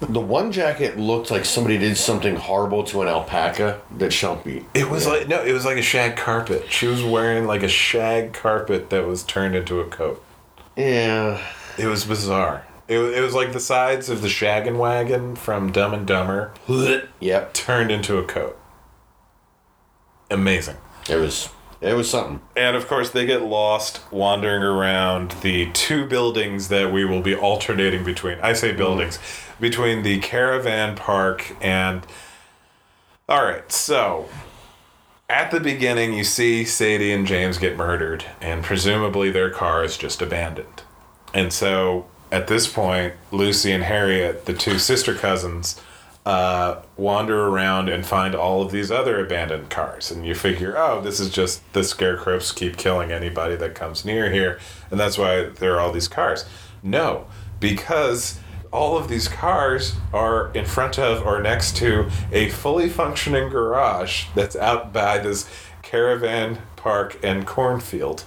the 0.00 0.20
one 0.20 0.52
jacket 0.52 0.98
looked 0.98 1.30
like 1.30 1.44
somebody 1.44 1.76
did 1.76 1.96
something 1.96 2.36
horrible 2.36 2.82
to 2.84 3.02
an 3.02 3.08
alpaca 3.08 3.80
that 3.98 4.12
be. 4.44 4.64
It 4.74 4.88
was 4.88 5.06
like 5.06 5.28
no, 5.28 5.42
it 5.42 5.52
was 5.52 5.64
like 5.64 5.76
a 5.76 5.82
shag 5.82 6.16
carpet. 6.16 6.66
She 6.70 6.86
was 6.86 7.02
wearing 7.04 7.46
like 7.46 7.62
a 7.62 7.68
shag 7.68 8.32
carpet 8.32 8.90
that 8.90 9.06
was 9.06 9.22
turned 9.22 9.54
into 9.54 9.80
a 9.80 9.86
coat. 9.86 10.24
Yeah. 10.76 11.40
It 11.78 11.86
was 11.86 12.04
bizarre. 12.04 12.64
It, 12.88 12.98
it 12.98 13.20
was 13.20 13.34
like 13.34 13.52
the 13.52 13.60
sides 13.60 14.08
of 14.08 14.20
the 14.22 14.28
shaggin' 14.28 14.76
wagon 14.76 15.36
from 15.36 15.70
Dumb 15.70 15.94
and 15.94 16.06
Dumber 16.06 16.52
Yep. 17.20 17.54
turned 17.54 17.90
into 17.90 18.18
a 18.18 18.24
coat. 18.24 18.59
Amazing. 20.30 20.76
It 21.08 21.16
was. 21.16 21.48
It 21.80 21.94
was 21.94 22.10
something. 22.10 22.40
And 22.56 22.76
of 22.76 22.86
course, 22.86 23.10
they 23.10 23.24
get 23.24 23.42
lost 23.42 24.00
wandering 24.12 24.62
around 24.62 25.30
the 25.42 25.70
two 25.72 26.06
buildings 26.06 26.68
that 26.68 26.92
we 26.92 27.06
will 27.06 27.22
be 27.22 27.34
alternating 27.34 28.04
between. 28.04 28.38
I 28.40 28.52
say 28.52 28.72
buildings, 28.72 29.18
between 29.58 30.02
the 30.02 30.18
caravan 30.20 30.96
park 30.96 31.56
and. 31.60 32.06
All 33.28 33.44
right, 33.44 33.70
so 33.70 34.28
at 35.30 35.52
the 35.52 35.60
beginning, 35.60 36.12
you 36.12 36.24
see 36.24 36.64
Sadie 36.64 37.12
and 37.12 37.24
James 37.24 37.56
get 37.56 37.76
murdered, 37.76 38.24
and 38.40 38.64
presumably 38.64 39.30
their 39.30 39.48
car 39.48 39.84
is 39.84 39.96
just 39.96 40.20
abandoned. 40.20 40.82
And 41.32 41.52
so 41.52 42.06
at 42.32 42.48
this 42.48 42.66
point, 42.70 43.14
Lucy 43.30 43.70
and 43.70 43.84
Harriet, 43.84 44.46
the 44.46 44.52
two 44.52 44.78
sister 44.80 45.14
cousins, 45.14 45.80
uh, 46.30 46.80
wander 46.96 47.48
around 47.48 47.88
and 47.88 48.06
find 48.06 48.36
all 48.36 48.62
of 48.62 48.70
these 48.70 48.88
other 48.92 49.18
abandoned 49.18 49.68
cars. 49.68 50.12
And 50.12 50.24
you 50.24 50.32
figure, 50.36 50.76
oh, 50.78 51.00
this 51.00 51.18
is 51.18 51.28
just 51.30 51.60
the 51.72 51.82
scarecrows 51.82 52.52
keep 52.52 52.76
killing 52.76 53.10
anybody 53.10 53.56
that 53.56 53.74
comes 53.74 54.04
near 54.04 54.30
here. 54.30 54.60
And 54.92 55.00
that's 55.00 55.18
why 55.18 55.46
there 55.46 55.74
are 55.74 55.80
all 55.80 55.90
these 55.90 56.06
cars. 56.06 56.44
No, 56.84 57.26
because 57.58 58.38
all 58.72 58.96
of 58.96 59.08
these 59.08 59.26
cars 59.26 59.96
are 60.12 60.52
in 60.52 60.66
front 60.66 61.00
of 61.00 61.26
or 61.26 61.42
next 61.42 61.76
to 61.78 62.08
a 62.30 62.48
fully 62.50 62.88
functioning 62.88 63.48
garage 63.48 64.26
that's 64.36 64.54
out 64.54 64.92
by 64.92 65.18
this 65.18 65.48
caravan 65.82 66.58
park 66.76 67.18
and 67.24 67.44
cornfield. 67.44 68.22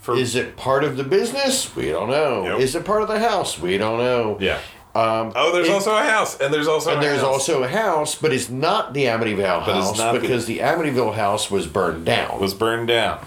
For, 0.00 0.16
Is 0.16 0.34
it 0.34 0.56
part 0.56 0.82
of 0.82 0.96
the 0.96 1.04
business? 1.04 1.76
We 1.76 1.90
don't 1.90 2.10
know. 2.10 2.42
Yep. 2.42 2.58
Is 2.58 2.74
it 2.74 2.84
part 2.84 3.02
of 3.02 3.06
the 3.08 3.20
house? 3.20 3.60
We 3.60 3.78
don't 3.78 3.98
know. 3.98 4.38
yeah. 4.40 4.58
Um, 4.94 5.32
Oh, 5.34 5.52
there's 5.52 5.68
it- 5.68 5.72
also 5.72 5.94
a 5.96 6.02
house, 6.02 6.38
and 6.38 6.52
there's 6.52 6.68
also 6.68 6.92
and 6.92 7.02
there's 7.02 7.20
house. 7.20 7.26
also 7.26 7.62
a 7.62 7.68
house, 7.68 8.14
but 8.14 8.32
it's 8.32 8.50
not 8.50 8.92
the 8.92 9.04
Amityville 9.06 9.62
house 9.62 9.96
not 9.98 10.12
the- 10.14 10.20
because 10.20 10.44
the 10.46 10.58
Amityville 10.58 11.14
house 11.14 11.50
was 11.50 11.66
burned 11.66 12.04
down 12.04 12.38
was 12.40 12.52
burned 12.54 12.88
down. 12.88 13.18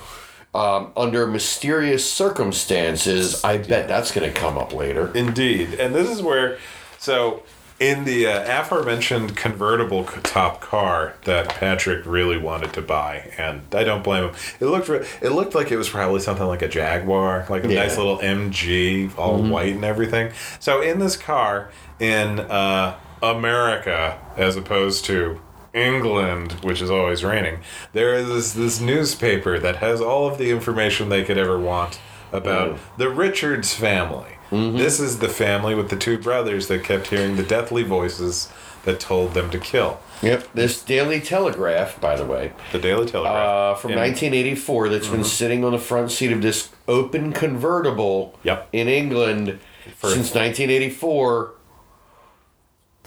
um, 0.53 0.91
under 0.95 1.27
mysterious 1.27 2.09
circumstances. 2.09 3.43
I 3.43 3.57
bet 3.57 3.87
that's 3.87 4.11
going 4.11 4.31
to 4.31 4.39
come 4.39 4.57
up 4.57 4.73
later. 4.73 5.11
Indeed, 5.13 5.73
and 5.79 5.93
this 5.93 6.09
is 6.09 6.21
where, 6.21 6.57
so 6.97 7.41
in 7.79 8.05
the 8.05 8.25
uh, 8.25 8.61
aforementioned 8.61 9.35
convertible 9.35 10.05
top 10.05 10.61
car 10.61 11.15
that 11.25 11.49
Patrick 11.49 12.05
really 12.05 12.37
wanted 12.37 12.71
to 12.73 12.81
buy, 12.81 13.33
and 13.37 13.61
I 13.73 13.83
don't 13.83 14.03
blame 14.03 14.29
him. 14.29 14.35
It 14.61 14.65
looked 14.67 14.87
re- 14.87 15.05
it 15.21 15.29
looked 15.31 15.55
like 15.55 15.71
it 15.71 15.77
was 15.77 15.89
probably 15.89 16.21
something 16.21 16.47
like 16.47 16.61
a 16.61 16.67
Jaguar, 16.69 17.45
like 17.49 17.65
a 17.65 17.67
Yeah. 17.67 17.81
nice 17.83 17.97
little 17.97 18.17
MG, 18.19 19.11
all 19.17 19.41
white 19.41 19.73
and 19.75 19.83
everything. 19.83 20.31
So 20.59 20.81
in 20.81 20.99
this 20.99 21.17
car 21.17 21.69
in 21.99 22.39
uh, 22.39 22.95
America, 23.21 24.19
as 24.37 24.55
opposed 24.55 25.03
to 25.05 25.41
England, 25.73 26.53
which 26.63 26.81
is 26.81 26.89
always 26.89 27.23
raining, 27.25 27.59
there 27.91 28.13
is 28.13 28.27
this, 28.29 28.53
this 28.53 28.79
newspaper 28.79 29.59
that 29.59 29.77
has 29.77 29.99
all 29.99 30.27
of 30.27 30.37
the 30.37 30.49
information 30.49 31.09
they 31.09 31.23
could 31.25 31.37
ever 31.37 31.59
want 31.59 31.99
about 32.31 32.77
the 32.97 33.09
Richards 33.09 33.73
family. 33.73 34.34
This 34.51 34.99
is 34.99 35.19
the 35.19 35.29
family 35.29 35.75
with 35.75 35.89
the 35.89 35.95
two 35.97 36.17
brothers 36.17 36.67
that 36.67 36.83
kept 36.83 37.07
hearing 37.07 37.35
the 37.35 37.43
deathly 37.43 37.83
voices 37.83 38.49
that 38.83 38.99
told 38.99 39.33
them 39.33 39.49
to 39.49 39.57
kill. 39.59 39.99
Yep. 40.21 40.47
This 40.53 40.81
Daily 40.83 41.19
Telegraph, 41.19 41.99
by 41.99 42.15
the 42.15 42.25
way, 42.25 42.53
The 42.71 42.79
Daily 42.79 43.05
Telegraph. 43.07 43.35
uh, 43.35 43.75
from 43.75 43.91
In- 43.93 43.97
1984, 43.97 44.89
that's 44.89 45.07
been 45.07 45.23
sitting 45.23 45.65
on 45.65 45.71
the 45.71 45.77
front 45.79 46.11
seat 46.11 46.31
of 46.31 46.41
this 46.41 46.69
open 46.87 47.33
convertible 47.33 48.37
Yep. 48.43 48.67
in 48.71 48.87
England 48.87 49.59
For- 49.97 50.09
since 50.09 50.33
1984. 50.33 51.51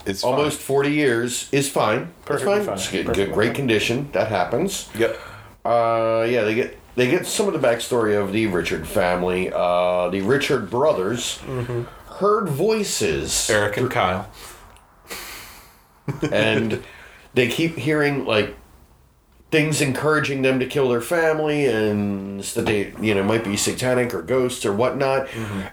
It's 0.05 0.21
fine. 0.21 0.33
Almost 0.33 0.59
40 0.59 0.91
years 0.91 1.49
is 1.51 1.69
fine. 1.69 2.09
Perfectly 2.25 2.57
it's 2.57 2.65
fine. 2.65 2.77
fine. 2.77 2.83
It's 2.83 2.91
good, 2.91 3.13
good, 3.13 3.33
great 3.33 3.53
condition. 3.53 4.09
That 4.13 4.27
happens. 4.29 4.87
Yep. 4.97 5.19
Uh, 5.65 6.25
yeah, 6.29 6.43
they 6.43 6.55
get 6.55 6.78
they 6.95 7.09
get 7.09 7.25
some 7.25 7.47
of 7.47 7.53
the 7.59 7.65
backstory 7.67 8.19
of 8.21 8.33
the 8.33 8.47
Richard 8.47 8.87
family. 8.87 9.51
Uh, 9.53 10.09
the 10.09 10.21
Richard 10.21 10.69
brothers 10.69 11.39
heard 12.19 12.49
voices, 12.49 13.49
Eric 13.49 13.77
and 13.77 13.89
Kyle. 13.91 14.29
and 16.31 16.83
they 17.33 17.47
keep 17.47 17.77
hearing 17.77 18.25
like 18.25 18.55
things 19.51 19.81
encouraging 19.81 20.41
them 20.43 20.59
to 20.59 20.65
kill 20.65 20.89
their 20.89 21.01
family 21.01 21.65
and 21.65 22.41
that 22.41 22.65
they 22.67 22.93
you 23.01 23.15
know 23.15 23.23
might 23.23 23.43
be 23.43 23.57
satanic 23.57 24.13
or 24.13 24.21
ghosts 24.21 24.63
or 24.65 24.71
whatnot 24.73 25.27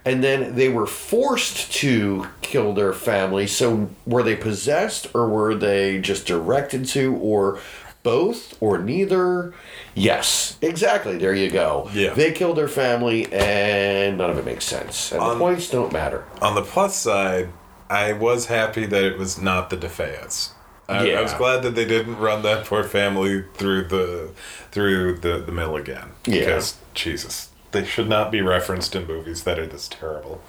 and 0.06 0.24
then 0.24 0.54
they 0.54 0.68
were 0.68 0.86
forced 0.86 1.70
to 1.72 2.26
kill 2.40 2.72
their 2.72 2.94
family 2.94 3.46
so 3.46 3.90
were 4.06 4.22
they 4.22 4.34
possessed 4.36 5.08
or 5.14 5.28
were 5.28 5.54
they 5.54 5.98
just 5.98 6.26
directed 6.26 6.86
to 6.86 7.16
or 7.16 7.58
both 8.06 8.56
or 8.62 8.78
neither 8.78 9.52
yes 9.96 10.56
exactly 10.62 11.18
there 11.18 11.34
you 11.34 11.50
go 11.50 11.90
Yeah. 11.92 12.14
they 12.14 12.30
killed 12.30 12.56
their 12.56 12.68
family 12.68 13.26
and 13.32 14.16
none 14.18 14.30
of 14.30 14.38
it 14.38 14.44
makes 14.44 14.64
sense 14.64 15.10
and 15.10 15.20
the 15.20 15.36
points 15.36 15.68
don't 15.68 15.92
matter 15.92 16.24
On 16.40 16.54
the 16.54 16.62
plus 16.62 16.94
side, 16.96 17.48
I 17.90 18.12
was 18.12 18.46
happy 18.46 18.86
that 18.86 19.02
it 19.02 19.18
was 19.18 19.40
not 19.40 19.70
the 19.70 19.76
DeFeos. 19.76 20.50
I, 20.88 21.10
I 21.14 21.20
was 21.22 21.34
glad 21.34 21.62
that 21.64 21.74
they 21.74 21.84
didn't 21.84 22.18
run 22.18 22.42
that 22.42 22.64
poor 22.66 22.84
family 22.84 23.44
through 23.54 23.88
the 23.88 24.30
through 24.70 25.18
the, 25.18 25.38
the 25.38 25.50
mill 25.52 25.74
again. 25.74 26.08
Yeah. 26.26 26.40
Because 26.40 26.76
Jesus, 26.94 27.50
they 27.72 27.84
should 27.84 28.08
not 28.08 28.30
be 28.30 28.40
referenced 28.40 28.94
in 28.94 29.04
movies 29.06 29.42
that 29.44 29.58
are 29.58 29.66
this 29.66 29.88
terrible. 29.88 30.40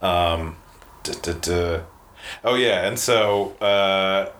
Um, 0.00 0.56
duh, 1.02 1.12
duh, 1.22 1.32
duh. 1.34 1.80
Oh 2.42 2.54
yeah, 2.54 2.86
and 2.88 2.98
so 2.98 3.52
uh, 3.60 4.30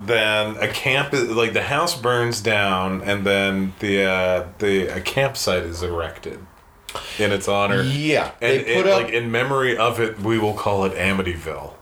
then 0.00 0.56
a 0.56 0.68
camp 0.68 1.12
is 1.12 1.28
like 1.30 1.52
the 1.52 1.62
house 1.62 2.00
burns 2.00 2.40
down, 2.40 3.02
and 3.02 3.26
then 3.26 3.74
the 3.80 4.04
uh, 4.04 4.46
the 4.58 4.86
a 4.88 5.00
campsite 5.00 5.64
is 5.64 5.82
erected 5.82 6.44
in 7.18 7.32
its 7.32 7.48
honor. 7.48 7.82
yeah 7.82 8.32
And 8.40 8.64
they 8.64 8.74
put 8.74 8.86
it, 8.86 8.92
up 8.92 9.02
like 9.02 9.12
in 9.12 9.30
memory 9.30 9.76
of 9.76 10.00
it, 10.00 10.18
we 10.18 10.38
will 10.38 10.54
call 10.54 10.84
it 10.84 10.92
Amityville. 10.94 11.74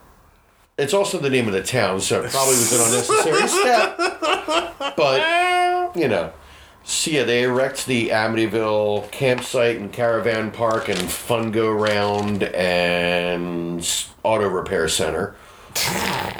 It's 0.76 0.94
also 0.94 1.18
the 1.18 1.30
name 1.30 1.48
of 1.48 1.52
the 1.52 1.62
town, 1.62 2.00
so 2.00 2.22
it 2.22 2.30
probably 2.30 2.54
was 2.54 2.72
an 2.72 2.86
unnecessary 2.86 3.48
step. 3.48 3.96
But, 4.96 5.96
you 5.96 6.08
know. 6.08 6.32
So 6.84 7.10
yeah, 7.10 7.24
they 7.24 7.42
erect 7.42 7.86
the 7.86 8.08
Amityville 8.08 9.10
campsite 9.10 9.76
and 9.76 9.92
caravan 9.92 10.50
park 10.50 10.88
and 10.88 10.98
fun 10.98 11.50
go 11.50 11.70
round 11.70 12.44
and 12.44 13.86
auto 14.22 14.48
repair 14.48 14.88
center. 14.88 15.34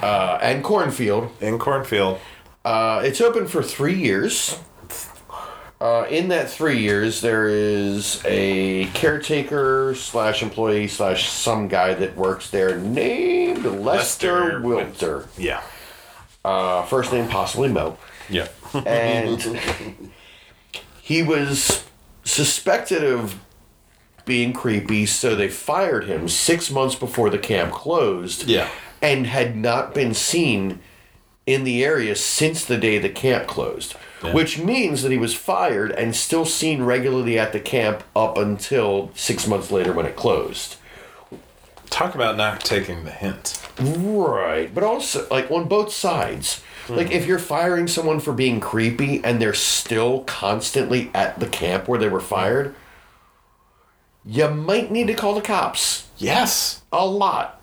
Uh, 0.03 0.39
and 0.41 0.63
cornfield. 0.63 1.31
In 1.41 1.59
Cornfield. 1.59 2.21
Uh, 2.65 3.03
it's 3.05 3.21
open 3.21 3.47
for 3.47 3.63
three 3.63 3.95
years. 3.95 4.59
Uh, 5.81 6.07
in 6.11 6.29
that 6.29 6.51
three 6.51 6.79
years, 6.79 7.21
there 7.21 7.47
is 7.49 8.21
a 8.25 8.87
caretaker 8.95 9.95
slash 9.95 10.43
employee 10.43 10.89
slash 10.89 11.29
some 11.29 11.69
guy 11.69 11.95
that 11.95 12.17
works 12.17 12.51
there 12.51 12.77
named 12.77 13.65
Lester, 13.65 14.61
Lester 14.61 14.61
Wilter. 14.61 15.27
Yeah. 15.39 15.63
Uh, 16.45 16.85
first 16.87 17.13
name 17.13 17.29
possibly 17.29 17.69
Mo. 17.69 17.97
Yeah. 18.29 18.49
And 18.85 19.61
he 21.01 21.23
was 21.23 21.85
suspected 22.25 23.05
of 23.05 23.41
being 24.25 24.53
creepy, 24.53 25.07
so 25.07 25.35
they 25.37 25.49
fired 25.49 26.05
him 26.05 26.29
six 26.29 26.71
months 26.71 26.95
before 26.95 27.31
the 27.31 27.39
camp 27.39 27.73
closed. 27.73 28.49
Yeah. 28.49 28.69
And 29.01 29.27
had 29.27 29.57
not 29.57 29.95
been 29.95 30.15
seen 30.15 30.81
in 31.47 31.65
the 31.65 31.85
area 31.85 32.15
since 32.15 32.65
the 32.65 32.77
day 32.77 32.99
the 32.99 33.09
camp 33.09 33.47
closed. 33.47 33.95
Which 34.33 34.59
means 34.59 35.03
that 35.03 35.13
he 35.13 35.19
was 35.19 35.35
fired 35.35 35.93
and 35.93 36.15
still 36.15 36.45
seen 36.45 36.83
regularly 36.83 37.39
at 37.39 37.53
the 37.53 37.61
camp 37.61 38.03
up 38.17 38.37
until 38.37 39.11
six 39.15 39.47
months 39.47 39.71
later 39.71 39.93
when 39.93 40.07
it 40.07 40.17
closed. 40.17 40.77
Talk 41.89 42.15
about 42.15 42.37
not 42.37 42.61
taking 42.61 43.05
the 43.05 43.13
hint. 43.13 43.63
Right, 43.81 44.75
but 44.75 44.83
also 44.83 45.27
like 45.31 45.51
on 45.51 45.69
both 45.69 45.93
sides. 45.93 46.63
Like 46.89 47.11
if 47.11 47.27
you're 47.27 47.39
firing 47.39 47.87
someone 47.87 48.19
for 48.19 48.33
being 48.33 48.61
creepy 48.61 49.23
and 49.23 49.41
they're 49.41 49.55
still 49.55 50.25
constantly 50.25 51.11
at 51.15 51.39
the 51.39 51.47
camp 51.47 51.87
where 51.87 51.99
they 51.99 52.09
were 52.09 52.21
fired, 52.21 52.75
you 54.25 54.49
might 54.49 54.91
need 54.91 55.07
to 55.09 55.15
call 55.15 55.35
the 55.35 55.41
cops. 55.41 56.09
Yes. 56.17 56.83
A 56.93 57.07
lot. 57.07 57.58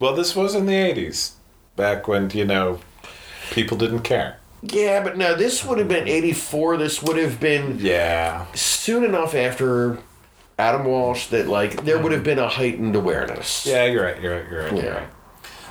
Well, 0.00 0.14
this 0.14 0.34
was 0.34 0.54
in 0.54 0.64
the 0.66 0.72
80s, 0.72 1.32
back 1.76 2.08
when, 2.08 2.30
you 2.30 2.46
know, 2.46 2.80
people 3.50 3.76
didn't 3.76 4.00
care. 4.00 4.38
Yeah, 4.62 5.02
but 5.04 5.16
no, 5.18 5.34
this 5.34 5.64
would 5.64 5.78
have 5.78 5.88
been 5.88 6.08
84. 6.08 6.78
This 6.78 7.02
would 7.02 7.18
have 7.18 7.38
been 7.38 7.78
Yeah. 7.78 8.46
soon 8.54 9.04
enough 9.04 9.34
after 9.34 9.98
Adam 10.58 10.84
Walsh 10.86 11.26
that 11.28 11.48
like 11.48 11.84
there 11.84 11.98
would 11.98 12.12
have 12.12 12.24
been 12.24 12.38
a 12.38 12.48
heightened 12.48 12.96
awareness. 12.96 13.64
Yeah, 13.66 13.84
you're 13.86 14.04
right. 14.04 14.20
You're 14.20 14.40
right. 14.40 14.50
You're 14.50 14.62
right. 14.64 14.72
You're 14.84 14.94
right. 14.94 15.08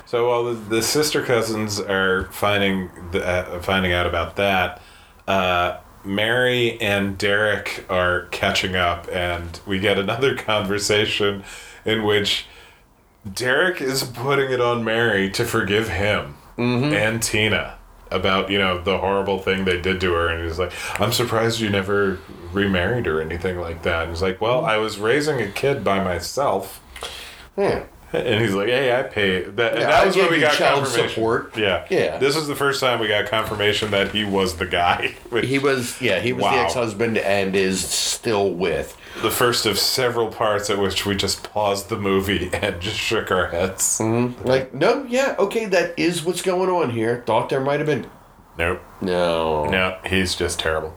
So 0.06 0.28
while 0.28 0.44
the, 0.44 0.54
the 0.54 0.82
sister 0.82 1.22
cousins 1.22 1.78
are 1.80 2.24
finding 2.32 2.90
the, 3.12 3.24
uh, 3.24 3.60
finding 3.62 3.92
out 3.92 4.06
about 4.06 4.34
that, 4.36 4.80
uh, 5.28 5.76
Mary 6.04 6.80
and 6.80 7.16
Derek 7.18 7.84
are 7.88 8.22
catching 8.32 8.74
up, 8.74 9.06
and 9.12 9.60
we 9.66 9.78
get 9.78 9.98
another 9.98 10.34
conversation 10.36 11.44
in 11.84 12.02
which 12.02 12.46
Derek 13.30 13.80
is 13.80 14.02
putting 14.02 14.50
it 14.50 14.60
on 14.60 14.82
Mary 14.84 15.30
to 15.30 15.44
forgive 15.44 15.88
him 15.88 16.36
mm-hmm. 16.56 16.92
and 16.92 17.22
Tina 17.22 17.76
about 18.10 18.50
you 18.50 18.58
know 18.58 18.80
the 18.80 18.98
horrible 18.98 19.38
thing 19.38 19.64
they 19.64 19.80
did 19.80 20.00
to 20.00 20.12
her, 20.12 20.28
and 20.28 20.44
he's 20.44 20.58
like, 20.58 20.72
"I'm 21.00 21.12
surprised 21.12 21.60
you 21.60 21.70
never 21.70 22.18
remarried 22.52 23.06
or 23.06 23.20
anything 23.20 23.58
like 23.58 23.82
that." 23.82 24.02
And 24.04 24.10
he's 24.10 24.22
like, 24.22 24.40
"Well, 24.40 24.64
I 24.64 24.76
was 24.78 24.98
raising 24.98 25.40
a 25.40 25.48
kid 25.48 25.84
by 25.84 26.02
myself." 26.02 26.82
Yeah. 27.56 27.84
And 28.12 28.40
he's 28.40 28.54
like, 28.54 28.66
"Hey, 28.66 28.98
I 28.98 29.04
pay 29.04 29.42
that." 29.42 29.72
And 29.72 29.80
Yeah, 29.82 29.86
that 29.86 30.02
I 30.02 30.06
was 30.06 30.16
when 30.16 30.30
we 30.30 30.40
got 30.40 30.54
child 30.54 30.86
support. 30.88 31.56
Yeah, 31.56 31.86
Yeah. 31.88 32.18
This 32.18 32.34
is 32.34 32.48
the 32.48 32.56
first 32.56 32.80
time 32.80 32.98
we 32.98 33.06
got 33.06 33.26
confirmation 33.26 33.92
that 33.92 34.10
he 34.10 34.24
was 34.24 34.56
the 34.56 34.66
guy. 34.66 35.14
which- 35.28 35.46
He 35.46 35.60
was 35.60 36.00
yeah, 36.02 36.18
he 36.18 36.32
was 36.32 36.42
the 36.42 36.58
ex-husband 36.58 37.18
and 37.18 37.54
is 37.54 37.88
still 37.88 38.50
with. 38.50 38.96
The 39.22 39.30
first 39.30 39.66
of 39.66 39.78
several 39.78 40.28
parts 40.28 40.70
at 40.70 40.78
which 40.78 41.04
we 41.04 41.14
just 41.14 41.42
paused 41.52 41.88
the 41.88 41.96
movie 41.98 42.50
and 42.52 42.80
just 42.80 42.96
shook 42.96 43.30
our 43.30 43.48
heads. 43.48 44.00
Like, 44.00 44.72
no, 44.74 45.04
yeah, 45.04 45.36
okay, 45.38 45.66
that 45.66 45.98
is 45.98 46.24
what's 46.24 46.42
going 46.42 46.70
on 46.70 46.90
here. 46.90 47.22
Thought 47.26 47.48
there 47.48 47.60
might 47.60 47.80
have 47.80 47.86
been. 47.86 48.08
Nope. 48.58 48.82
No. 49.00 49.66
No, 49.66 49.98
he's 50.06 50.34
just 50.34 50.58
terrible. 50.60 50.94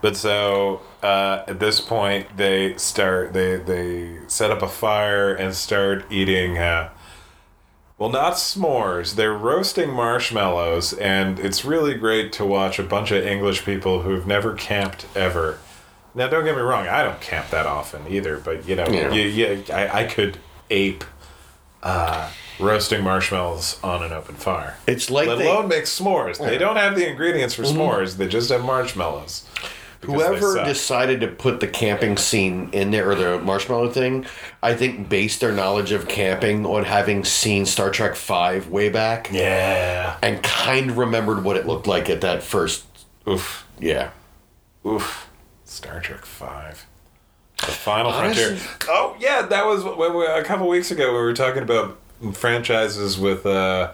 But 0.00 0.16
so 0.16 0.82
uh, 1.02 1.44
at 1.48 1.60
this 1.60 1.80
point, 1.80 2.36
they 2.36 2.76
start 2.76 3.32
they 3.32 3.56
they 3.56 4.18
set 4.26 4.50
up 4.50 4.60
a 4.60 4.68
fire 4.68 5.34
and 5.34 5.54
start 5.54 6.04
eating. 6.10 6.58
Uh, 6.58 6.90
well, 7.96 8.10
not 8.10 8.34
s'mores. 8.34 9.14
They're 9.14 9.32
roasting 9.32 9.88
marshmallows, 9.90 10.92
and 10.94 11.38
it's 11.38 11.64
really 11.64 11.94
great 11.94 12.32
to 12.34 12.44
watch 12.44 12.78
a 12.78 12.82
bunch 12.82 13.12
of 13.12 13.24
English 13.24 13.64
people 13.64 14.02
who've 14.02 14.26
never 14.26 14.52
camped 14.52 15.06
ever. 15.16 15.58
Now, 16.14 16.28
don't 16.28 16.44
get 16.44 16.54
me 16.54 16.62
wrong, 16.62 16.86
I 16.86 17.02
don't 17.02 17.20
camp 17.20 17.50
that 17.50 17.66
often 17.66 18.02
either, 18.08 18.38
but 18.38 18.68
you 18.68 18.76
know, 18.76 18.86
Yeah. 18.88 19.12
you, 19.12 19.22
you, 19.22 19.64
I, 19.72 20.02
I 20.02 20.04
could 20.04 20.38
ape 20.70 21.04
uh, 21.82 22.30
roasting 22.60 23.02
marshmallows 23.02 23.78
on 23.82 24.02
an 24.02 24.12
open 24.12 24.36
fire. 24.36 24.76
It's 24.86 25.10
like 25.10 25.26
Let 25.26 25.38
they- 25.38 25.50
alone 25.50 25.68
make 25.68 25.84
s'mores. 25.84 26.38
They 26.38 26.56
don't 26.58 26.76
have 26.76 26.94
the 26.96 27.08
ingredients 27.08 27.54
for 27.54 27.62
s'mores. 27.64 28.16
They 28.16 28.28
just 28.28 28.50
have 28.50 28.64
marshmallows. 28.64 29.44
Whoever 30.02 30.62
decided 30.64 31.22
to 31.22 31.28
put 31.28 31.60
the 31.60 31.66
camping 31.66 32.18
scene 32.18 32.68
in 32.72 32.90
there 32.90 33.10
or 33.10 33.14
the 33.14 33.38
marshmallow 33.38 33.90
thing, 33.90 34.26
I 34.62 34.74
think 34.74 35.08
based 35.08 35.40
their 35.40 35.52
knowledge 35.52 35.92
of 35.92 36.08
camping 36.08 36.66
on 36.66 36.84
having 36.84 37.24
seen 37.24 37.64
Star 37.64 37.90
Trek 37.90 38.14
Five 38.14 38.68
way 38.68 38.90
back 38.90 39.30
yeah. 39.32 40.18
and 40.20 40.42
kind 40.42 40.90
of 40.90 40.98
remembered 40.98 41.42
what 41.42 41.56
it 41.56 41.66
looked 41.66 41.86
like 41.86 42.10
at 42.10 42.20
that 42.20 42.42
first. 42.42 42.84
Oof. 43.26 43.66
Yeah. 43.80 44.10
Oof. 44.86 45.26
Star 45.74 46.00
Trek 46.00 46.24
Five. 46.24 46.86
The 47.58 47.66
Final 47.66 48.10
Honestly- 48.12 48.56
Frontier. 48.56 48.88
Oh 48.88 49.16
yeah, 49.18 49.42
that 49.42 49.66
was 49.66 49.84
when 49.84 50.16
we, 50.16 50.26
a 50.26 50.42
couple 50.44 50.68
weeks 50.68 50.90
ago 50.90 51.12
we 51.12 51.18
were 51.18 51.34
talking 51.34 51.62
about 51.62 51.98
franchises 52.32 53.18
with 53.18 53.44
uh, 53.46 53.92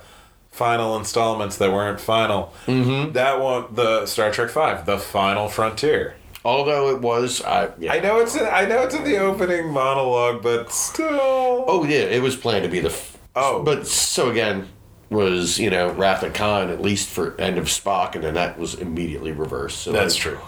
final 0.51 0.97
installments 0.97 1.57
that 1.59 1.73
weren't 1.73 2.01
final. 2.01 2.53
Mm-hmm. 2.67 3.13
That 3.13 3.41
one, 3.41 3.67
the 3.75 4.07
Star 4.07 4.31
Trek 4.31 4.51
Five, 4.51 4.87
the 4.87 4.99
Final 4.99 5.49
Frontier. 5.49 6.15
Although 6.45 6.89
it 6.95 7.01
was, 7.03 7.43
I 7.43 7.69
yeah. 7.79 7.93
I 7.93 8.01
know 8.01 8.19
it's 8.21 8.35
in, 8.35 8.47
I 8.47 8.65
know 8.65 8.83
it's 8.83 8.95
in 8.95 9.05
the 9.05 9.19
opening 9.19 9.71
monologue, 9.71 10.43
but 10.43 10.73
still. 10.73 11.65
Oh 11.67 11.85
yeah, 11.85 11.99
it 12.01 12.23
was 12.23 12.37
planned 12.37 12.65
to 12.65 12.71
be 12.71 12.81
the. 12.81 12.89
F- 12.91 13.17
Oh. 13.37 13.63
but 13.63 13.87
so 13.87 14.29
again 14.29 14.69
was 15.09 15.57
you 15.57 15.71
know 15.71 15.93
Wrath 15.93 16.25
of 16.25 16.33
Khan 16.33 16.69
at 16.69 16.83
least 16.83 17.09
for 17.09 17.41
End 17.41 17.59
of 17.59 17.67
Spock, 17.67 18.17
and 18.17 18.25
then 18.25 18.35
that 18.35 18.59
was 18.59 18.75
immediately 18.75 19.31
reversed. 19.31 19.79
So 19.83 19.93
That's 19.93 20.17
I- 20.17 20.19
true. 20.19 20.39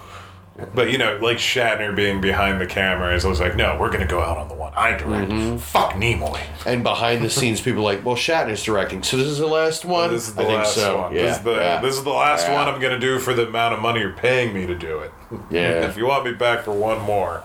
But 0.74 0.90
you 0.90 0.98
know, 0.98 1.18
like 1.22 1.38
Shatner 1.38 1.96
being 1.96 2.20
behind 2.20 2.60
the 2.60 2.66
camera 2.66 3.14
is 3.14 3.24
always 3.24 3.40
like, 3.40 3.56
no, 3.56 3.78
we're 3.80 3.90
gonna 3.90 4.06
go 4.06 4.20
out 4.20 4.36
on 4.36 4.48
the 4.48 4.54
one 4.54 4.72
I 4.76 4.96
direct. 4.96 5.30
Mm-hmm. 5.30 5.56
Fuck 5.56 5.92
Nimoy. 5.92 6.40
And 6.66 6.82
behind 6.82 7.24
the 7.24 7.30
scenes, 7.30 7.60
people 7.62 7.80
are 7.80 7.94
like, 7.94 8.04
well, 8.04 8.16
Shatner's 8.16 8.62
directing, 8.62 9.02
so 9.02 9.16
this 9.16 9.26
is 9.28 9.38
the 9.38 9.46
last 9.46 9.84
one. 9.86 10.10
This 10.10 10.28
is 10.28 10.34
the 10.34 10.42
I 10.42 10.44
think 10.46 10.58
last 10.58 10.74
so. 10.74 11.00
one. 11.02 11.14
Yeah. 11.14 11.22
This 11.22 11.36
is 11.38 11.42
the 11.42 11.54
yeah. 11.54 11.80
this 11.80 11.96
is 11.96 12.04
the 12.04 12.10
last 12.10 12.46
Yeah. 12.46 12.54
one 12.54 12.68
I'm 12.68 12.80
gonna 12.80 12.98
do 12.98 13.18
for 13.18 13.32
the 13.32 13.48
amount 13.48 13.74
of 13.74 13.80
money 13.80 14.00
you're 14.00 14.12
paying 14.12 14.52
me 14.52 14.66
to 14.66 14.74
do 14.74 14.98
it. 14.98 15.12
Yeah. 15.50 15.86
if 15.88 15.96
you 15.96 16.06
want 16.06 16.24
me 16.26 16.32
back 16.32 16.64
for 16.64 16.72
one 16.72 17.00
more, 17.00 17.42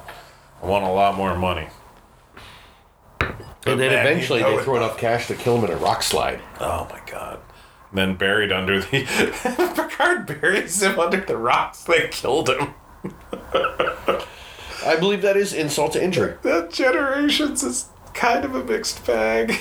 I 0.61 0.65
want 0.65 0.83
a 0.83 0.89
lot 0.89 1.15
more 1.15 1.35
money. 1.37 1.69
and 3.21 3.29
then 3.65 3.77
Man, 3.77 4.05
eventually 4.05 4.39
you 4.39 4.45
know 4.45 4.51
they 4.55 4.61
it. 4.61 4.63
throw 4.65 4.75
enough 4.77 4.97
cash 4.97 5.27
to 5.27 5.35
kill 5.35 5.57
him 5.57 5.65
in 5.65 5.71
a 5.71 5.77
rock 5.77 6.03
slide. 6.03 6.41
Oh 6.59 6.87
my 6.91 6.99
god. 7.09 7.39
And 7.91 7.97
then 7.97 8.15
buried 8.15 8.51
under 8.51 8.81
the. 8.81 9.03
Picard 9.75 10.25
buries 10.27 10.81
him 10.83 10.99
under 10.99 11.21
the 11.21 11.37
rocks. 11.37 11.83
They 11.85 12.09
killed 12.11 12.49
him. 12.49 12.73
I 14.85 14.95
believe 14.99 15.21
that 15.21 15.35
is 15.37 15.53
insult 15.53 15.93
to 15.93 16.03
injury. 16.03 16.35
That 16.43 16.71
Generations 16.71 17.63
is 17.63 17.87
kind 18.13 18.45
of 18.45 18.55
a 18.55 18.63
mixed 18.63 19.05
bag. 19.05 19.59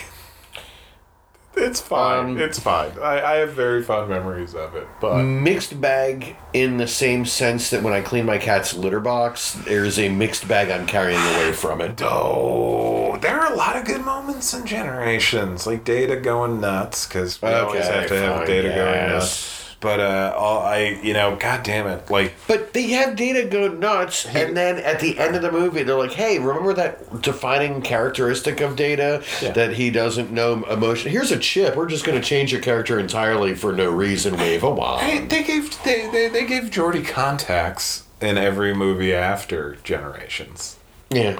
It's 1.59 1.81
fine. 1.81 2.27
Um, 2.33 2.39
it's 2.39 2.59
fine. 2.59 2.93
I, 3.01 3.23
I 3.23 3.37
have 3.37 3.55
very 3.55 3.83
fond 3.83 4.11
memories 4.11 4.55
of 4.55 4.75
it, 4.75 4.87
but 5.01 5.23
Mixed 5.23 5.81
bag 5.81 6.37
in 6.53 6.77
the 6.77 6.87
same 6.87 7.25
sense 7.25 7.71
that 7.71 7.83
when 7.83 7.95
I 7.95 8.03
clean 8.03 8.27
my 8.27 8.37
cat's 8.37 8.75
litter 8.75 9.01
box, 9.01 9.53
there's 9.65 9.99
a 9.99 10.11
mixed 10.11 10.47
bag 10.47 10.71
I'm 10.71 10.87
carrying 10.87 11.19
away 11.19 11.53
from 11.55 11.81
it. 11.81 11.99
Oh, 12.03 13.17
there 13.23 13.41
are 13.41 13.51
a 13.51 13.57
lot 13.57 13.75
of 13.75 13.87
good 13.87 14.05
moments 14.05 14.53
in 14.53 14.67
Generations, 14.67 15.67
like 15.67 15.83
Data 15.83 16.17
going 16.17 16.61
nuts 16.61 17.07
because 17.07 17.41
we 17.41 17.49
always 17.49 17.87
have 17.87 18.07
to 18.09 18.15
have 18.21 18.37
fine, 18.37 18.47
Data 18.47 18.69
going 18.69 19.09
nuts. 19.13 19.56
But 19.79 20.01
uh, 20.01 20.35
all 20.37 20.61
I, 20.63 20.99
you 21.03 21.13
know, 21.13 21.37
god 21.37 21.63
damn 21.63 21.87
it, 21.87 22.11
like 22.11 22.35
But 22.49 22.73
they 22.73 22.89
have 22.89 23.15
Data 23.15 23.45
go 23.45 23.69
nuts, 23.69 24.25
and 24.27 24.57
then 24.57 24.79
at 24.79 25.01
the 25.01 25.19
end 25.19 25.37
of 25.37 25.43
the 25.43 25.53
movie, 25.53 25.83
they're 25.83 25.99
like, 25.99 26.13
"Hey, 26.13 26.39
remember 26.39 26.73
that 26.73 27.21
defining 27.21 27.83
characteristic 27.83 28.61
of 28.63 28.75
Data 28.75 29.23
Yeah. 29.43 29.51
that 29.53 29.75
he 29.75 29.91
doesn't 29.91 30.33
know 30.33 30.65
emotion? 30.65 31.11
Here's 31.13 31.31
a 31.31 31.39
chip. 31.39 31.77
We're 31.77 31.89
just 31.89 32.05
going 32.07 32.19
to 32.21 32.27
change 32.27 32.53
your 32.53 32.63
character 32.63 32.99
entirely 32.99 33.55
for 33.55 33.73
no 33.73 33.91
reason. 33.91 34.37
Wave 34.39 34.63
a 34.65 34.67
Hey, 34.75 35.19
wand." 35.19 35.31
they 35.31 35.43
gave 35.43 35.83
they, 35.85 36.09
they, 36.11 36.29
they 36.29 36.47
gave 36.47 36.65
Geordi 36.65 37.07
contacts 37.07 38.05
in 38.21 38.39
every 38.39 38.75
movie 38.75 39.13
after 39.15 39.77
Generations. 39.85 40.77
Yeah, 41.11 41.39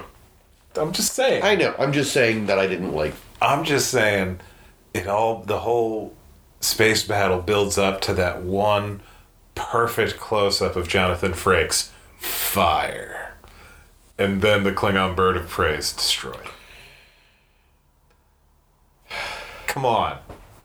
I'm 0.75 0.91
just 0.93 1.13
saying. 1.13 1.41
I 1.43 1.55
know. 1.55 1.73
I'm 1.79 1.91
just 1.91 2.13
saying 2.13 2.45
that 2.45 2.59
I 2.59 2.67
didn't 2.67 2.93
like. 2.93 3.15
I'm 3.41 3.63
just 3.63 3.89
saying, 3.89 4.39
it 4.93 5.07
all 5.07 5.41
the 5.41 5.59
whole 5.59 6.13
space 6.59 7.03
battle 7.03 7.39
builds 7.39 7.77
up 7.77 8.01
to 8.01 8.13
that 8.13 8.41
one 8.41 9.01
perfect 9.55 10.17
close 10.19 10.61
up 10.61 10.75
of 10.75 10.87
Jonathan 10.87 11.33
Frakes 11.33 11.89
fire, 12.17 13.35
and 14.17 14.41
then 14.41 14.63
the 14.63 14.71
Klingon 14.71 15.15
bird 15.15 15.37
of 15.37 15.47
prey 15.47 15.75
is 15.75 15.93
destroyed. 15.93 16.49
Come 19.67 19.85
on, 19.85 20.17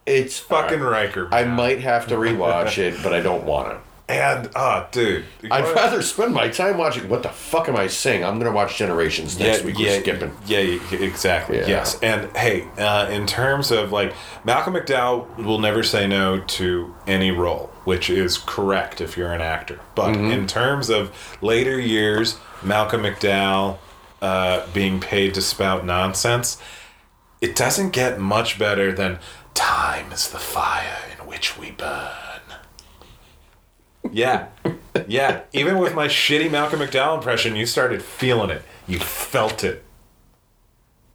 It's 0.05 0.39
fucking 0.39 0.81
Riker. 0.81 1.29
I 1.31 1.43
might 1.43 1.79
have 1.81 2.07
to 2.07 2.15
rewatch 2.15 2.77
it, 2.77 3.01
but 3.03 3.13
I 3.13 3.21
don't 3.21 3.45
want 3.45 3.69
to. 3.69 3.79
And 4.09 4.49
ah, 4.55 4.87
dude, 4.91 5.23
I'd 5.49 5.73
rather 5.75 6.01
spend 6.01 6.33
my 6.33 6.49
time 6.49 6.77
watching. 6.77 7.07
What 7.07 7.23
the 7.23 7.29
fuck 7.29 7.69
am 7.69 7.75
I 7.77 7.87
saying? 7.87 8.23
I'm 8.23 8.35
going 8.39 8.51
to 8.51 8.55
watch 8.55 8.77
Generations 8.77 9.39
next 9.39 9.63
week. 9.63 9.77
We're 9.77 9.99
skipping. 10.01 10.31
Yeah, 10.45 10.59
yeah, 10.59 10.99
exactly. 10.99 11.57
Yeah. 11.59 11.67
Yes, 11.67 11.99
and 12.01 12.35
hey, 12.35 12.67
uh, 12.77 13.07
in 13.09 13.25
terms 13.25 13.71
of 13.71 13.91
like 13.91 14.13
Malcolm 14.43 14.73
McDowell 14.73 15.37
will 15.37 15.59
never 15.59 15.83
say 15.83 16.05
no 16.05 16.39
to 16.39 16.93
any 17.07 17.31
role, 17.31 17.71
which 17.85 18.09
is 18.09 18.37
correct 18.37 18.99
if 18.99 19.15
you're 19.17 19.31
an 19.31 19.41
actor. 19.41 19.79
But 19.95 20.13
Mm-hmm. 20.15 20.31
in 20.31 20.47
terms 20.47 20.89
of 20.89 21.37
later 21.41 21.79
years, 21.79 22.37
Malcolm 22.61 23.03
McDowell 23.03 23.77
uh, 24.21 24.67
being 24.73 24.99
paid 24.99 25.33
to 25.35 25.41
spout 25.41 25.85
nonsense, 25.85 26.57
it 27.41 27.55
doesn't 27.55 27.91
get 27.91 28.19
much 28.19 28.59
better 28.59 28.91
than 28.91 29.19
"Time 29.53 30.11
is 30.11 30.29
the 30.29 30.39
fire 30.39 30.97
in 31.17 31.25
which 31.25 31.57
we 31.57 31.71
burn." 31.71 32.32
Yeah. 34.11 34.47
Yeah. 35.07 35.41
Even 35.53 35.77
with 35.79 35.95
my 35.95 36.07
shitty 36.07 36.51
Malcolm 36.51 36.79
McDowell 36.79 37.17
impression, 37.17 37.55
you 37.55 37.65
started 37.65 38.01
feeling 38.03 38.49
it. 38.49 38.61
You 38.87 38.99
felt 38.99 39.63
it. 39.63 39.83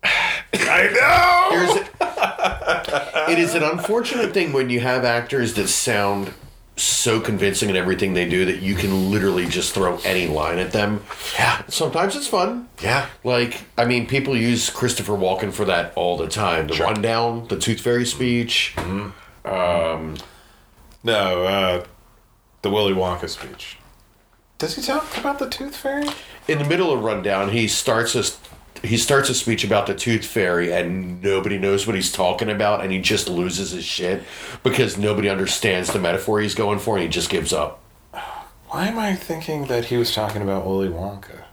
I 0.02 0.88
know. 0.92 1.50
Here's 1.56 1.88
it 3.30 3.38
is 3.38 3.54
an 3.54 3.62
unfortunate 3.62 4.32
thing 4.32 4.52
when 4.52 4.70
you 4.70 4.80
have 4.80 5.04
actors 5.04 5.54
that 5.54 5.68
sound 5.68 6.32
so 6.76 7.20
convincing 7.20 7.68
in 7.68 7.76
everything 7.76 8.14
they 8.14 8.28
do 8.28 8.44
that 8.44 8.60
you 8.62 8.74
can 8.76 9.10
literally 9.10 9.46
just 9.46 9.74
throw 9.74 9.98
any 10.04 10.26
line 10.28 10.58
at 10.58 10.72
them. 10.72 11.02
Yeah. 11.38 11.62
Sometimes 11.68 12.14
it's 12.16 12.28
fun. 12.28 12.68
Yeah. 12.82 13.06
Like, 13.24 13.62
I 13.76 13.84
mean, 13.84 14.06
people 14.06 14.36
use 14.36 14.70
Christopher 14.70 15.14
Walken 15.14 15.52
for 15.52 15.64
that 15.66 15.92
all 15.96 16.16
the 16.16 16.28
time. 16.28 16.68
The 16.68 16.74
Sure. 16.74 16.86
rundown, 16.86 17.48
the 17.48 17.58
Tooth 17.58 17.80
Fairy 17.80 18.06
speech. 18.06 18.74
No, 21.04 21.44
uh, 21.44 21.84
the 22.68 22.74
Willy 22.74 22.92
Wonka 22.92 23.28
speech. 23.28 23.78
Does 24.58 24.76
he 24.76 24.82
talk 24.82 25.16
about 25.16 25.38
the 25.38 25.48
Tooth 25.48 25.76
Fairy? 25.76 26.08
In 26.48 26.58
the 26.58 26.64
middle 26.64 26.92
of 26.92 27.02
rundown, 27.02 27.50
he 27.50 27.68
starts 27.68 28.14
a 28.14 28.24
he 28.86 28.96
starts 28.96 29.28
a 29.28 29.34
speech 29.34 29.64
about 29.64 29.88
the 29.88 29.94
Tooth 29.94 30.24
Fairy, 30.24 30.72
and 30.72 31.20
nobody 31.20 31.58
knows 31.58 31.86
what 31.86 31.96
he's 31.96 32.12
talking 32.12 32.48
about, 32.48 32.80
and 32.80 32.92
he 32.92 33.00
just 33.00 33.28
loses 33.28 33.72
his 33.72 33.84
shit 33.84 34.22
because 34.62 34.96
nobody 34.96 35.28
understands 35.28 35.92
the 35.92 35.98
metaphor 35.98 36.40
he's 36.40 36.54
going 36.54 36.78
for, 36.78 36.96
and 36.96 37.02
he 37.02 37.08
just 37.08 37.28
gives 37.28 37.52
up. 37.52 37.82
Why 38.68 38.86
am 38.86 38.98
I 38.98 39.16
thinking 39.16 39.66
that 39.66 39.86
he 39.86 39.96
was 39.96 40.14
talking 40.14 40.42
about 40.42 40.64
Willy 40.64 40.88
Wonka? 40.88 41.44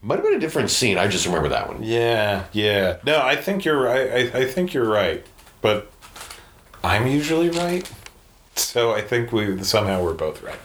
Might 0.00 0.16
have 0.16 0.24
been 0.24 0.34
a 0.34 0.40
different 0.40 0.70
scene. 0.70 0.98
I 0.98 1.08
just 1.08 1.26
remember 1.26 1.48
that 1.48 1.66
one. 1.68 1.82
Yeah, 1.82 2.44
yeah. 2.52 2.98
No, 3.04 3.20
I 3.20 3.34
think 3.34 3.64
you're 3.64 3.80
right. 3.80 4.34
I, 4.34 4.40
I 4.40 4.44
think 4.44 4.74
you're 4.74 4.88
right. 4.88 5.26
But 5.60 5.90
I'm 6.84 7.06
usually 7.06 7.48
right. 7.48 7.90
So 8.56 8.92
I 8.92 9.02
think 9.02 9.32
we 9.32 9.62
somehow 9.62 10.02
we're 10.02 10.14
both 10.14 10.42
right. 10.42 10.58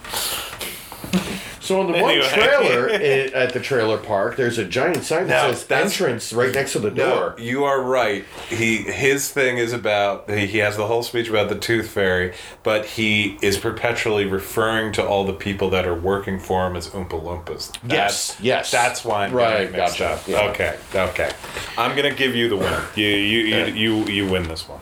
So 1.70 1.82
on 1.82 1.92
the 1.92 2.00
one 2.02 2.20
trailer 2.24 2.90
i- 2.94 2.96
at 3.44 3.54
the 3.54 3.60
trailer 3.60 4.00
park, 4.00 4.38
there's 4.38 4.58
a 4.58 4.66
giant 4.66 5.04
sign 5.04 5.28
that 5.28 5.46
No, 5.48 5.54
says 5.54 5.70
entrance 5.70 6.34
right 6.34 6.52
next 6.52 6.72
to 6.74 6.80
the 6.80 6.90
door. 6.90 7.36
No, 7.38 7.44
you 7.44 7.64
are 7.64 7.80
right. 7.80 8.26
He 8.50 8.78
his 8.78 9.30
thing 9.30 9.60
is 9.60 9.72
about 9.72 10.28
he, 10.32 10.48
he 10.48 10.58
has 10.58 10.78
the 10.78 10.88
whole 10.88 11.04
speech 11.04 11.30
about 11.30 11.48
the 11.50 11.56
tooth 11.60 11.92
fairy, 11.92 12.34
but 12.64 12.86
he 12.88 13.38
is 13.44 13.60
perpetually 13.60 14.26
referring 14.26 14.94
to 14.94 15.06
all 15.06 15.26
the 15.26 15.34
people 15.34 15.70
that 15.70 15.86
are 15.86 15.94
working 15.94 16.40
for 16.40 16.66
him 16.66 16.76
as 16.76 16.88
Oompa 16.88 17.22
Loompas. 17.22 17.78
Yes, 17.88 18.36
yes. 18.42 18.72
That's 18.72 19.06
why 19.06 19.26
I'm 19.26 19.32
Right, 19.32 19.72
mixed 19.72 20.00
gotcha, 20.00 20.08
up. 20.16 20.28
yeah. 20.28 20.50
Okay, 20.50 20.76
okay. 20.96 21.32
I'm 21.78 21.96
gonna 21.96 22.16
give 22.16 22.36
you 22.36 22.50
the 22.50 22.58
win. 22.58 22.82
You 22.96 23.06
you 23.06 23.40
you, 23.46 23.66
you, 23.66 24.06
you 24.06 24.28
win 24.32 24.48
this 24.48 24.68
one, 24.68 24.80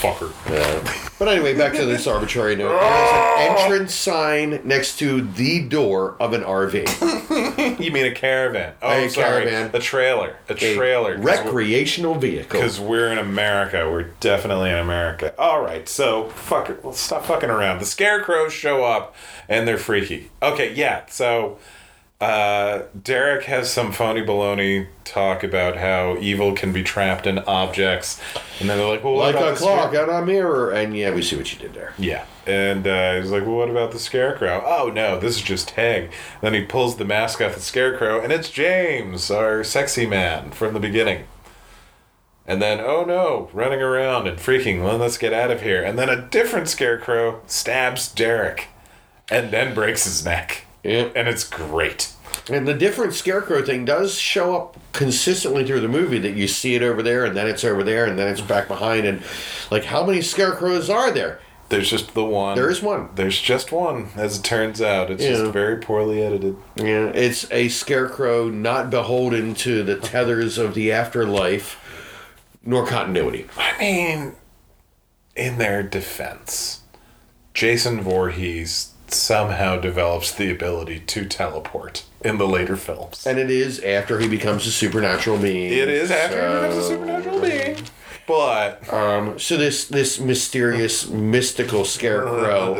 fucker. 0.00 0.32
Yeah. 0.50 1.04
But 1.18 1.26
anyway, 1.26 1.56
back 1.58 1.72
to 1.72 1.84
this 1.84 2.06
arbitrary 2.06 2.54
note. 2.54 2.68
There's 2.78 3.10
an 3.12 3.58
entrance 3.58 3.92
sign 3.92 4.60
next 4.62 5.00
to 5.00 5.20
the 5.20 5.64
door 5.68 5.97
of 6.20 6.32
an 6.32 6.42
RV. 6.42 7.28
You 7.78 7.92
mean 7.92 8.06
a 8.06 8.14
caravan? 8.14 8.74
Oh, 8.82 8.90
A 8.90 9.08
sorry, 9.08 9.44
caravan. 9.44 9.70
a 9.74 9.78
trailer, 9.78 10.36
a 10.48 10.52
A 10.52 10.56
trailer. 10.74 11.16
recreational 11.18 12.14
vehicle. 12.14 12.58
Because 12.60 12.80
we're 12.80 13.10
in 13.12 13.18
America. 13.18 13.88
We're 13.90 14.10
definitely 14.20 14.70
in 14.70 14.78
America. 14.78 15.32
All 15.38 15.60
right, 15.62 15.88
so 15.88 16.28
fuck 16.30 16.70
it. 16.70 16.84
Let's 16.84 17.00
stop 17.00 17.24
fucking 17.24 17.50
around. 17.50 17.78
The 17.80 17.84
scarecrows 17.86 18.52
show 18.52 18.84
up 18.84 19.14
and 19.48 19.66
they're 19.68 19.78
freaky. 19.78 20.30
Okay, 20.42 20.72
yeah. 20.74 21.02
So 21.08 21.58
uh, 22.20 22.82
Derek 23.00 23.44
has 23.44 23.70
some 23.70 23.92
phony 23.92 24.22
baloney 24.22 24.88
talk 25.04 25.44
about 25.44 25.76
how 25.76 26.16
evil 26.18 26.52
can 26.52 26.72
be 26.72 26.82
trapped 26.82 27.26
in 27.26 27.38
objects, 27.40 28.20
and 28.58 28.68
then 28.68 28.78
they're 28.78 28.88
like, 28.88 29.04
"Well, 29.04 29.14
what 29.14 29.34
Like 29.34 29.36
about 29.36 29.48
a 29.48 29.54
the 29.54 29.58
clock 29.58 29.90
scare-" 29.90 30.10
on 30.10 30.22
a 30.22 30.26
mirror. 30.26 30.70
And 30.70 30.96
yeah, 30.96 31.14
we 31.14 31.22
see 31.22 31.36
what 31.36 31.52
you 31.52 31.58
did 31.58 31.74
there. 31.74 31.94
Yeah. 31.98 32.24
And 32.48 32.86
uh, 32.86 33.20
he's 33.20 33.30
like, 33.30 33.42
well, 33.42 33.56
what 33.56 33.68
about 33.68 33.92
the 33.92 33.98
scarecrow? 33.98 34.62
Oh, 34.64 34.88
no, 34.88 35.20
this 35.20 35.36
is 35.36 35.42
just 35.42 35.68
Tag. 35.68 36.10
Then 36.40 36.54
he 36.54 36.64
pulls 36.64 36.96
the 36.96 37.04
mask 37.04 37.42
off 37.42 37.54
the 37.54 37.60
scarecrow, 37.60 38.22
and 38.22 38.32
it's 38.32 38.48
James, 38.48 39.30
our 39.30 39.62
sexy 39.62 40.06
man 40.06 40.52
from 40.52 40.72
the 40.72 40.80
beginning. 40.80 41.26
And 42.46 42.62
then, 42.62 42.80
oh 42.80 43.04
no, 43.04 43.50
running 43.52 43.82
around 43.82 44.26
and 44.26 44.38
freaking, 44.38 44.82
well, 44.82 44.96
let's 44.96 45.18
get 45.18 45.34
out 45.34 45.50
of 45.50 45.60
here. 45.60 45.84
And 45.84 45.98
then 45.98 46.08
a 46.08 46.26
different 46.28 46.68
scarecrow 46.68 47.42
stabs 47.46 48.10
Derek 48.10 48.68
and 49.30 49.50
then 49.50 49.74
breaks 49.74 50.04
his 50.04 50.24
neck. 50.24 50.64
Yep. 50.84 51.12
And 51.16 51.28
it's 51.28 51.44
great. 51.44 52.12
And 52.50 52.66
the 52.66 52.74
different 52.74 53.14
scarecrow 53.14 53.62
thing 53.64 53.84
does 53.84 54.18
show 54.18 54.56
up 54.56 54.76
consistently 54.92 55.66
through 55.66 55.80
the 55.80 55.88
movie 55.88 56.18
that 56.20 56.34
you 56.34 56.48
see 56.48 56.74
it 56.74 56.82
over 56.82 57.02
there 57.02 57.24
and 57.24 57.36
then 57.36 57.46
it's 57.46 57.64
over 57.64 57.82
there 57.82 58.06
and 58.06 58.18
then 58.18 58.28
it's 58.28 58.40
back 58.40 58.68
behind 58.68 59.06
and 59.06 59.22
like 59.70 59.84
how 59.84 60.04
many 60.04 60.22
scarecrows 60.22 60.88
are 60.88 61.10
there? 61.10 61.40
There's 61.68 61.90
just 61.90 62.14
the 62.14 62.24
one. 62.24 62.56
There 62.56 62.70
is 62.70 62.80
one. 62.80 63.10
There's 63.14 63.38
just 63.38 63.70
one, 63.72 64.08
as 64.16 64.38
it 64.38 64.42
turns 64.44 64.80
out. 64.80 65.10
It's 65.10 65.22
Yeah. 65.22 65.32
just 65.32 65.52
very 65.52 65.76
poorly 65.76 66.22
edited. 66.22 66.56
Yeah, 66.76 67.08
it's 67.08 67.46
a 67.50 67.68
scarecrow 67.68 68.48
not 68.48 68.88
beholden 68.88 69.54
to 69.56 69.82
the 69.82 69.96
tethers 69.96 70.56
of 70.56 70.72
the 70.72 70.90
afterlife 70.92 71.76
nor 72.64 72.86
continuity. 72.86 73.46
I 73.58 73.78
mean, 73.78 74.32
in 75.36 75.58
their 75.58 75.82
defense, 75.82 76.80
Jason 77.52 78.00
Voorhees 78.00 78.92
somehow 79.12 79.76
develops 79.76 80.32
the 80.32 80.50
ability 80.50 81.00
to 81.00 81.24
teleport 81.24 82.04
in 82.22 82.38
the 82.38 82.46
later 82.48 82.76
films. 82.76 83.26
And 83.26 83.38
it 83.38 83.50
is 83.50 83.80
after 83.80 84.18
he 84.18 84.28
becomes 84.28 84.66
a 84.66 84.70
supernatural 84.72 85.38
being. 85.38 85.72
it 85.72 85.88
is 85.88 86.10
after 86.10 86.36
he 86.48 86.54
becomes 86.54 86.76
a 86.76 86.88
supernatural 86.88 87.40
being. 87.40 87.76
But 88.26 88.92
Um, 88.92 89.38
so 89.38 89.56
this 89.56 89.86
this 89.86 90.20
mysterious 90.20 91.08
mystical 91.08 91.86
scarecrow 91.86 92.74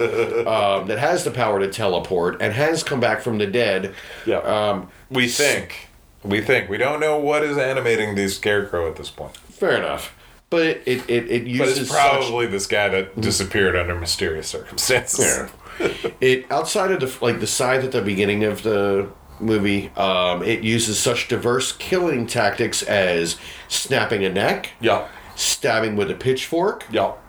um, 0.81 0.89
that 0.89 0.99
has 0.99 1.24
the 1.24 1.31
power 1.31 1.59
to 1.59 1.68
teleport 1.68 2.43
and 2.43 2.53
has 2.53 2.83
come 2.83 3.01
back 3.01 3.22
from 3.22 3.39
the 3.39 3.47
dead. 3.47 3.95
Yeah. 4.26 4.39
Um, 4.41 4.91
we 5.11 5.26
think. 5.26 5.89
We 6.22 6.43
think. 6.43 6.68
We 6.68 6.76
don't 6.76 7.01
know 7.01 7.18
what 7.18 7.43
is 7.45 7.57
animating 7.57 8.14
the 8.14 8.29
scarecrow 8.29 8.89
at 8.91 8.97
this 8.97 9.09
point. 9.09 9.37
fair 9.37 9.76
enough. 9.79 10.14
But 10.51 10.62
it 10.64 10.78
it, 10.86 11.11
it, 11.11 11.30
it 11.30 11.40
But 11.44 11.46
uses 11.49 11.78
it's 11.78 11.90
such- 11.90 11.99
probably 11.99 12.46
this 12.46 12.66
guy 12.66 12.88
that 12.88 13.20
disappeared 13.20 13.76
under 13.76 13.94
mysterious 13.94 14.49
circumstances. 14.49 15.51
Yeah. 15.80 15.88
it 16.20 16.51
outside 16.51 16.90
of 16.90 17.01
the 17.01 17.24
like 17.24 17.40
the 17.40 17.46
side 17.46 17.84
at 17.84 17.92
the 17.92 18.03
beginning 18.03 18.44
of 18.44 18.62
the 18.62 19.09
movie, 19.40 19.90
um, 19.96 20.42
it 20.42 20.64
uses 20.64 20.99
such 20.99 21.28
diverse 21.28 21.70
killing 21.72 22.26
tactics 22.26 22.82
as 22.82 23.36
snapping 23.68 24.24
a 24.24 24.28
neck, 24.28 24.70
Yeah. 24.80 25.07
stabbing 25.36 25.94
with 25.94 26.11
a 26.11 26.14
pitchfork. 26.14 26.84
Yup. 26.90 27.22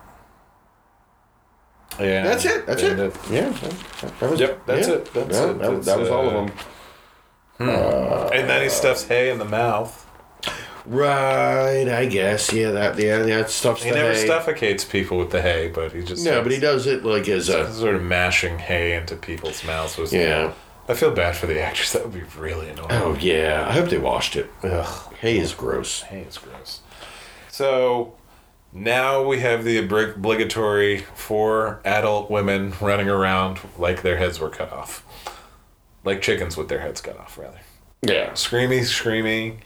Yeah. 1.99 2.24
That's 2.24 2.45
it. 2.45 2.65
That's 2.65 2.82
And 2.82 2.99
it. 2.99 3.15
Yeah. 3.30 3.49
That, 3.49 4.20
that 4.20 4.30
was, 4.32 4.39
Yep, 4.39 4.65
that's 4.65 4.88
yeah. 4.88 4.93
it, 4.95 5.13
that's 5.13 5.38
Yeah, 5.38 5.49
it, 5.51 5.59
That, 5.59 5.84
that 5.84 5.99
was 5.99 6.09
all 6.09 6.28
of 6.30 6.34
uh, 6.34 6.45
them. 6.45 6.51
And 8.34 8.49
then 8.49 8.63
he 8.63 8.70
stuffs 8.70 9.03
hay 9.03 9.30
in 9.30 9.38
the 9.38 9.45
mouth. 9.45 10.05
Right. 10.90 11.88
I 11.88 12.06
guess. 12.08 12.52
Yeah. 12.52 12.72
That. 12.72 12.98
Yeah. 13.00 13.20
That 13.20 13.50
stuff's 13.50 13.84
He 13.84 13.90
the 13.92 13.96
never 13.96 14.14
hay. 14.14 14.26
suffocates 14.28 14.84
people 14.84 15.18
with 15.18 15.30
the 15.32 15.42
hay, 15.42 15.70
but 15.70 15.92
he 15.94 16.04
just 16.04 16.26
No, 16.26 16.42
but 16.42 16.52
he 16.52 16.60
does 16.60 16.88
it 16.88 17.06
like 17.06 17.28
as 17.30 17.48
a. 17.50 17.72
sort 17.72 17.96
of 17.96 18.02
mashing 18.04 18.60
hay 18.60 18.94
into 18.96 19.16
people's 19.16 19.64
mouths 19.64 19.98
was 19.98 20.12
Yeah. 20.12 20.54
I 20.88 20.96
feel 20.96 21.12
bad 21.12 21.36
for 21.36 21.46
the 21.46 21.62
actress. 21.62 21.94
That 21.94 22.04
would 22.04 22.14
be 22.14 22.24
really 22.40 22.70
annoying. 22.70 22.88
Oh 22.92 23.16
yeah. 23.20 23.66
I 23.68 23.74
hope 23.74 23.90
they 23.90 24.00
washed 24.00 24.36
it. 24.36 24.50
Ugh. 24.64 25.14
Hay 25.22 25.38
is 25.38 25.54
gross. 25.54 26.02
Hay 26.04 26.22
is 26.22 26.38
gross. 26.40 26.80
So 27.52 28.16
now 28.74 29.22
we 29.24 29.40
have 29.40 29.64
the 29.64 29.78
obligatory 29.78 31.00
four 31.14 31.82
adult 31.86 32.32
women 32.32 32.74
running 32.82 33.10
around 33.10 33.60
like 33.78 34.02
their 34.02 34.18
heads 34.18 34.40
were 34.40 34.50
cut 34.50 34.72
off. 34.74 35.04
Like 36.04 36.22
chickens 36.22 36.58
with 36.58 36.70
their 36.70 36.80
heads 36.80 37.02
cut 37.02 37.20
off, 37.20 37.38
rather. 37.38 37.60
Yeah. 38.02 38.32
Screamy, 38.32 38.84
screaming. 38.86 39.62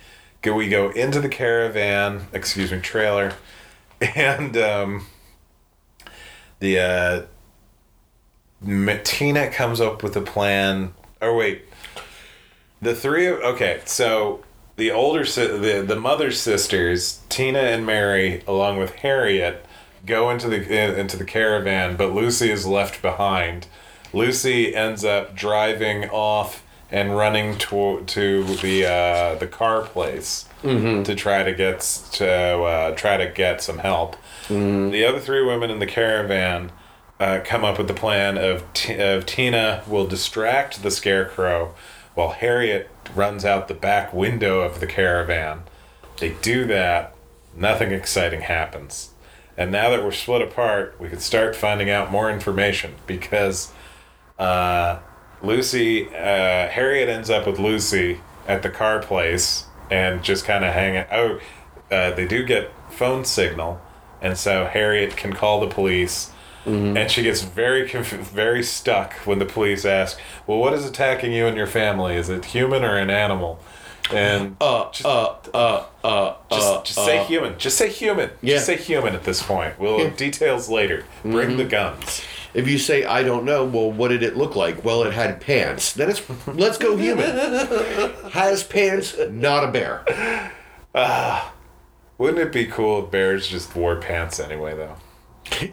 We 0.46 0.68
go 0.68 0.90
into 0.90 1.22
the 1.22 1.30
caravan, 1.30 2.28
excuse 2.34 2.72
me, 2.72 2.80
trailer, 2.80 3.34
and 4.02 4.58
um, 4.58 5.06
the 6.60 6.80
uh, 6.80 7.22
M- 8.66 9.00
Tina 9.04 9.50
comes 9.50 9.80
up 9.80 10.04
with 10.04 10.16
a 10.18 10.22
plan. 10.22 10.94
Or 11.22 11.36
wait, 11.36 11.66
the 12.82 12.94
three 12.94 13.28
of 13.28 13.40
okay, 13.40 13.82
so 13.86 14.44
the 14.76 14.92
older 14.92 15.24
the 15.24 15.84
the 15.88 16.00
mother's 16.00 16.40
sisters, 16.40 17.22
Tina 17.30 17.60
and 17.60 17.86
Mary, 17.86 18.44
along 18.46 18.78
with 18.78 18.96
Harriet, 18.96 19.66
go 20.06 20.30
into 20.30 20.50
the 20.50 20.58
in- 20.58 21.00
into 21.00 21.16
the 21.16 21.26
caravan, 21.26 21.96
but 21.96 22.14
Lucy 22.14 22.52
is 22.52 22.66
left 22.66 23.02
behind. 23.02 23.68
Lucy 24.12 24.76
ends 24.76 25.04
up 25.06 25.36
driving 25.36 26.10
off 26.10 26.64
and 26.94 27.18
running 27.18 27.58
to 27.58 28.04
to 28.06 28.44
the 28.58 28.86
uh, 28.86 29.36
the 29.36 29.48
car 29.48 29.82
place 29.82 30.46
to 31.04 31.14
try 31.16 31.44
to 31.44 31.54
get 31.54 31.82
to 32.14 32.26
uh, 32.28 32.96
try 32.96 33.18
to 33.18 33.28
get 33.28 33.62
some 33.62 33.80
help. 33.80 34.16
The 34.92 35.04
other 35.04 35.20
three 35.20 35.44
women 35.44 35.70
in 35.70 35.80
the 35.80 35.86
caravan 35.88 36.72
uh, 37.20 37.40
come 37.44 37.66
up 37.66 37.78
with 37.78 37.88
the 37.88 37.94
plan 37.94 38.38
of, 38.38 38.64
T- 38.74 38.98
of 39.00 39.26
Tina 39.26 39.84
will 39.88 40.06
distract 40.08 40.84
the 40.84 40.92
scarecrow 40.92 41.74
while 42.16 42.30
Harriet 42.32 42.90
runs 43.16 43.44
out 43.46 43.68
the 43.68 43.74
back 43.74 44.14
window 44.14 44.62
of 44.62 44.80
the 44.80 44.88
caravan. 44.88 45.64
They 46.20 46.32
do 46.42 46.66
that, 46.68 47.16
nothing 47.56 47.92
exciting 47.92 48.42
happens. 48.42 49.12
And 49.58 49.72
now 49.72 49.90
that 49.90 50.04
we're 50.04 50.12
split 50.12 50.42
apart, 50.42 50.96
we 51.00 51.10
can 51.10 51.20
start 51.20 51.56
finding 51.56 51.90
out 51.90 52.12
more 52.12 52.30
information 52.30 52.96
because 53.08 53.72
uh, 54.40 55.00
Lucy, 55.44 56.08
uh, 56.08 56.68
Harriet 56.70 57.10
ends 57.10 57.30
up 57.30 57.46
with 57.46 57.60
Lucy 57.60 58.20
at 58.48 58.64
the 58.64 58.70
car 58.70 59.00
place 59.00 59.66
and 59.92 60.24
just 60.24 60.46
kind 60.46 60.64
of 60.66 60.74
hang 60.74 60.98
out. 60.98 61.08
Oh, 61.12 61.40
uh, 61.92 62.12
they 62.12 62.26
do 62.26 62.44
get 62.44 62.72
phone 62.90 63.26
signal, 63.26 63.80
and 64.22 64.38
so 64.38 64.66
Harriet 64.66 65.16
can 65.18 65.34
call 65.34 65.60
the 65.60 65.68
police. 65.68 66.32
And 66.66 67.12
she 67.12 67.24
gets 67.24 67.42
very 67.42 67.90
conf- 67.90 68.08
very 68.14 68.64
stuck 68.64 69.16
when 69.26 69.38
the 69.38 69.46
police 69.46 69.84
ask, 69.84 70.18
"Well, 70.48 70.60
what 70.60 70.72
is 70.72 70.86
attacking 70.86 71.34
you 71.34 71.46
and 71.46 71.58
your 71.58 71.68
family? 71.68 72.16
Is 72.16 72.30
it 72.30 72.46
human 72.46 72.86
or 72.86 72.96
an 72.98 73.10
animal?" 73.10 73.60
And 74.14 74.56
Uh. 74.62 74.86
just, 74.92 75.06
Uh. 75.06 75.34
Uh. 75.54 75.84
Uh. 76.06 76.34
just, 76.50 76.68
uh, 76.74 76.82
just 76.84 77.06
say 77.06 77.18
uh, 77.20 77.24
human. 77.26 77.58
Just 77.58 77.78
say 77.78 77.90
human. 77.90 78.30
Yeah. 78.42 78.54
Just 78.56 78.68
say 78.68 78.78
human 78.78 79.14
at 79.14 79.26
this 79.26 79.44
point. 79.44 79.78
We'll 79.78 80.00
Yeah. 80.00 80.06
Mm-hmm. 80.06 80.16
details 80.16 80.70
later. 80.70 81.04
Bring 81.24 81.58
the 81.58 81.66
guns. 81.66 82.22
If 82.54 82.68
you 82.68 82.78
say 82.78 83.04
I 83.04 83.24
don't 83.24 83.46
know, 83.46 83.66
well, 83.66 83.92
what 83.92 84.10
did 84.10 84.22
it 84.24 84.38
look 84.38 84.56
like? 84.56 84.86
Well, 84.86 85.04
it 85.04 85.14
had 85.14 85.42
pants. 85.42 85.94
Then 85.94 86.10
it's 86.10 86.22
let's 86.48 86.78
go 86.78 86.96
human. 86.96 87.30
Has 88.32 88.64
pants, 88.64 89.16
not 89.32 89.64
a 89.64 89.72
bear. 89.72 90.52
Wouldn't 92.18 92.40
it 92.40 92.52
be 92.52 92.66
cool 92.68 93.04
if 93.06 93.12
bears 93.12 93.48
just 93.48 93.76
wore 93.76 93.96
pants 93.96 94.40
anyway, 94.40 94.76
though? 94.76 94.96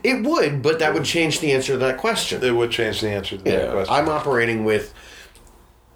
It 0.03 0.25
would, 0.25 0.63
but 0.63 0.79
that 0.81 0.95
would 0.95 1.05
change 1.05 1.41
the 1.41 1.53
answer 1.53 1.73
to 1.73 1.79
that 1.79 1.99
question. 1.99 2.43
It 2.43 2.51
would 2.51 2.71
change 2.71 3.01
the 3.01 3.11
answer 3.11 3.37
to 3.37 3.45
that 3.45 3.67
Yeah, 3.67 3.73
question. 3.73 3.95
I'm 3.95 4.09
operating 4.09 4.65
with 4.65 4.93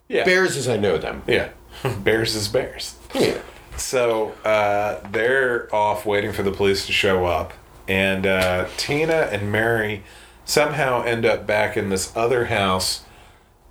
yeah. 0.08 0.24
bears 0.24 0.56
as 0.56 0.68
I 0.68 0.76
know 0.76 0.96
them. 0.98 1.22
Yeah. 1.26 1.48
bears 2.04 2.34
is 2.34 2.46
bears. 2.48 2.94
Yeah. 3.14 3.38
So 3.76 4.30
uh, 4.44 5.00
they're 5.10 5.74
off 5.74 6.06
waiting 6.06 6.32
for 6.32 6.42
the 6.44 6.52
police 6.52 6.86
to 6.86 6.92
show 6.92 7.24
up, 7.24 7.52
and 7.88 8.24
uh, 8.26 8.68
Tina 8.76 9.28
and 9.32 9.50
Mary 9.50 10.04
somehow 10.44 11.02
end 11.02 11.24
up 11.24 11.46
back 11.46 11.76
in 11.76 11.88
this 11.88 12.14
other 12.16 12.46
house. 12.46 13.02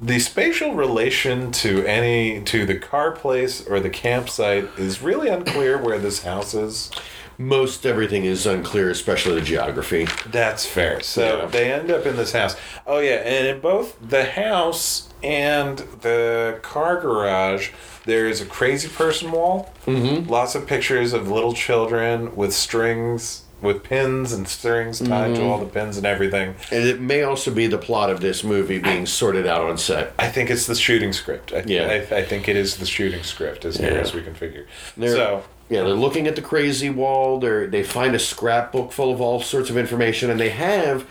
The 0.01 0.19
spatial 0.19 0.73
relation 0.73 1.51
to 1.53 1.85
any 1.85 2.41
to 2.43 2.65
the 2.65 2.75
car 2.77 3.11
place 3.11 3.65
or 3.65 3.79
the 3.79 3.89
campsite 3.89 4.65
is 4.77 5.01
really 5.01 5.29
unclear 5.29 5.77
where 5.77 5.99
this 5.99 6.23
house 6.23 6.53
is. 6.53 6.91
Most 7.37 7.85
everything 7.85 8.25
is 8.25 8.45
unclear, 8.45 8.89
especially 8.91 9.35
the 9.35 9.41
geography. 9.41 10.07
That's 10.27 10.65
fair. 10.65 10.99
So 11.01 11.39
Yeah. 11.39 11.45
they 11.47 11.71
end 11.71 11.89
up 11.89 12.05
in 12.05 12.15
this 12.15 12.33
house. 12.33 12.55
Oh 12.85 12.99
yeah, 12.99 13.21
and 13.25 13.47
in 13.47 13.59
both 13.59 13.95
the 14.07 14.25
house 14.25 15.09
and 15.23 15.77
the 16.01 16.59
car 16.61 16.99
garage, 16.99 17.69
there 18.05 18.27
is 18.27 18.41
a 18.41 18.45
crazy 18.45 18.89
person 18.89 19.31
wall. 19.31 19.71
Mm-hmm. 19.87 20.29
Lots 20.29 20.53
of 20.53 20.67
pictures 20.67 21.13
of 21.13 21.31
little 21.31 21.53
children 21.53 22.35
with 22.35 22.53
strings, 22.53 23.42
with 23.63 23.83
pins 23.83 24.33
and 24.33 24.47
strings 24.47 24.99
tied 24.99 25.35
to 25.35 25.43
all 25.43 25.57
the 25.57 25.65
pins 25.65 25.97
and 25.97 26.05
everything. 26.05 26.55
And 26.71 26.87
it 26.87 26.99
may 27.01 27.23
also 27.23 27.51
be 27.51 27.67
the 27.67 27.77
plot 27.77 28.09
of 28.09 28.21
this 28.21 28.43
movie 28.43 28.79
being 28.79 29.05
sorted 29.05 29.47
out 29.47 29.61
on 29.61 29.77
set. 29.77 30.13
I 30.19 30.29
think 30.29 30.49
it's 30.49 30.67
the 30.67 30.75
shooting 30.75 31.13
script. 31.13 31.51
I, 31.53 31.63
Yeah. 31.65 31.87
I, 31.87 32.17
I 32.17 32.23
think 32.23 32.47
it 32.47 32.55
is 32.55 32.77
the 32.77 32.85
shooting 32.85 33.23
script 33.23 33.65
as 33.65 33.79
near 33.79 33.97
as 33.99 34.13
we 34.13 34.21
can 34.21 34.35
figure. 34.35 34.67
They're, 34.95 35.15
so 35.15 35.43
yeah, 35.69 35.83
they're 35.83 35.93
looking 35.93 36.27
at 36.27 36.35
the 36.35 36.41
crazy 36.41 36.89
wall. 36.89 37.39
They 37.39 37.65
they 37.65 37.83
find 37.83 38.13
a 38.13 38.19
scrapbook 38.19 38.91
full 38.91 39.11
of 39.11 39.19
all 39.21 39.41
sorts 39.41 39.69
of 39.69 39.77
information, 39.77 40.29
and 40.29 40.39
they 40.39 40.49
have 40.49 41.07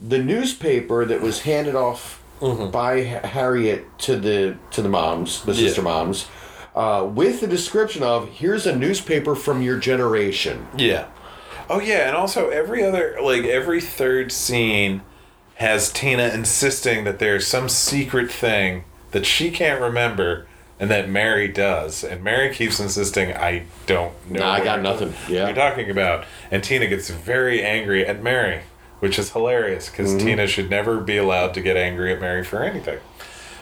the 0.00 0.18
newspaper 0.18 1.04
that 1.04 1.20
was 1.20 1.40
handed 1.42 1.74
off 1.74 2.22
by 2.72 3.00
Harriet 3.02 3.86
to 4.00 4.16
the 4.16 4.56
to 4.72 4.82
the 4.82 4.88
moms, 4.88 5.42
the 5.44 5.54
sister 5.54 5.82
moms, 5.82 6.26
uh, 6.74 7.08
with 7.10 7.40
the 7.40 7.46
description 7.46 8.02
of 8.02 8.28
here's 8.28 8.66
a 8.66 8.76
newspaper 8.76 9.34
from 9.34 9.62
your 9.62 9.78
generation. 9.78 10.66
Yeah. 10.76 11.06
Oh 11.68 11.80
yeah, 11.80 12.06
and 12.08 12.16
also 12.16 12.50
every 12.50 12.84
other 12.84 13.16
like 13.22 13.44
every 13.44 13.80
third 13.80 14.32
scene 14.32 15.02
has 15.56 15.90
Tina 15.92 16.28
insisting 16.28 17.04
that 17.04 17.18
there's 17.18 17.46
some 17.46 17.68
secret 17.68 18.30
thing 18.30 18.84
that 19.12 19.24
she 19.24 19.50
can't 19.50 19.80
remember 19.80 20.46
and 20.80 20.90
that 20.90 21.08
Mary 21.08 21.46
does. 21.46 22.02
And 22.02 22.22
Mary 22.24 22.52
keeps 22.52 22.80
insisting, 22.80 23.32
I 23.32 23.66
don't 23.86 24.12
know. 24.28 24.40
Nah, 24.40 24.52
I 24.52 24.64
got 24.64 24.82
nothing. 24.82 25.14
Yeah. 25.28 25.46
You're 25.46 25.54
talking 25.54 25.88
about. 25.88 26.24
And 26.50 26.64
Tina 26.64 26.88
gets 26.88 27.08
very 27.10 27.62
angry 27.62 28.04
at 28.04 28.20
Mary, 28.22 28.62
which 28.98 29.18
is 29.18 29.30
hilarious 29.30 29.88
because 29.88 30.10
Mm-hmm. 30.14 30.26
Tina 30.26 30.46
should 30.48 30.68
never 30.68 30.98
be 31.00 31.16
allowed 31.16 31.54
to 31.54 31.60
get 31.60 31.76
angry 31.76 32.12
at 32.12 32.20
Mary 32.20 32.42
for 32.42 32.62
anything. 32.64 32.98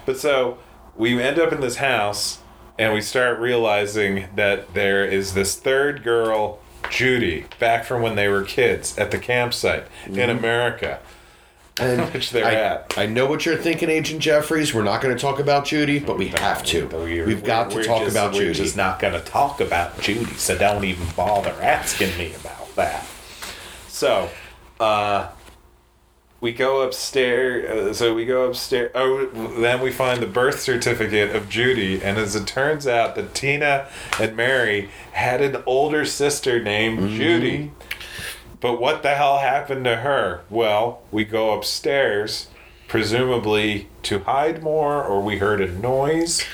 But 0.06 0.18
so 0.18 0.58
we 0.96 1.20
end 1.20 1.38
up 1.38 1.52
in 1.52 1.60
this 1.60 1.76
house 1.76 2.38
and 2.78 2.94
we 2.94 3.02
start 3.02 3.38
realizing 3.38 4.28
that 4.34 4.72
there 4.72 5.04
is 5.04 5.34
this 5.34 5.54
third 5.56 6.02
girl, 6.02 6.60
Judy, 6.90 7.44
back 7.58 7.84
from 7.84 8.02
when 8.02 8.14
they 8.16 8.28
were 8.28 8.42
kids 8.42 8.96
at 8.98 9.10
the 9.10 9.18
campsite 9.18 9.86
in 10.06 10.28
America, 10.30 10.98
And 11.80 12.12
which 12.12 12.30
they're 12.30 12.44
I, 12.44 12.54
at. 12.54 12.94
I 12.98 13.06
know 13.06 13.26
what 13.26 13.46
you're 13.46 13.56
thinking, 13.56 13.88
Agent 13.88 14.20
Jeffries. 14.20 14.74
We're 14.74 14.82
not 14.84 15.00
going 15.00 15.16
to 15.16 15.20
talk 15.20 15.38
about 15.38 15.64
Judy, 15.64 15.98
but 15.98 16.18
we 16.18 16.28
have 16.28 16.62
to. 16.66 16.86
We're- 16.88 17.24
We've 17.24 17.42
got 17.44 17.70
to 17.70 17.82
talk 17.82 18.02
just- 18.02 18.12
about 18.14 18.32
we're 18.34 18.40
Judy. 18.40 18.54
just 18.54 18.76
not 18.76 18.98
going 19.00 19.14
to 19.14 19.20
talk 19.20 19.60
about 19.60 20.00
Judy, 20.00 20.32
so 20.34 20.56
don't 20.58 20.84
even 20.84 21.06
bother 21.16 21.54
asking 21.62 22.16
me 22.18 22.34
about 22.34 22.74
that. 22.76 23.06
So, 23.88 24.28
uh, 24.80 25.28
we 26.42 26.52
go 26.52 26.82
upstairs. 26.82 27.64
Uh, 27.70 27.94
so 27.94 28.14
we 28.14 28.26
go 28.26 28.44
upstairs. 28.50 28.90
Oh, 28.94 29.26
then 29.60 29.80
we 29.80 29.90
find 29.92 30.20
the 30.20 30.26
birth 30.26 30.60
certificate 30.60 31.34
of 31.34 31.48
Judy, 31.48 32.02
and 32.02 32.18
as 32.18 32.34
it 32.36 32.46
turns 32.48 32.86
out, 32.86 33.14
that 33.14 33.32
Tina 33.32 33.86
and 34.20 34.36
Mary 34.36 34.90
had 35.12 35.40
an 35.40 35.62
older 35.64 36.04
sister 36.04 36.60
named 36.62 36.98
Mm-hmm. 36.98 37.16
Judy. 37.16 37.70
But 38.60 38.80
what 38.80 39.02
the 39.02 39.14
hell 39.14 39.38
happened 39.38 39.84
to 39.84 39.96
her? 39.96 40.42
Well, 40.50 41.02
we 41.12 41.24
go 41.24 41.52
upstairs, 41.56 42.48
presumably 42.88 43.88
to 44.04 44.18
hide 44.20 44.62
more, 44.62 45.02
or 45.02 45.20
we 45.22 45.38
heard 45.38 45.60
a 45.60 45.70
noise. 45.70 46.44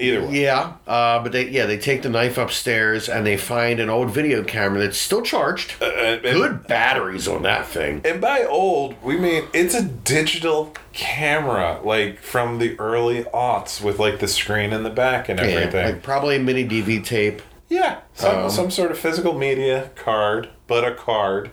Either 0.00 0.24
way. 0.26 0.42
Yeah, 0.42 0.74
uh, 0.86 1.20
but 1.22 1.32
they 1.32 1.48
yeah 1.48 1.66
they 1.66 1.76
take 1.76 2.02
the 2.02 2.08
knife 2.08 2.38
upstairs 2.38 3.08
and 3.08 3.26
they 3.26 3.36
find 3.36 3.80
an 3.80 3.90
old 3.90 4.10
video 4.10 4.44
camera 4.44 4.80
that's 4.80 4.96
still 4.98 5.22
charged. 5.22 5.74
and- 5.82 6.22
Good 6.22 6.68
batteries 6.68 7.26
on 7.26 7.42
that 7.42 7.66
thing. 7.66 8.02
And 8.04 8.20
by 8.20 8.44
old, 8.44 8.94
we 9.02 9.18
mean 9.18 9.44
it's 9.52 9.74
a 9.74 9.82
digital 9.82 10.72
camera, 10.92 11.80
like 11.82 12.20
from 12.20 12.58
the 12.60 12.78
early 12.78 13.24
aughts, 13.24 13.80
with 13.82 13.98
like 13.98 14.20
the 14.20 14.28
screen 14.28 14.72
in 14.72 14.84
the 14.84 14.90
back 14.90 15.28
and 15.28 15.40
Yeah, 15.40 15.46
everything. 15.46 15.84
like 15.86 16.02
probably 16.04 16.36
a 16.36 16.40
mini 16.40 16.64
DV 16.64 17.04
tape. 17.04 17.42
Yeah, 17.68 17.98
some 18.14 18.44
Um, 18.44 18.50
some 18.50 18.70
sort 18.70 18.92
of 18.92 18.98
physical 18.98 19.34
media 19.36 19.90
card, 19.96 20.48
but 20.68 20.84
a 20.84 20.92
card. 20.94 21.50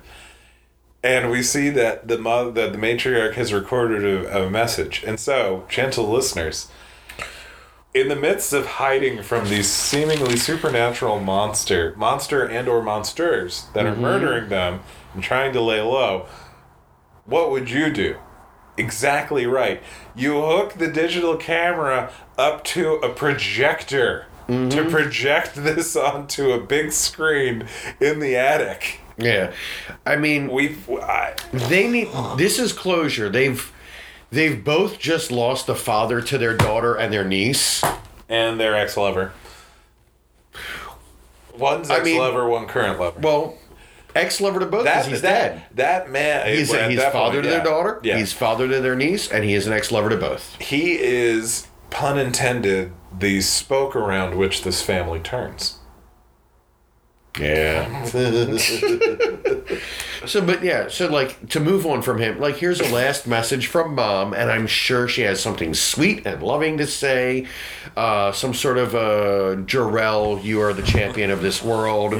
And 1.04 1.30
we 1.30 1.42
see 1.44 1.70
that 1.72 2.08
the 2.08 2.18
mo- 2.18 2.52
that 2.52 2.72
the 2.74 2.78
matriarch 2.78 3.34
has 3.34 3.52
recorded 3.54 4.06
a, 4.06 4.46
a 4.46 4.50
message. 4.50 5.04
And 5.06 5.20
so, 5.20 5.66
gentle 5.68 6.08
listeners, 6.10 6.68
in 7.96 8.10
the 8.10 8.16
midst 8.16 8.52
of 8.52 8.66
hiding 8.66 9.24
from 9.24 9.48
these 9.48 9.72
seemingly 9.72 10.36
supernatural 10.36 11.18
monster, 11.22 11.96
monster 11.96 12.44
and 12.44 12.68
or 12.68 12.84
monsters 12.84 13.68
that 13.74 13.86
are 13.86 13.94
mm-hmm. 13.94 14.02
murdering 14.02 14.50
them 14.50 14.82
and 15.14 15.24
trying 15.24 15.54
to 15.54 15.62
lay 15.62 15.82
low, 15.82 16.28
what 17.24 17.50
would 17.50 17.70
you 17.70 17.90
do? 17.90 18.18
Exactly 18.78 19.46
right. 19.46 19.82
You 20.14 20.42
hook 20.42 20.74
the 20.74 20.90
digital 20.90 21.38
camera 21.38 22.12
up 22.38 22.66
to 22.66 22.96
a 22.96 23.08
projector 23.08 24.26
to 24.48 24.54
mm-hmm. 24.54 24.90
project 24.90 25.56
this 25.56 25.96
onto 25.96 26.52
a 26.52 26.60
big 26.60 26.92
screen 26.92 27.66
in 28.02 28.20
the 28.20 28.36
attic. 28.36 29.00
Yeah, 29.18 29.54
I 30.06 30.18
mean 30.18 30.50
We, 30.52 30.76
I, 31.02 31.36
they 31.54 31.88
need 31.88 32.10
this 32.36 32.60
is 32.60 32.74
closure. 32.74 33.30
They've 33.30 33.72
they've 34.32 34.64
both 34.64 35.00
just 35.00 35.32
lost 35.32 35.70
a 35.70 35.76
father 35.76 36.22
to 36.22 36.38
their 36.38 36.56
daughter 36.56 36.96
and 36.96 37.12
their 37.14 37.26
niece. 37.26 37.84
and 38.30 38.60
their 38.60 38.76
ex 38.76 38.98
lover. 38.98 39.32
One's 41.58 41.90
I 41.90 41.98
ex 41.98 42.06
mean- 42.06 42.18
lover, 42.20 42.48
one 42.48 42.68
current 42.68 43.00
lover. 43.00 43.20
Well, 43.20 43.58
ex 44.14 44.42
lover 44.42 44.60
to 44.60 44.66
both 44.66 44.84
because 44.84 45.06
he's 45.08 45.22
that, 45.22 45.54
dead. 45.54 45.64
That 45.76 46.12
man, 46.12 46.48
He's, 46.48 46.74
at 46.74 46.90
he's 46.92 47.02
father 47.04 47.36
point, 47.38 47.44
to 47.44 47.50
yeah. 47.50 47.56
their 47.56 47.64
daughter. 47.64 48.00
Yeah, 48.04 48.18
He's 48.18 48.34
father 48.34 48.68
to 48.68 48.82
their 48.82 48.96
niece, 48.96 49.32
and 49.32 49.44
he 49.44 49.54
is 49.54 49.68
an 49.68 49.74
ex 49.74 49.92
lover 49.92 50.10
to 50.10 50.18
both. 50.18 50.60
he 50.62 50.94
is 51.00 51.68
pun 51.92 52.18
intended 52.18 52.92
the 53.18 53.40
spoke 53.40 53.96
around 53.96 54.36
which 54.36 54.64
this 54.64 54.82
family 54.82 55.20
turns. 55.20 55.78
Yeah. 57.40 58.06
so, 60.26 60.42
but 60.42 60.64
yeah, 60.64 60.88
so 60.88 61.08
like 61.08 61.50
to 61.50 61.60
move 61.60 61.86
on 61.86 62.02
from 62.02 62.20
him, 62.20 62.40
like 62.40 62.56
here's 62.56 62.80
a 62.80 62.90
last 62.94 63.28
message 63.28 63.68
from 63.68 63.96
mom, 63.96 64.34
and 64.34 64.50
I'm 64.50 64.68
sure 64.68 65.08
she 65.08 65.22
has 65.22 65.42
something 65.42 65.74
sweet 65.74 66.26
and 66.26 66.42
loving 66.42 66.78
to 66.78 66.88
say. 66.88 67.48
Uh, 67.98 68.32
some 68.32 68.54
sort 68.54 68.78
of 68.78 68.96
uh, 68.96 69.62
Jarrell, 69.66 70.44
you 70.44 70.62
are 70.62 70.74
the 70.74 70.84
champion 70.84 71.30
of 71.30 71.42
this 71.42 71.62
world, 71.62 72.14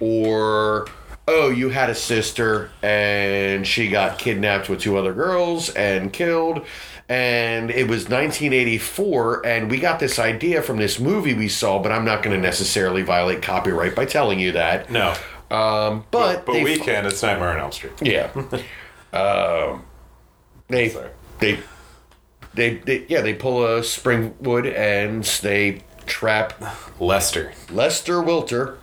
or 0.00 0.86
oh, 1.28 1.48
you 1.48 1.68
had 1.68 1.90
a 1.90 1.94
sister 1.94 2.70
and 2.82 3.66
she 3.66 3.88
got 3.88 4.18
kidnapped 4.18 4.68
with 4.68 4.80
two 4.80 4.96
other 4.96 5.12
girls 5.12 5.70
and 5.70 6.12
killed. 6.12 6.66
And 7.10 7.72
it 7.72 7.88
was 7.88 8.04
1984, 8.08 9.44
and 9.44 9.68
we 9.68 9.80
got 9.80 9.98
this 9.98 10.20
idea 10.20 10.62
from 10.62 10.76
this 10.76 11.00
movie 11.00 11.34
we 11.34 11.48
saw, 11.48 11.82
but 11.82 11.90
I'm 11.90 12.04
not 12.04 12.22
going 12.22 12.36
to 12.36 12.40
necessarily 12.40 13.02
violate 13.02 13.42
copyright 13.42 13.96
by 13.96 14.04
telling 14.04 14.38
you 14.38 14.52
that. 14.52 14.90
No, 14.90 15.14
Um, 15.50 16.04
but 16.12 16.46
but 16.46 16.52
they 16.52 16.62
we 16.62 16.78
can. 16.78 17.04
It's 17.06 17.20
Nightmare 17.20 17.48
on 17.48 17.58
Elm 17.58 17.72
Street. 17.72 17.94
yeah. 18.00 18.30
um, 19.12 19.84
they, 20.68 20.90
Sorry. 20.90 21.10
they 21.40 21.58
they 22.54 22.74
they 22.76 23.04
yeah 23.08 23.20
they 23.22 23.34
pull 23.34 23.64
a 23.64 23.80
Springwood 23.80 24.72
and 24.72 25.24
they 25.24 25.82
trap 26.06 26.52
Lester, 27.00 27.52
Lester 27.70 28.22
Wilter 28.22 28.76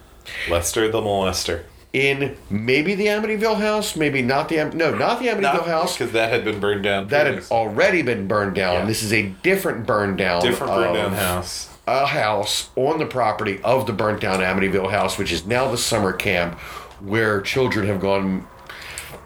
Lester 0.50 0.90
the 0.92 1.00
molester. 1.02 1.64
In 1.98 2.38
maybe 2.50 2.94
the 2.96 3.08
Amityville 3.08 3.60
house, 3.60 3.96
maybe 3.96 4.22
not 4.22 4.50
the 4.50 4.60
Am- 4.60 4.78
no 4.78 4.94
not 4.94 5.20
the 5.20 5.28
Amityville 5.28 5.66
house. 5.66 5.98
because 5.98 6.14
that 6.14 6.32
had 6.32 6.46
been 6.46 6.60
burned 6.60 6.84
down. 6.84 7.08
That 7.08 7.26
had 7.26 7.44
already 7.50 8.02
been 8.04 8.28
burned 8.28 8.56
down. 8.56 8.74
Yeah. 8.82 8.86
This 8.86 9.02
is 9.02 9.12
a 9.12 9.24
different 9.42 9.86
burn 9.88 10.16
down. 10.16 10.42
different 10.42 10.74
burned 10.74 10.94
down 10.96 11.14
house. 11.14 11.70
A 11.88 12.06
house 12.06 12.70
on 12.76 13.00
the 13.00 13.06
property 13.06 13.60
of 13.64 13.88
the 13.88 13.94
burnt 13.94 14.22
down 14.22 14.40
Amityville 14.42 14.92
house, 14.92 15.18
which 15.18 15.32
is 15.32 15.46
now 15.46 15.70
the 15.72 15.78
summer 15.78 16.14
camp 16.14 16.60
where 17.00 17.42
children 17.42 17.88
have 17.88 18.00
gone. 18.00 18.46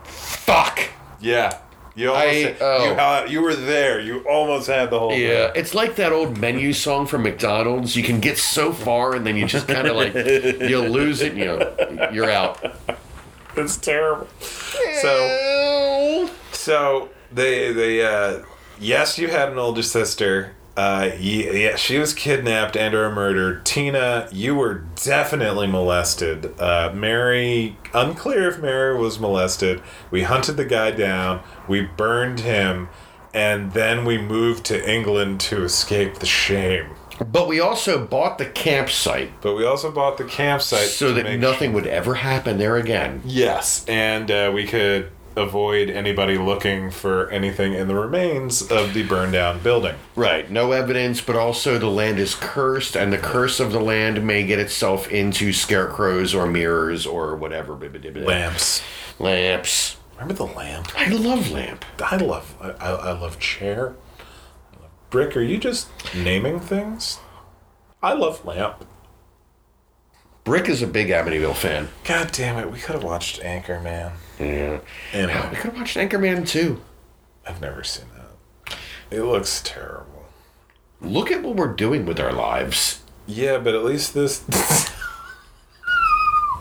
Fuck. 0.04 0.90
Yeah, 1.20 1.58
you 1.96 2.10
almost 2.10 2.28
I- 2.28 2.34
had- 2.34 2.58
oh. 2.62 2.86
you, 2.86 2.96
ha- 2.96 3.26
you 3.28 3.42
were 3.42 3.56
there. 3.56 4.00
You 4.00 4.20
almost 4.22 4.68
had 4.68 4.90
the 4.90 5.00
whole. 5.00 5.14
Yeah, 5.14 5.52
thing. 5.52 5.62
it's 5.62 5.74
like 5.74 5.96
that 5.98 6.12
old 6.12 6.38
menu 6.38 6.74
song 6.74 7.06
from 7.08 7.24
McDonald's. 7.24 7.96
You 7.96 8.04
can 8.04 8.20
get 8.20 8.38
so 8.38 8.72
far 8.72 9.14
and 9.16 9.26
then 9.26 9.36
you 9.38 9.46
just 9.46 9.68
kind 9.68 9.88
of 9.88 9.96
like 9.96 10.14
you 10.14 10.80
lose 10.80 11.22
it 11.22 11.34
and 11.34 11.40
you 11.40 12.08
you're 12.14 12.30
out. 12.32 12.64
it's 13.58 13.78
terrible. 13.78 14.28
So 15.02 16.30
so 16.52 17.10
they 17.32 17.72
they 17.74 18.06
uh, 18.06 18.44
yes, 18.80 19.18
you 19.18 19.28
had 19.30 19.50
an 19.52 19.58
older 19.58 19.84
sister. 19.84 20.54
Uh, 20.78 21.12
yeah, 21.20 21.52
yeah, 21.52 21.76
she 21.76 21.98
was 21.98 22.14
kidnapped 22.14 22.78
and 22.78 22.96
or 22.96 23.12
murdered. 23.12 23.66
Tina, 23.66 24.30
you 24.32 24.56
were 24.56 24.86
definitely 24.96 25.68
molested. 25.68 26.60
Uh, 26.60 26.92
Mary, 26.94 27.78
unclear 27.94 28.50
if 28.50 28.60
Mary 28.60 28.98
was 28.98 29.20
molested. 29.20 29.82
We 30.10 30.24
hunted 30.24 30.54
the 30.54 30.66
guy 30.66 30.92
down. 30.92 31.42
We 31.68 31.82
burned 31.82 32.40
him, 32.40 32.88
and 33.34 33.74
then 33.74 34.06
we 34.06 34.18
moved 34.18 34.66
to 34.66 34.90
England 34.90 35.42
to 35.42 35.64
escape 35.64 36.16
the 36.16 36.26
shame. 36.26 36.92
But 37.20 37.48
we 37.48 37.60
also 37.60 38.04
bought 38.04 38.40
the 38.40 38.48
campsite 38.48 39.30
But 39.42 39.56
we 39.56 39.64
also 39.64 39.92
bought 39.92 40.18
the 40.18 40.24
campsite 40.24 40.88
so 40.88 41.14
that 41.14 41.38
nothing 41.38 41.72
would 41.74 41.86
ever 41.86 42.16
happen 42.16 42.58
there 42.58 42.78
again. 42.78 43.22
Yes, 43.24 43.86
and 43.88 44.32
uh, 44.32 44.52
we 44.54 44.66
could 44.66 45.12
avoid 45.36 45.90
anybody 45.90 46.38
looking 46.38 46.92
for 46.92 47.30
anything 47.30 47.74
in 47.74 47.88
the 47.88 47.96
remains 47.96 48.62
of 48.62 48.94
the 48.94 49.04
burned 49.04 49.34
down 49.34 49.60
building. 49.60 49.96
Right, 50.16 50.50
no 50.50 50.72
evidence, 50.72 51.22
but 51.22 51.36
also 51.36 51.78
the 51.78 51.88
land 51.88 52.20
is 52.20 52.36
cursed, 52.36 52.96
and 52.96 53.12
the 53.12 53.18
curse 53.18 53.60
of 53.60 53.72
the 53.72 53.80
land 53.80 54.26
may 54.26 54.46
get 54.46 54.60
itself 54.60 55.10
into 55.10 55.54
scarecrows 55.54 56.34
or 56.34 56.48
mirrors 56.48 57.06
or 57.06 57.36
whatever. 57.36 57.76
Lamps. 57.76 58.82
Lamps. 59.20 59.98
Remember 60.14 60.34
the 60.34 60.54
lamp? 60.54 60.88
I 60.96 61.10
love 61.10 61.50
lamp. 61.50 61.84
I 62.00 62.18
love. 62.18 62.56
I, 62.62 62.70
I 62.72 62.92
I 62.92 63.12
love 63.14 63.40
chair. 63.40 63.96
I 64.72 64.82
love 64.82 64.92
brick. 65.10 65.36
Are 65.36 65.42
you 65.42 65.58
just 65.58 65.90
naming 66.14 66.60
things? 66.60 67.20
I 68.04 68.14
love 68.14 68.46
lamp. 68.46 68.86
Brick 70.44 70.70
is 70.70 70.82
a 70.82 70.88
big 70.88 71.10
Amityville 71.10 71.56
fan. 71.56 71.90
God 72.04 72.32
damn 72.32 72.58
it! 72.60 72.72
We 72.72 72.80
could 72.80 72.94
have 72.96 73.04
watched 73.04 73.42
Anchorman. 73.42 74.12
Yeah. 74.42 74.80
We 75.50 75.56
could 75.56 75.72
have 75.72 75.76
watched 75.76 75.98
Anchorman 75.98 76.48
too. 76.48 76.82
I've 77.48 77.62
never 77.62 77.84
seen 77.84 78.06
that. 78.16 78.78
It 79.10 79.24
looks 79.24 79.62
terrible. 79.64 80.26
Look 81.02 81.32
at 81.32 81.44
what 81.44 81.56
we're 81.56 81.74
doing 81.74 82.06
with 82.06 82.20
our 82.20 82.32
lives. 82.32 83.02
Yeah, 83.28 83.58
but 83.58 83.76
at 83.76 83.84
least 83.84 84.14
this. 84.14 84.44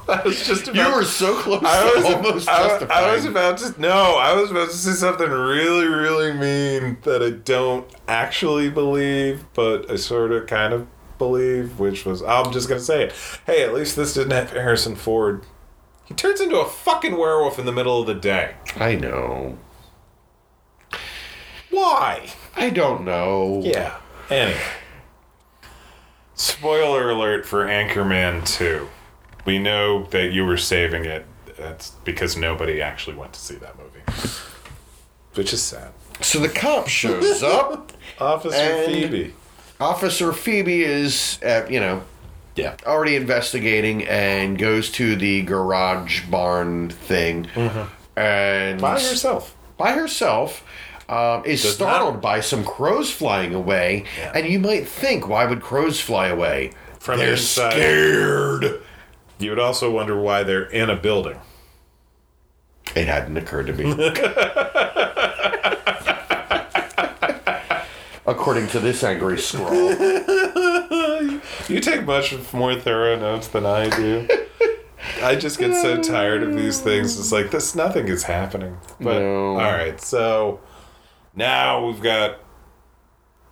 I 0.09 0.22
was 0.24 0.45
just 0.45 0.66
about. 0.66 0.89
You 0.89 0.95
were 0.97 1.05
so 1.05 1.37
close 1.37 1.62
I 1.64 1.91
to 1.91 1.97
was 1.97 2.05
almost 2.14 2.49
I. 2.49 2.87
I 2.87 3.14
was 3.14 3.24
about 3.24 3.59
to 3.59 3.81
no. 3.81 4.16
I 4.16 4.35
was 4.35 4.51
about 4.51 4.70
to 4.70 4.76
say 4.76 4.93
something 4.93 5.31
really, 5.31 5.87
really 5.87 6.33
mean 6.33 6.99
that 7.03 7.22
I 7.22 7.31
don't 7.31 7.89
actually 8.09 8.70
believe, 8.70 9.45
but 9.55 9.91
I 9.91 9.97
sort 9.97 10.33
of, 10.33 10.47
kind 10.47 10.72
of 10.72 10.89
believe. 11.18 11.78
Which 11.78 12.05
was, 12.05 12.22
I'm 12.22 12.53
just 12.53 12.68
gonna 12.68 12.81
say 12.81 13.05
it. 13.05 13.14
Hey, 13.47 13.62
at 13.62 13.72
least 13.72 13.95
this 13.95 14.14
didn't 14.14 14.33
have 14.33 14.51
Harrison 14.51 14.97
Ford. 14.97 15.45
He 16.11 16.14
turns 16.16 16.40
into 16.40 16.58
a 16.58 16.64
fucking 16.66 17.16
werewolf 17.16 17.61
in 17.61 17.66
the 17.66 17.72
middle 17.72 18.00
of 18.00 18.08
the 18.08 18.14
day. 18.16 18.56
I 18.74 18.96
know. 18.96 19.56
Why? 21.70 22.32
I 22.56 22.70
don't 22.70 23.04
know. 23.04 23.61
Yeah. 23.62 23.96
Anyway. 24.28 24.61
Spoiler 26.34 27.11
alert 27.11 27.46
for 27.46 27.64
Anchorman 27.64 28.44
2. 28.44 28.88
We 29.44 29.61
know 29.61 30.02
that 30.06 30.32
you 30.32 30.44
were 30.44 30.56
saving 30.56 31.04
it. 31.04 31.26
That's 31.56 31.90
because 32.02 32.36
nobody 32.36 32.82
actually 32.82 33.14
went 33.14 33.32
to 33.34 33.40
see 33.40 33.54
that 33.54 33.76
movie. 33.78 34.00
Which 35.34 35.52
is 35.52 35.62
sad. 35.62 35.92
So 36.20 36.40
the 36.40 36.48
cop 36.48 36.88
shows 36.88 37.44
up. 37.44 37.92
Officer 38.18 38.84
Phoebe. 38.84 39.32
Officer 39.78 40.32
Phoebe 40.32 40.82
is, 40.82 41.38
uh, 41.44 41.66
you 41.70 41.78
know, 41.78 42.02
Yeah. 42.61 42.74
already 42.86 43.16
investigating 43.16 44.06
and 44.06 44.58
goes 44.58 44.90
to 44.92 45.16
the 45.16 45.42
garage 45.42 46.24
barn 46.26 46.90
thing. 46.90 47.46
And 48.16 48.80
By 48.80 48.94
herself. 49.00 49.56
by 49.78 49.92
herself, 49.92 50.62
um, 51.08 51.44
is 51.44 51.62
Does 51.62 51.74
startled 51.74 52.14
not- 52.14 52.22
by 52.22 52.40
some 52.40 52.64
crows 52.64 53.11
flying 53.11 53.54
away. 53.54 54.04
Yeah. 54.18 54.32
And 54.34 54.46
you 54.48 54.58
might 54.58 54.86
think, 54.88 55.28
why 55.28 55.44
would 55.46 55.62
crows 55.62 56.00
fly 56.00 56.28
away? 56.28 56.72
From 56.98 57.18
They're 57.18 57.32
inside. 57.32 57.72
scared. 57.72 58.82
You 59.38 59.50
would 59.50 59.58
also 59.58 59.90
wonder 59.90 60.20
why 60.20 60.42
they're 60.42 60.64
in 60.64 60.90
a 60.90 60.96
building. 60.96 61.38
It 62.94 63.06
hadn't 63.06 63.36
occurred 63.38 63.68
to 63.68 63.72
me. 63.72 63.84
According 68.26 68.68
to 68.68 68.80
this 68.80 69.02
angry 69.02 69.38
scroll. 69.38 69.70
You 71.70 71.80
take 71.80 72.04
much 72.04 72.34
more 72.52 72.74
thorough 72.74 73.16
notes 73.18 73.48
than 73.48 73.64
I 73.66 73.88
do. 73.88 74.28
I 75.22 75.34
just 75.36 75.58
get 75.58 75.74
so 75.74 76.00
tired 76.02 76.42
of 76.42 76.54
these 76.54 76.80
things. 76.80 77.18
It's 77.18 77.32
like 77.32 77.50
this. 77.50 77.74
Nothing 77.74 78.08
is 78.08 78.24
happening. 78.24 78.78
But 79.00 79.20
No. 79.20 79.50
all 79.52 79.72
right, 79.72 80.00
so 80.00 80.60
now 81.34 81.86
we've 81.86 82.00
got 82.02 82.38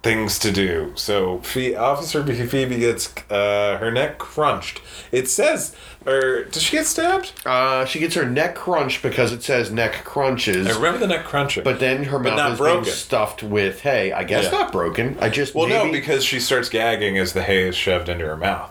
things 0.02 0.38
to 0.38 0.52
do. 0.52 0.92
So 0.94 1.38
Phe- 1.38 1.74
Officer 1.76 2.24
Phoebe 2.24 2.78
gets 2.78 3.12
uh, 3.30 3.78
her 3.78 3.90
neck 3.90 4.18
crunched. 4.18 4.80
It 5.10 5.28
says, 5.28 5.74
or 6.06 6.44
does 6.44 6.62
she 6.62 6.76
get 6.76 6.86
stabbed? 6.86 7.32
Uh, 7.44 7.84
she 7.84 7.98
gets 7.98 8.14
her 8.14 8.24
neck 8.24 8.54
crunched 8.54 9.02
because 9.02 9.32
it 9.32 9.42
says 9.42 9.70
neck 9.72 10.04
crunches. 10.04 10.66
I 10.68 10.72
remember 10.76 10.98
the 11.00 11.08
neck 11.08 11.24
crunching. 11.24 11.64
But 11.64 11.80
then 11.80 12.04
her 12.04 12.18
But 12.18 12.36
mouth 12.36 12.52
is 12.52 12.58
broken. 12.58 12.82
being 12.84 12.94
stuffed 12.94 13.42
with 13.42 13.80
hay. 13.80 14.12
I 14.12 14.24
guess 14.24 14.44
Yeah. 14.44 14.50
not 14.52 14.72
broken. 14.72 15.16
I 15.20 15.28
just 15.30 15.54
well, 15.54 15.68
no, 15.68 15.90
because 15.90 16.24
she 16.24 16.38
starts 16.40 16.68
gagging 16.68 17.18
as 17.18 17.32
the 17.32 17.42
hay 17.42 17.62
is 17.68 17.74
shoved 17.76 18.08
into 18.08 18.24
her 18.24 18.36
mouth. 18.36 18.70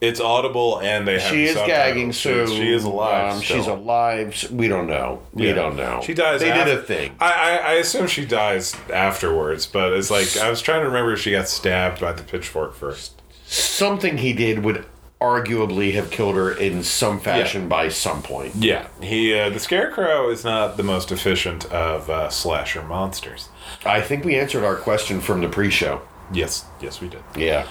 It's 0.00 0.20
audible, 0.20 0.78
and 0.80 1.08
they 1.08 1.18
have 1.18 1.22
she 1.32 1.44
is 1.46 1.54
subtitles. 1.54 1.68
gagging. 1.76 2.12
So 2.12 2.46
she, 2.46 2.56
she 2.56 2.72
is 2.72 2.84
alive. 2.84 3.34
Um, 3.34 3.40
she's 3.40 3.66
alive. 3.66 4.46
We 4.52 4.68
don't 4.68 4.86
know. 4.86 5.22
We 5.32 5.48
Yeah. 5.48 5.54
don't 5.54 5.76
know. 5.76 6.00
She 6.04 6.14
dies. 6.14 6.40
They 6.40 6.50
af- 6.50 6.66
did 6.66 6.78
a 6.78 6.82
thing. 6.82 7.16
I, 7.20 7.32
I 7.32 7.56
I 7.56 7.72
assume 7.74 8.06
she 8.06 8.24
dies 8.24 8.76
afterwards, 8.94 9.66
but 9.66 9.92
it's 9.92 10.10
like 10.10 10.36
I 10.36 10.50
was 10.50 10.62
trying 10.62 10.80
to 10.82 10.86
remember 10.86 11.12
if 11.14 11.20
she 11.20 11.32
got 11.32 11.48
stabbed 11.48 12.00
by 12.00 12.12
the 12.12 12.22
pitchfork 12.22 12.74
first. 12.74 13.20
Something 13.46 14.18
he 14.18 14.32
did 14.32 14.62
would 14.62 14.84
arguably 15.20 15.94
have 15.94 16.12
killed 16.12 16.36
her 16.36 16.52
in 16.52 16.84
some 16.84 17.18
fashion 17.18 17.68
by 17.68 17.88
some 17.88 18.22
point. 18.22 18.54
Yeah, 18.54 18.86
he 19.00 19.36
uh, 19.36 19.50
the 19.50 19.58
scarecrow 19.58 20.30
is 20.30 20.44
not 20.44 20.76
the 20.76 20.84
most 20.84 21.10
efficient 21.10 21.64
of 21.72 22.08
uh, 22.08 22.28
slasher 22.30 22.84
monsters. 22.84 23.48
I 23.84 24.00
think 24.00 24.24
we 24.24 24.36
answered 24.36 24.62
our 24.62 24.76
question 24.76 25.20
from 25.20 25.40
the 25.40 25.48
pre-show. 25.48 26.02
Yes, 26.32 26.66
yes, 26.80 27.00
we 27.00 27.08
did. 27.08 27.22
Yeah. 27.36 27.66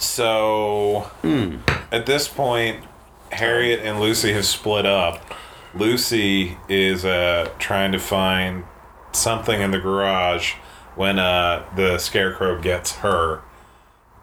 So 0.00 1.10
at 1.92 2.06
this 2.06 2.26
point, 2.26 2.84
Harriet 3.32 3.80
and 3.80 4.00
Lucy 4.00 4.32
have 4.32 4.46
split 4.46 4.86
up. 4.86 5.22
Lucy 5.74 6.56
is 6.68 7.04
uh, 7.04 7.50
trying 7.58 7.92
to 7.92 7.98
find 7.98 8.64
something 9.12 9.60
in 9.60 9.70
the 9.70 9.78
garage 9.78 10.54
when 10.96 11.18
uh, 11.18 11.64
the 11.76 11.98
scarecrow 11.98 12.60
gets 12.60 12.96
her. 12.96 13.42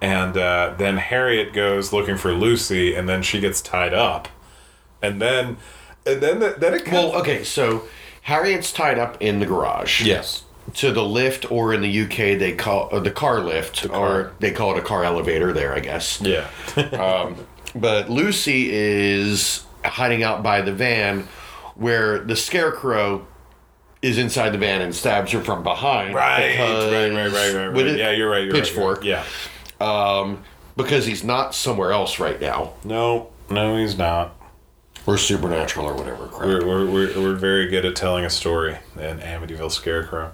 And 0.01 0.35
uh, 0.35 0.75
then 0.77 0.97
Harriet 0.97 1.53
goes 1.53 1.93
looking 1.93 2.17
for 2.17 2.33
Lucy, 2.33 2.93
and 2.93 3.07
then 3.07 3.23
she 3.23 3.39
gets 3.39 3.61
tied 3.61 3.93
up. 3.93 4.27
And 5.01 5.21
then, 5.21 5.57
and 6.05 6.21
then, 6.21 6.39
the, 6.39 6.55
then 6.57 6.73
it 6.73 6.91
Well, 6.91 7.15
okay. 7.15 7.43
So 7.43 7.83
Harriet's 8.23 8.71
tied 8.73 8.99
up 8.99 9.17
in 9.21 9.39
the 9.39 9.45
garage. 9.45 10.03
yes, 10.03 10.43
to 10.75 10.91
the 10.91 11.03
lift, 11.03 11.49
or 11.51 11.73
in 11.73 11.81
the 11.81 12.01
UK 12.01 12.37
they 12.39 12.53
call 12.53 12.89
uh, 12.91 12.99
the 12.99 13.11
car 13.11 13.41
lift, 13.41 13.87
car. 13.89 14.21
or 14.21 14.31
they 14.39 14.51
call 14.51 14.71
it 14.75 14.77
a 14.77 14.81
car 14.81 15.03
elevator 15.03 15.53
there, 15.53 15.73
I 15.73 15.79
guess. 15.79 16.21
yeah, 16.21 16.49
But 17.75 18.09
Lucy 18.09 18.69
is 18.71 19.63
hiding 19.85 20.23
out 20.23 20.41
by 20.43 20.61
the 20.61 20.71
van, 20.73 21.27
where 21.75 22.19
the 22.19 22.35
scarecrow 22.35 23.25
is 24.01 24.17
inside 24.17 24.49
the 24.51 24.57
van 24.57 24.81
and 24.81 24.93
stabs 24.93 25.31
her 25.31 25.41
from 25.41 25.63
behind. 25.63 26.13
right, 26.15 26.57
right, 26.59 27.11
right, 27.11 27.31
right, 27.31 27.53
right, 27.53 27.67
right. 27.67 27.73
a 27.87 27.97
Yeah, 27.97 28.11
you're 28.11 28.29
right. 28.29 28.43
You're 28.45 28.53
pitchfork. 28.53 28.99
Right, 28.99 29.07
you're. 29.07 29.23
Um, 29.79 30.43
because 30.75 31.05
he's 31.05 31.23
not 31.23 31.53
somewhere 31.55 31.91
else 31.91 32.19
right 32.19 32.39
now, 32.39 32.73
No, 32.83 33.29
no, 33.49 33.77
he's 33.77 33.97
not. 33.97 34.35
or 35.07 35.17
supernatural, 35.17 35.87
or 35.87 35.93
whatever. 35.95 36.27
Crap. 36.27 36.47
We're, 36.47 36.65
we're, 36.67 36.85
we're, 36.91 37.19
we're 37.21 37.35
very 37.35 37.67
good 37.67 37.85
at 37.85 37.95
telling 37.95 38.25
a 38.25 38.29
story 38.29 38.77
in 38.95 39.19
Amityville 39.19 39.71
Scarecrow. 39.71 40.33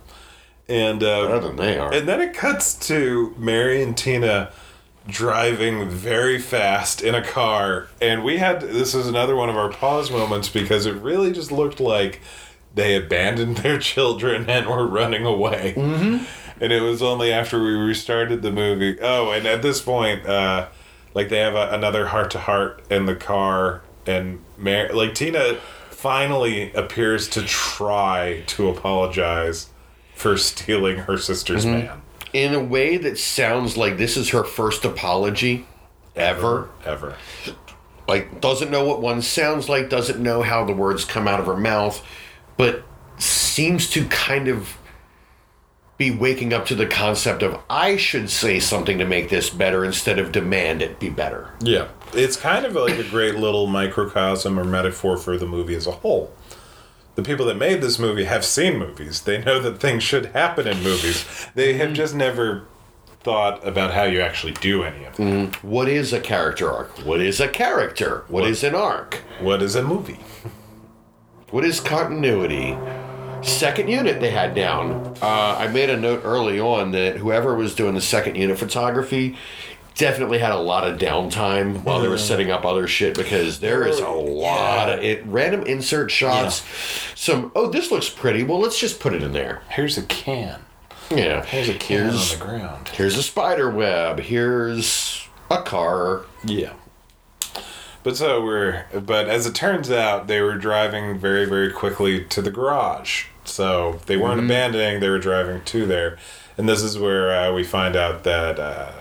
And 0.70 1.04
uh, 1.04 1.28
Better 1.28 1.40
than 1.42 1.56
they 1.58 1.78
are. 1.78 1.94
and 1.94 2.08
then 2.08 2.22
it 2.22 2.34
cuts 2.34 2.74
to 2.88 3.36
Mary 3.38 3.84
and 3.84 3.98
Tina 3.98 4.52
driving 5.08 5.90
very 5.90 6.40
fast 6.40 7.02
in 7.02 7.14
a 7.14 7.22
car. 7.22 7.90
And 8.02 8.24
we 8.24 8.38
had 8.38 8.62
this 8.62 8.94
is 8.96 9.08
another 9.08 9.36
one 9.36 9.50
of 9.50 9.58
our 9.58 9.70
pause 9.70 10.10
moments 10.10 10.48
because 10.50 10.86
it 10.86 10.96
really 10.96 11.32
just 11.34 11.52
looked 11.52 11.80
like 11.80 12.22
they 12.74 12.96
abandoned 12.96 13.58
their 13.64 13.78
children 13.80 14.50
and 14.50 14.68
were 14.68 14.88
running 14.88 15.26
away. 15.26 15.74
Mm-hmm. 15.76 16.26
And 16.64 16.72
it 16.72 16.82
was 16.82 17.02
only 17.02 17.34
after 17.34 17.62
we 17.62 17.72
restarted 17.74 18.42
the 18.42 18.52
movie. 18.52 18.98
Oh, 19.02 19.32
and 19.32 19.46
at 19.46 19.62
this 19.62 19.82
point, 19.82 20.26
uh, 20.26 20.70
like 21.14 21.28
they 21.30 21.40
have 21.40 21.56
a, 21.56 21.72
another 21.72 22.08
heart 22.08 22.32
to 22.32 22.40
heart 22.40 22.82
in 22.90 23.06
the 23.06 23.16
car, 23.16 23.82
and 24.06 24.40
Mary, 24.58 24.94
like 24.94 25.14
Tina 25.14 25.56
finally 25.90 26.72
appears 26.74 27.28
to 27.30 27.42
try 27.42 28.44
to 28.48 28.70
apologize 28.70 29.68
for 30.24 30.38
stealing 30.38 30.98
her 31.00 31.18
sister's 31.18 31.66
mm-hmm. 31.66 31.86
man. 31.86 32.02
in 32.32 32.54
a 32.56 32.64
way 32.64 32.96
that 32.96 33.18
sounds 33.18 33.76
like 33.76 33.98
this 33.98 34.16
is 34.16 34.30
her 34.30 34.46
first 34.46 34.86
apology 34.86 35.68
ever. 36.16 36.70
Ever. 36.86 37.18
like 38.08 38.40
doesn't 38.40 38.72
know 38.72 38.86
what 38.86 39.02
one 39.02 39.22
sounds 39.22 39.68
like 39.68 39.90
doesn't 39.90 40.24
know 40.24 40.42
how 40.42 40.64
the 40.64 40.72
words 40.72 41.04
come 41.04 41.28
out 41.28 41.42
of 41.42 41.46
her 41.46 41.58
mouth 41.58 42.02
but 42.56 42.84
seems 43.18 43.90
to 43.90 44.06
kind 44.08 44.48
of 44.48 44.78
be 45.98 46.10
waking 46.10 46.54
up 46.54 46.66
to 46.66 46.76
the 46.76 46.86
concept 46.88 47.44
of 47.44 47.60
i 47.70 47.96
should 47.98 48.30
say 48.30 48.60
something 48.60 48.98
to 48.98 49.06
make 49.06 49.30
this 49.30 49.50
better 49.50 49.86
instead 49.86 50.20
of 50.20 50.32
demand 50.32 50.82
it 50.82 51.00
be 51.00 51.10
better 51.10 51.54
Yeah. 51.62 51.88
It's 52.14 52.38
kind 52.38 52.66
of 52.66 52.76
like 52.76 52.98
a 53.00 53.04
great 53.04 53.36
little 53.36 53.66
microcosm 53.66 54.60
or 54.60 54.64
metaphor 54.64 55.18
for 55.18 55.38
the 55.38 55.48
movie 55.48 55.74
as 55.74 55.88
a 55.88 55.92
whole. 55.92 56.32
The 57.16 57.24
people 57.24 57.46
that 57.46 57.58
made 57.58 57.82
this 57.82 58.00
movie 58.00 58.24
have 58.26 58.44
seen 58.44 58.78
movies. 58.80 59.22
They 59.22 59.44
know 59.44 59.60
that 59.60 59.80
things 59.80 60.02
should 60.04 60.28
happen 60.28 60.68
in 60.68 60.82
movies. 60.84 61.26
They 61.54 61.74
have 61.76 61.94
just 61.94 62.16
never 62.16 62.66
thought 63.22 63.66
about 63.66 63.94
how 63.94 64.04
you 64.04 64.20
actually 64.20 64.54
do 64.54 64.84
any 64.84 65.06
of 65.06 65.18
it. 65.20 65.64
what 65.64 65.88
is 65.88 66.12
a 66.12 66.20
character 66.20 66.70
arc 66.70 66.90
what 67.06 67.22
is 67.22 67.40
a 67.40 67.48
character 67.48 68.26
what 68.28 68.46
is 68.46 68.66
an 68.66 68.76
arc 68.76 69.22
What 69.40 69.62
is 69.62 69.76
a 69.76 69.82
movie? 69.82 70.20
What 71.52 71.64
is 71.64 71.80
continuity? 71.80 72.78
Second 73.44 73.90
unit 73.90 74.20
they 74.20 74.32
had 74.32 74.54
down. 74.56 75.16
Uh, 75.22 75.56
I 75.60 75.68
made 75.68 75.90
a 75.90 75.96
note 75.98 76.22
early 76.26 76.60
on 76.60 76.92
that 76.92 77.18
whoever 77.18 77.54
was 77.56 77.76
doing 77.76 77.94
the 77.94 78.02
second 78.02 78.36
unit 78.36 78.58
photography 78.58 79.38
definitely 79.96 80.40
had 80.40 80.52
a 80.52 80.58
lot 80.60 80.88
of 80.88 81.00
downtime 81.00 81.84
while 81.84 82.00
they 82.00 82.08
were 82.08 82.18
setting 82.18 82.52
up 82.52 82.66
other 82.66 82.88
shit 82.88 83.16
because 83.16 83.60
there 83.60 83.86
is 83.86 84.00
a 84.00 84.10
lot 84.10 84.90
of 84.90 85.00
it 85.00 85.24
random 85.26 85.64
insert 85.64 86.12
shots. 86.12 86.64
Some 87.16 87.52
oh 87.56 87.70
this 87.70 87.92
looks 87.92 88.10
pretty. 88.10 88.44
Well 88.44 88.60
let's 88.60 88.80
just 88.80 89.00
put 89.00 89.14
it 89.14 89.24
in 89.24 89.34
there. 89.34 89.62
Here's 89.70 89.98
a 89.98 90.04
can. 90.04 90.62
Yeah. 91.12 91.46
Here's 91.46 91.70
a 91.70 91.76
can 91.76 92.10
Here's, 92.10 92.34
on 92.34 92.40
the 92.40 92.46
ground. 92.46 92.88
here's 92.90 93.18
a 93.18 93.24
spider 93.24 93.70
web. 93.70 94.20
Here's 94.20 95.28
a 95.52 95.62
car. 95.62 96.26
Yeah. 96.44 96.74
But 98.04 98.18
so 98.18 98.44
we're, 98.44 98.86
but 98.94 99.30
as 99.30 99.46
it 99.46 99.56
turns 99.56 99.90
out, 99.90 100.28
they 100.28 100.42
were 100.42 100.56
driving 100.58 101.18
very, 101.18 101.46
very 101.46 101.72
quickly 101.72 102.26
to 102.26 102.42
the 102.42 102.52
garage. 102.52 103.28
So 103.46 104.02
they 104.08 104.18
weren't 104.18 104.40
abandoning; 104.42 105.00
they 105.00 105.10
were 105.10 105.20
driving 105.20 105.64
to 105.64 105.86
there, 105.86 106.18
and 106.58 106.68
this 106.68 106.82
is 106.82 106.98
where 106.98 107.32
uh, 107.34 107.54
we 107.54 107.64
find 107.64 107.96
out 107.96 108.24
that, 108.24 108.60
uh, 108.60 108.92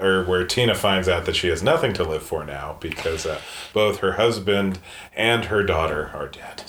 or 0.00 0.24
where 0.24 0.44
Tina 0.44 0.74
finds 0.74 1.08
out 1.08 1.26
that 1.26 1.36
she 1.36 1.48
has 1.48 1.62
nothing 1.62 1.92
to 1.94 2.04
live 2.04 2.22
for 2.22 2.44
now 2.44 2.76
because 2.80 3.26
uh, 3.26 3.40
both 3.72 3.98
her 3.98 4.12
husband 4.12 4.78
and 5.14 5.46
her 5.46 5.62
daughter 5.62 6.10
are 6.14 6.28
dead. 6.28 6.64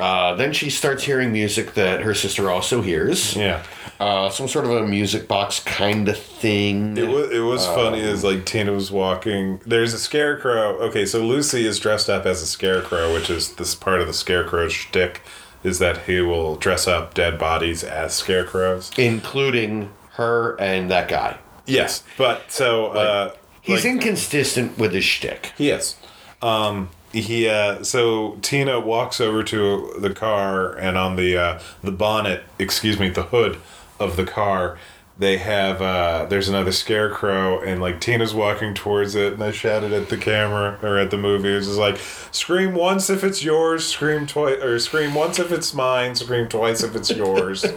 Uh, 0.00 0.34
then 0.34 0.52
she 0.52 0.68
starts 0.68 1.04
hearing 1.04 1.30
music 1.32 1.74
that 1.74 2.02
her 2.02 2.14
sister 2.14 2.50
also 2.50 2.82
hears. 2.82 3.36
Yeah. 3.36 3.62
Uh, 4.00 4.28
some 4.28 4.48
sort 4.48 4.64
of 4.64 4.72
a 4.72 4.86
music 4.86 5.28
box 5.28 5.60
kind 5.60 6.08
of 6.08 6.18
thing. 6.18 6.96
It 6.98 7.06
was, 7.06 7.30
it 7.30 7.38
was 7.38 7.64
funny 7.66 8.00
as 8.00 8.24
like 8.24 8.44
Tina 8.44 8.72
was 8.72 8.90
walking. 8.90 9.60
There's 9.64 9.94
a 9.94 9.98
scarecrow. 9.98 10.76
Okay, 10.88 11.06
so 11.06 11.24
Lucy 11.24 11.64
is 11.66 11.78
dressed 11.78 12.10
up 12.10 12.26
as 12.26 12.42
a 12.42 12.46
scarecrow, 12.46 13.14
which 13.14 13.30
is 13.30 13.54
this 13.54 13.76
part 13.76 14.00
of 14.00 14.08
the 14.08 14.12
scarecrow 14.12 14.68
shtick, 14.68 15.20
is 15.62 15.78
that 15.78 15.98
he 16.06 16.20
will 16.20 16.56
dress 16.56 16.88
up 16.88 17.14
dead 17.14 17.38
bodies 17.38 17.84
as 17.84 18.14
scarecrows. 18.14 18.90
including 18.98 19.90
her 20.14 20.60
and 20.60 20.90
that 20.90 21.06
guy. 21.06 21.38
Yes, 21.66 22.02
but 22.18 22.50
so 22.50 22.86
uh, 22.88 23.34
He's 23.60 23.84
like- 23.84 23.94
inconsistent 23.94 24.76
with 24.78 24.92
his 24.92 25.04
shtick. 25.04 25.52
Yes. 25.58 25.96
Um, 26.40 26.90
he 27.12 27.48
uh, 27.48 27.82
so 27.84 28.38
Tina 28.42 28.80
walks 28.80 29.20
over 29.20 29.42
to 29.44 29.94
the 29.98 30.10
car 30.14 30.74
and 30.74 30.96
on 30.98 31.16
the 31.16 31.36
uh, 31.36 31.60
the 31.84 31.92
bonnet, 31.92 32.42
excuse 32.58 32.98
me, 32.98 33.10
the 33.10 33.24
hood 33.24 33.58
of 34.00 34.16
the 34.16 34.24
car, 34.24 34.78
they 35.18 35.36
have 35.36 35.80
uh, 35.82 36.24
there's 36.28 36.48
another 36.48 36.72
scarecrow 36.72 37.60
and 37.60 37.80
like 37.80 38.00
Tina's 38.00 38.34
walking 38.34 38.74
towards 38.74 39.14
it 39.14 39.34
and 39.34 39.44
I 39.44 39.52
shouted 39.52 39.92
at 39.92 40.08
the 40.08 40.16
camera 40.16 40.78
or 40.82 40.98
at 40.98 41.10
the 41.12 41.18
movie. 41.18 41.52
It 41.52 41.56
was 41.56 41.66
just 41.66 41.78
like 41.78 41.98
scream 42.32 42.74
once 42.74 43.08
if 43.10 43.22
it's 43.22 43.44
yours, 43.44 43.86
scream 43.86 44.26
twice 44.26 44.60
or 44.62 44.78
scream 44.80 45.14
once 45.14 45.38
if 45.38 45.52
it's 45.52 45.72
mine, 45.74 46.14
scream 46.16 46.48
twice 46.48 46.82
if 46.82 46.96
it's 46.96 47.10
yours. 47.10 47.64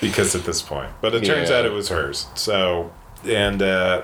because 0.00 0.34
at 0.34 0.44
this 0.44 0.62
point, 0.62 0.90
but 1.00 1.14
it 1.14 1.24
turns 1.24 1.50
Yeah. 1.50 1.58
out 1.58 1.64
it 1.66 1.72
was 1.72 1.88
hers. 1.88 2.26
So 2.34 2.92
and 3.24 3.62
uh, 3.62 4.02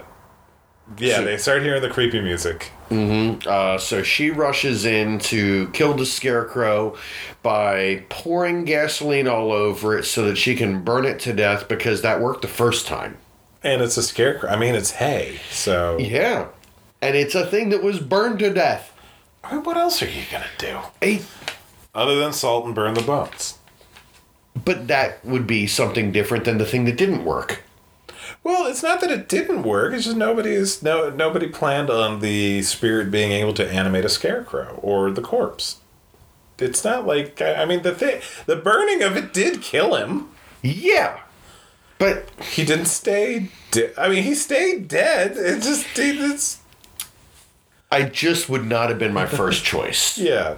Yeah, 0.99 1.17
So- 1.17 1.25
they 1.25 1.37
start 1.39 1.63
hearing 1.63 1.81
the 1.81 1.89
creepy 1.89 2.21
music. 2.21 2.71
Uh, 2.91 3.79
so 3.79 4.03
she 4.03 4.31
rushes 4.31 4.85
in 4.85 5.19
to 5.21 5.69
kill 5.73 5.95
the 5.95 6.05
scarecrow 6.07 6.95
by 7.43 8.05
pouring 8.11 8.65
gasoline 8.65 9.27
all 9.27 9.51
over 9.51 9.99
it 9.99 10.05
so 10.05 10.27
that 10.27 10.37
she 10.37 10.55
can 10.55 10.83
burn 10.83 11.05
it 11.07 11.19
to 11.21 11.33
death 11.33 11.67
because 11.69 12.03
that 12.03 12.21
worked 12.21 12.43
the 12.43 12.49
first 12.49 12.87
time. 12.87 13.17
And 13.63 13.81
it's 13.81 13.97
a 13.97 14.03
scarecrow. 14.03 14.51
I 14.51 14.57
mean, 14.57 14.75
it's 14.75 14.91
hay. 14.93 15.41
So, 15.51 15.97
Yeah. 15.99 16.49
And 17.01 17.17
it's 17.17 17.35
a 17.35 17.47
thing 17.47 17.71
that 17.71 17.83
was 17.83 17.99
burned 17.99 18.39
to 18.41 18.51
death. 18.53 18.93
I 19.43 19.55
mean, 19.55 19.65
what 19.65 19.77
else 19.79 20.03
are 20.03 20.07
you 20.07 20.23
to 20.31 20.45
do? 20.59 20.79
A- 21.03 21.23
Other 21.95 22.17
than 22.17 22.33
salt 22.35 22.67
and 22.67 22.75
burn 22.75 22.93
the 22.95 23.03
bones. 23.03 23.55
But 24.55 24.89
that 24.89 25.25
would 25.25 25.47
be 25.47 25.67
something 25.67 26.13
different 26.13 26.45
than 26.45 26.59
the 26.59 26.67
thing 26.67 26.85
that 26.85 26.97
didn't 26.97 27.25
work. 27.25 27.63
Well, 28.43 28.67
it's 28.67 28.83
not 28.83 29.01
that 29.01 29.11
it 29.11 29.29
didn't 29.29 29.63
work. 29.63 29.95
It's 29.95 30.05
just 30.05 30.17
nobody 30.17 30.53
is 30.53 30.83
no 30.83 31.09
nobody 31.09 31.49
planned 31.49 31.89
on 31.89 32.21
the 32.21 32.61
spirit 32.63 33.11
being 33.11 33.33
able 33.33 33.55
to 33.55 33.67
animate 33.71 34.05
a 34.05 34.11
scarecrow 34.11 34.79
or 34.83 35.11
the 35.11 35.23
corpse. 35.23 35.79
It's 36.59 36.85
not 36.85 37.07
like 37.07 37.41
I 37.41 37.65
mean 37.65 37.83
the 37.83 37.95
thing 37.95 38.21
the 38.47 38.57
burning 38.57 39.03
of 39.03 39.17
it 39.17 39.33
did 39.33 39.63
kill 39.63 39.95
him. 39.95 40.29
Yeah. 40.63 41.21
But 41.99 42.29
He 42.43 42.65
didn't 42.65 42.87
stay. 42.87 43.49
De- 43.71 43.99
I 43.99 44.09
mean, 44.09 44.25
he 44.25 44.35
stayed 44.35 44.89
dead. 44.89 45.37
It 45.37 45.63
just 45.63 45.87
it's 45.97 46.59
I 47.91 48.03
just 48.03 48.49
would 48.49 48.67
not 48.67 48.89
have 48.91 48.99
been 48.99 49.15
my 49.15 49.25
first 49.27 49.65
choice. 49.65 50.19
yeah, 50.19 50.57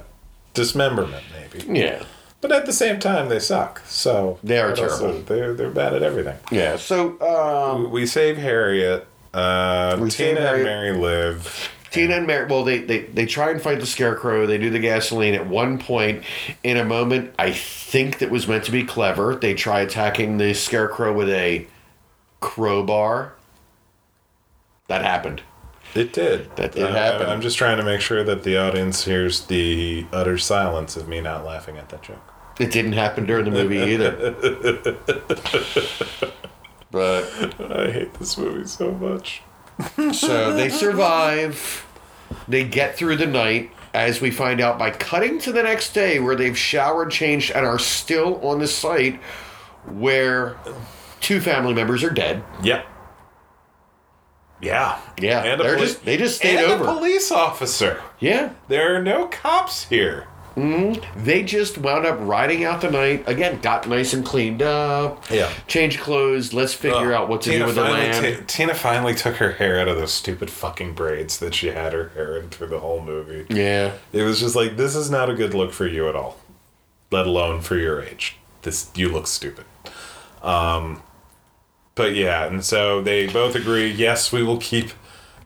dismemberment 0.55 1.25
maybe. 1.33 1.79
Yeah. 1.79 2.03
But 2.41 2.53
at 2.53 2.67
the 2.67 2.73
same 2.73 2.99
time, 3.01 3.29
they 3.29 3.39
suck. 3.39 3.83
So 3.87 4.39
They 4.45 4.59
are 4.61 4.75
terrible. 4.75 5.21
They're 5.23 5.55
they're 5.55 5.71
bad 5.71 5.95
at 5.95 6.03
everything. 6.03 6.37
Yeah. 6.53 6.77
So 6.77 7.21
um, 7.21 7.91
We 7.91 8.07
save 8.07 8.37
Harriet. 8.37 9.07
Uh, 9.35 9.97
We 10.01 10.11
save 10.11 10.37
Tina 10.37 10.53
and 10.53 10.65
Mary 10.65 10.93
live. 10.93 11.71
Tina 11.91 12.17
and 12.17 12.27
Mary, 12.27 12.47
well, 12.47 12.63
they, 12.63 12.81
they, 12.81 13.01
they 13.05 13.25
try 13.25 13.51
and 13.51 13.63
fight 13.63 13.81
the 13.81 13.87
scarecrow. 13.87 14.47
They 14.47 14.59
do 14.59 14.69
the 14.69 14.79
gasoline. 14.79 15.35
At 15.35 15.47
one 15.47 15.79
point, 15.79 16.25
in 16.63 16.77
a 16.77 16.85
moment, 16.85 17.33
I 17.39 17.53
think 17.53 18.19
that 18.19 18.31
was 18.31 18.47
meant 18.47 18.65
to 18.65 18.71
be 18.73 18.85
clever, 18.85 19.35
they 19.35 19.55
try 19.55 19.81
attacking 19.81 20.37
the 20.37 20.53
scarecrow 20.53 21.13
with 21.15 21.31
a 21.31 21.67
crowbar. 22.41 23.33
That 24.89 25.03
happened. 25.03 25.43
It 25.97 26.13
did. 26.13 26.55
That 26.57 26.73
did 26.73 26.83
Uh, 26.85 26.93
happen. 26.93 27.29
I'm 27.29 27.41
just 27.41 27.57
trying 27.59 27.79
to 27.79 27.83
make 27.83 28.01
sure 28.01 28.23
that 28.25 28.43
the 28.43 28.57
audience 28.59 29.05
hears 29.05 29.47
the 29.47 30.07
utter 30.13 30.37
silence 30.39 30.97
of 30.97 31.09
me 31.09 31.21
not 31.21 31.45
laughing 31.45 31.77
at 31.79 31.89
that 31.89 32.03
joke. 32.03 32.33
It 32.61 32.71
didn't 32.73 32.93
happen 32.93 33.27
during 33.27 33.45
the 33.45 33.51
movie 33.51 33.79
either. 33.93 34.35
but 36.91 37.25
I 37.71 37.91
hate 37.91 38.15
this 38.15 38.37
movie 38.39 38.67
so 38.67 38.93
much. 38.93 39.43
so 40.13 40.55
they 40.55 40.69
survive. 40.69 41.85
They 42.49 42.65
get 42.65 42.97
through 42.97 43.17
the 43.17 43.27
night, 43.27 43.71
as 43.95 44.21
we 44.21 44.31
find 44.31 44.61
out 44.61 44.79
by 44.79 44.91
cutting 44.91 45.39
to 45.41 45.53
the 45.53 45.63
next 45.63 45.93
day 45.93 46.19
where 46.19 46.35
they've 46.35 46.57
showered, 46.59 47.11
changed, 47.11 47.51
and 47.53 47.65
are 47.67 47.79
still 47.79 48.45
on 48.47 48.59
the 48.59 48.67
site 48.67 49.21
where 49.87 50.57
two 51.21 51.41
family 51.41 51.75
members 51.75 52.03
are 52.03 52.11
dead. 52.11 52.43
Yep. 52.63 52.85
Yeah. 54.61 54.99
Yeah, 55.21 55.43
And 55.45 55.61
they're 55.61 55.75
poli- 55.77 55.87
just- 55.87 56.05
they 56.05 56.17
just 56.17 56.37
stayed 56.37 56.57
and 56.59 56.73
over. 56.73 56.85
a 56.85 56.95
police 56.95 57.31
officer. 57.31 58.01
Yeah. 58.19 58.51
There 58.69 58.97
are 58.97 59.03
no 59.03 59.27
cops 59.27 59.85
here. 59.89 60.27
They 61.15 61.43
just 61.43 61.77
wound 61.77 62.07
up 62.07 62.17
riding 62.19 62.65
out 62.65 62.81
the 62.81 62.91
night. 62.91 63.25
Again, 63.27 63.61
got 63.61 63.87
nice 63.87 64.15
and 64.15 64.25
cleaned 64.25 64.63
up. 64.63 65.31
Yeah. 65.31 65.51
Changed 65.69 66.01
clothes. 66.01 66.55
Let's 66.55 66.73
figure 66.73 67.13
out 67.13 67.29
what 67.29 67.43
to 67.43 67.51
do 67.51 67.67
with 67.67 67.75
the 67.75 67.83
land. 67.83 68.39
ta- 68.39 68.43
Tina 68.47 68.75
finally 68.75 69.15
took 69.15 69.37
her 69.37 69.53
hair 69.53 69.79
out 69.79 69.87
of 69.89 69.99
those 69.99 70.13
stupid 70.15 70.49
fucking 70.49 70.95
braids 70.95 71.39
that 71.41 71.55
she 71.55 71.67
had 71.69 71.93
her 71.93 72.09
hair 72.15 72.39
in 72.39 72.49
through 72.49 72.69
the 72.69 72.81
whole 72.81 73.03
movie. 73.03 73.45
yeah. 73.55 73.93
It 74.15 74.23
was 74.23 74.41
just 74.41 74.57
like 74.57 74.79
this 74.79 74.97
is 74.97 75.11
not 75.11 75.29
a 75.29 75.35
good 75.35 75.53
look 75.53 75.75
for 75.75 75.87
you 75.87 76.09
at 76.09 76.17
all, 76.17 76.39
let 77.11 77.27
alone 77.27 77.61
for 77.61 77.77
your 77.77 78.01
age. 78.03 78.37
This 78.63 78.89
you 78.95 79.11
look 79.11 79.27
stupid. 79.27 79.67
Um, 80.43 81.03
but 81.97 82.15
yeah, 82.15 82.45
and 82.47 82.65
so 82.65 83.03
they 83.03 83.27
both 83.27 83.57
agree. 83.57 83.91
Yes, 83.91 84.31
we 84.31 84.45
will 84.45 84.59
keep 84.59 84.91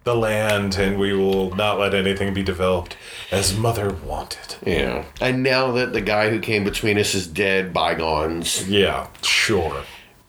the 0.05 0.15
land, 0.15 0.77
and 0.77 0.99
we 0.99 1.15
will 1.15 1.55
not 1.55 1.79
let 1.79 1.95
anything 1.95 2.35
be 2.35 2.43
developed 2.43 2.97
as 3.31 3.57
mother 3.57 3.93
wanted. 3.93 4.57
Yeah. 4.67 5.05
And 5.21 5.43
now 5.43 5.73
that 5.73 5.93
the 5.93 6.01
guy 6.01 6.31
who 6.31 6.41
came 6.41 6.65
between 6.65 6.99
us 6.99 7.15
is 7.15 7.27
dead, 7.27 7.73
bygones. 7.73 8.69
Yeah, 8.69 9.09
sure. 9.23 9.85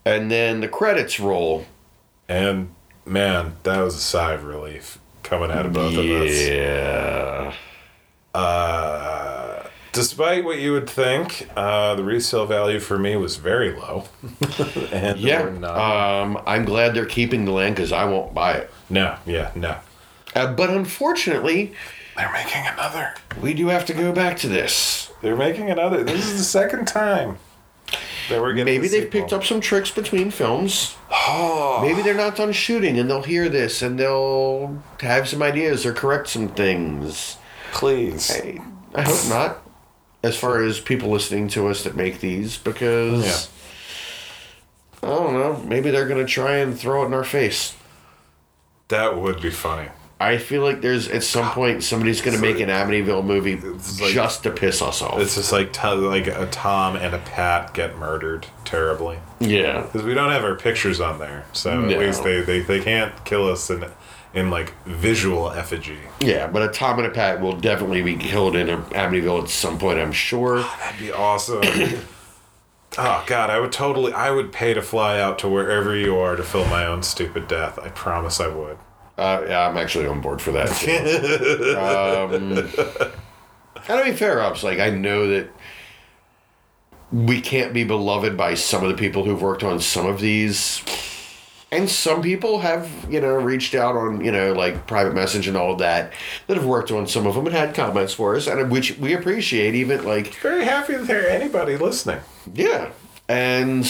And 0.05 0.31
then 0.31 0.61
the 0.61 0.67
credits 0.67 1.19
roll. 1.19 1.65
And 2.29 2.69
man, 3.05 3.55
that 3.63 3.81
was 3.81 3.95
a 3.95 3.99
sigh 3.99 4.33
of 4.33 4.43
relief 4.45 4.99
coming 5.23 5.51
out 5.51 5.65
of 5.65 5.73
both 5.73 5.97
of 5.97 6.05
us. 6.05 6.47
Yeah. 6.47 7.53
Uh, 8.33 9.40
despite 9.91 10.43
what 10.45 10.59
you 10.59 10.71
would 10.73 10.89
think, 10.89 11.49
uh, 11.55 11.95
the 11.95 12.03
resale 12.03 12.45
value 12.45 12.79
for 12.79 12.97
me 12.97 13.15
was 13.15 13.35
very 13.37 13.71
low. 13.73 14.05
and 14.91 15.19
Yeah. 15.19 15.41
Um, 15.41 16.41
I'm 16.45 16.65
glad 16.65 16.93
they're 16.93 17.05
keeping 17.05 17.45
the 17.45 17.51
land 17.51 17.75
because 17.75 17.91
I 17.91 18.05
won't 18.05 18.33
buy 18.33 18.53
it. 18.53 18.71
no, 18.89 19.15
yeah, 19.25 19.51
no. 19.55 19.77
Uh, 20.35 20.53
but 20.53 20.69
unfortunately, 20.69 21.73
They're 22.15 22.31
making 22.31 22.65
another. 22.65 23.13
we 23.41 23.53
do 23.53 23.67
have 23.67 23.85
to 23.87 23.93
go 23.93 24.11
back 24.13 24.37
to 24.39 24.47
this. 24.47 25.11
They're 25.21 25.35
making 25.35 25.69
another. 25.69 26.03
This 26.03 26.25
is 26.25 26.37
the 26.37 26.43
second 26.43 26.87
time 26.87 27.37
that 28.29 28.39
we're 28.41 28.53
getting. 28.53 28.73
Maybe 28.73 28.87
the 28.87 29.01
they've 29.01 29.11
picked 29.11 29.33
up 29.33 29.43
some 29.43 29.59
tricks 29.59 29.91
between 29.91 30.31
films. 30.31 30.95
Oh, 31.11 31.79
Maybe 31.81 32.01
they're 32.01 32.13
not 32.15 32.35
done 32.37 32.53
shooting 32.53 32.97
and 32.97 33.09
they'll 33.09 33.23
hear 33.23 33.49
this 33.49 33.81
and 33.81 33.99
they'll 33.99 34.81
have 35.01 35.27
some 35.27 35.43
ideas 35.43 35.85
or 35.85 35.93
correct 35.93 36.29
some 36.29 36.47
things. 36.47 37.37
please. 37.73 38.31
I, 38.31 38.59
I 38.95 39.01
hope 39.03 39.29
not. 39.29 39.60
As 40.23 40.37
far 40.37 40.61
as 40.63 40.79
people 40.79 41.09
listening 41.09 41.47
to 41.49 41.67
us 41.67 41.83
that 41.83 41.95
make 41.95 42.19
these, 42.19 42.57
because 42.57 43.49
I 45.01 45.07
don't 45.07 45.33
know, 45.33 45.61
maybe 45.67 45.89
they're 45.89 46.07
gonna 46.07 46.25
try 46.27 46.57
and 46.57 46.77
throw 46.77 47.03
it 47.03 47.07
in 47.07 47.13
our 47.13 47.23
face. 47.23 47.75
That 48.89 49.17
would 49.17 49.41
be 49.41 49.49
funny. 49.49 49.89
I 50.19 50.37
feel 50.37 50.61
like 50.61 50.81
there's 50.81 51.07
at 51.07 51.23
some 51.23 51.45
ah, 51.45 51.53
point 51.53 51.81
somebody's 51.83 52.21
gonna 52.21 52.37
make 52.37 52.59
an 52.59 52.69
Amityville 52.69 53.25
movie 53.25 53.55
like- 53.55 54.13
just 54.13 54.43
to 54.43 54.51
piss 54.51 54.79
us 54.83 55.01
off. 55.01 55.19
It's 55.19 55.33
just 55.33 55.51
like 55.51 55.73
t- 55.73 55.87
like 55.87 56.27
a 56.27 56.45
Tom 56.51 56.95
and 56.95 57.15
a 57.15 57.17
Pat 57.17 57.73
get 57.73 57.97
murdered 57.97 58.45
terribly 58.63 59.17
yeah, 59.39 59.81
because 59.81 60.03
we 60.03 60.13
don't 60.13 60.29
have 60.31 60.43
our 60.43 60.53
pictures 60.53 61.01
on 61.01 61.17
there, 61.17 61.45
so 61.53 61.81
No. 61.81 61.89
at 61.89 61.99
least 61.99 62.23
they, 62.23 62.41
they, 62.41 62.59
they 62.59 62.79
can't 62.79 63.11
kill 63.25 63.49
us 63.51 63.71
in 63.71 63.83
in 64.33 64.49
like 64.49 64.73
visual 64.85 65.51
effigy. 65.51 65.99
yeah, 66.19 66.47
but 66.47 66.61
a 66.61 66.67
Tom 66.69 66.99
and 66.99 67.07
a 67.07 67.11
Pat 67.11 67.41
will 67.41 67.57
definitely 67.59 68.01
be 68.01 68.15
killed 68.15 68.55
in 68.55 68.67
Amityville 68.67 69.43
at 69.43 69.49
some 69.49 69.77
point. 69.77 69.99
I'm 69.99 70.11
sure. 70.11 70.59
That'd 70.59 70.99
be 70.99 71.11
awesome. 71.11 71.61
oh 72.97 73.23
God, 73.27 73.49
I 73.49 73.59
would 73.59 73.71
totally. 73.71 74.13
I 74.13 74.31
would 74.31 74.51
pay 74.51 74.73
to 74.73 74.81
fly 74.81 75.19
out 75.19 75.39
to 75.39 75.49
wherever 75.49 75.95
you 75.95 76.17
are 76.17 76.35
to 76.35 76.43
film 76.43 76.69
my 76.69 76.85
own 76.85 77.03
stupid 77.03 77.47
death. 77.47 77.77
I 77.79 77.89
promise 77.89 78.39
I 78.39 78.47
would. 78.47 78.77
Uh, 79.17 79.45
yeah, 79.47 79.67
I'm 79.67 79.77
actually 79.77 80.07
on 80.07 80.21
board 80.21 80.41
for 80.41 80.51
that. 80.53 80.69
Too. 80.77 80.91
um, 81.77 82.33
and 82.33 82.55
to 83.85 84.03
be 84.03 84.13
fair, 84.13 84.41
ups 84.41 84.63
like 84.63 84.79
I 84.79 84.89
know 84.89 85.27
that 85.27 85.49
we 87.11 87.41
can't 87.41 87.73
be 87.73 87.83
beloved 87.83 88.37
by 88.37 88.53
some 88.53 88.83
of 88.83 88.89
the 88.89 88.95
people 88.95 89.25
who've 89.25 89.41
worked 89.41 89.63
on 89.63 89.79
some 89.79 90.05
of 90.05 90.21
these, 90.21 90.81
and 91.71 91.89
some 91.89 92.21
people 92.21 92.59
have 92.59 92.89
you 93.09 93.21
know 93.21 93.35
reached 93.35 93.73
out 93.75 93.95
on 93.95 94.23
you 94.23 94.31
know 94.31 94.53
like 94.53 94.87
private 94.87 95.13
message 95.13 95.47
and 95.47 95.55
all 95.57 95.73
of 95.73 95.79
that 95.79 96.11
that 96.47 96.57
have 96.57 96.65
worked 96.65 96.91
on 96.91 97.07
some 97.07 97.25
of 97.25 97.35
them 97.35 97.45
and 97.47 97.55
had 97.55 97.73
comments 97.73 98.13
for 98.13 98.35
us, 98.35 98.47
and 98.47 98.69
which 98.71 98.97
we 98.97 99.13
appreciate. 99.13 99.75
Even 99.75 100.03
like 100.05 100.33
Very 100.35 100.63
happy 100.65 100.93
to 100.93 101.05
hear 101.05 101.25
anybody 101.29 101.77
listening. 101.77 102.19
yeah, 102.53 102.89
and 103.29 103.83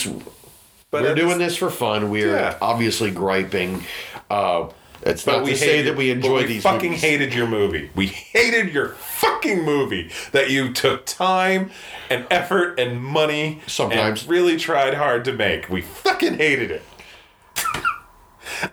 But 0.91 1.03
we're 1.03 1.15
doing 1.15 1.37
this 1.39 1.55
for 1.57 1.69
fun. 1.69 2.09
We're 2.09 2.35
Yeah. 2.35 2.57
obviously 2.61 3.11
griping. 3.11 3.83
Uh, 4.29 4.67
it's 5.03 5.23
But 5.25 5.37
not 5.37 5.43
we 5.45 5.51
to 5.51 5.57
say 5.57 5.81
that 5.81 5.95
we 5.95 6.09
but 6.13 6.17
enjoy 6.17 6.37
we 6.41 6.45
these. 6.45 6.63
fucking 6.63 6.89
movies. 6.91 7.01
hated 7.01 7.33
your 7.33 7.47
movie. 7.47 7.89
We 7.95 8.05
hated 8.07 8.71
your 8.71 8.89
fucking 8.89 9.63
movie 9.63 10.11
that 10.31 10.51
you 10.51 10.71
took 10.71 11.05
time 11.07 11.71
and 12.09 12.27
effort 12.29 12.79
and 12.79 13.01
money 13.01 13.61
Sometimes. 13.65 14.21
and 14.21 14.29
really 14.29 14.57
tried 14.57 14.93
hard 14.93 15.25
to 15.25 15.33
make. 15.33 15.69
We 15.69 15.81
fucking 15.81 16.35
hated 16.37 16.69
it. 16.69 16.83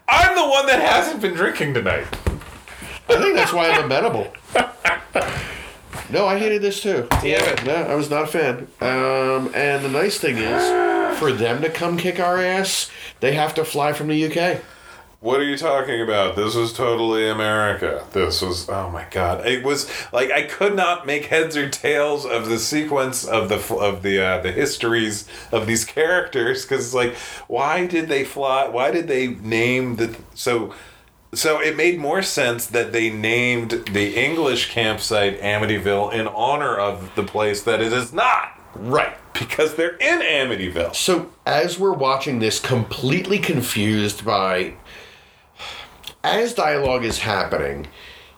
I'm 0.09 0.35
the 0.35 0.49
one 0.49 0.67
that 0.67 0.81
hasn't 0.81 1.21
been 1.21 1.35
drinking 1.35 1.75
tonight. 1.75 2.07
I 3.09 3.17
think 3.17 3.35
that's 3.37 3.53
why 3.53 3.71
I'm 3.71 3.85
amenable. 3.85 4.33
No, 6.11 6.27
I 6.27 6.39
hated 6.39 6.63
this 6.63 6.81
too. 6.83 7.07
Damn 7.23 7.45
it. 7.45 7.65
No, 7.67 7.75
I 7.75 7.95
was 7.95 8.09
not 8.09 8.25
a 8.25 8.27
fan. 8.27 8.67
Um, 8.81 9.51
and 9.55 9.85
the 9.85 9.91
nice 9.91 10.19
thing 10.19 10.39
is, 10.39 11.19
for 11.19 11.33
them 11.33 11.61
to 11.61 11.69
come 11.69 11.99
kick 11.99 12.19
our 12.19 12.39
ass, 12.39 12.91
they 13.21 13.33
have 13.35 13.55
to 13.55 13.65
fly 13.65 13.93
from 13.93 14.09
the 14.09 14.25
UK. 14.27 14.63
What 15.21 15.41
are 15.41 15.45
you 15.45 15.57
talking 15.57 16.01
about? 16.01 16.37
This 16.37 16.55
was 16.55 16.73
totally 16.73 17.29
America. 17.29 18.07
This 18.13 18.41
was 18.41 18.69
oh 18.69 18.89
my 18.91 19.05
god! 19.11 19.45
It 19.45 19.65
was 19.65 19.91
like 20.13 20.31
I 20.31 20.43
could 20.43 20.77
not 20.77 21.07
make 21.07 21.25
heads 21.25 21.57
or 21.57 21.69
tails 21.69 22.25
of 22.25 22.49
the 22.49 22.59
sequence 22.59 23.25
of 23.25 23.49
the 23.49 23.57
of 23.75 24.05
the 24.05 24.25
uh, 24.25 24.41
the 24.43 24.53
histories 24.53 25.29
of 25.51 25.67
these 25.67 25.85
characters 25.85 26.63
because 26.63 26.95
like 26.95 27.17
why 27.49 27.89
did 27.89 28.09
they 28.09 28.25
fly? 28.25 28.69
Why 28.69 28.93
did 28.93 29.09
they 29.09 29.27
name 29.27 29.97
the 29.97 30.17
so? 30.35 30.73
So 31.35 31.61
it 31.61 31.77
made 31.77 31.99
more 31.99 32.23
sense 32.23 32.67
that 32.67 32.93
they 32.93 33.11
named 33.11 33.71
the 33.93 34.15
English 34.17 34.71
campsite 34.71 35.41
Amityville 35.41 36.13
in 36.13 36.29
honor 36.29 36.77
of 36.77 37.13
the 37.17 37.25
place 37.25 37.65
that 37.65 37.83
it 37.83 37.93
is 37.93 38.13
not. 38.13 38.53
Right. 38.75 39.17
Because 39.35 39.75
they're 39.75 39.97
in 39.97 40.21
Amityville. 40.21 40.95
So 40.95 41.31
as 41.45 41.79
we're 41.79 41.93
watching 41.93 42.39
this, 42.39 42.59
completely 42.59 43.39
confused 43.39 44.25
by 44.25 44.75
as 46.25 46.55
dialogue 46.55 47.05
is 47.05 47.19
happening, 47.19 47.87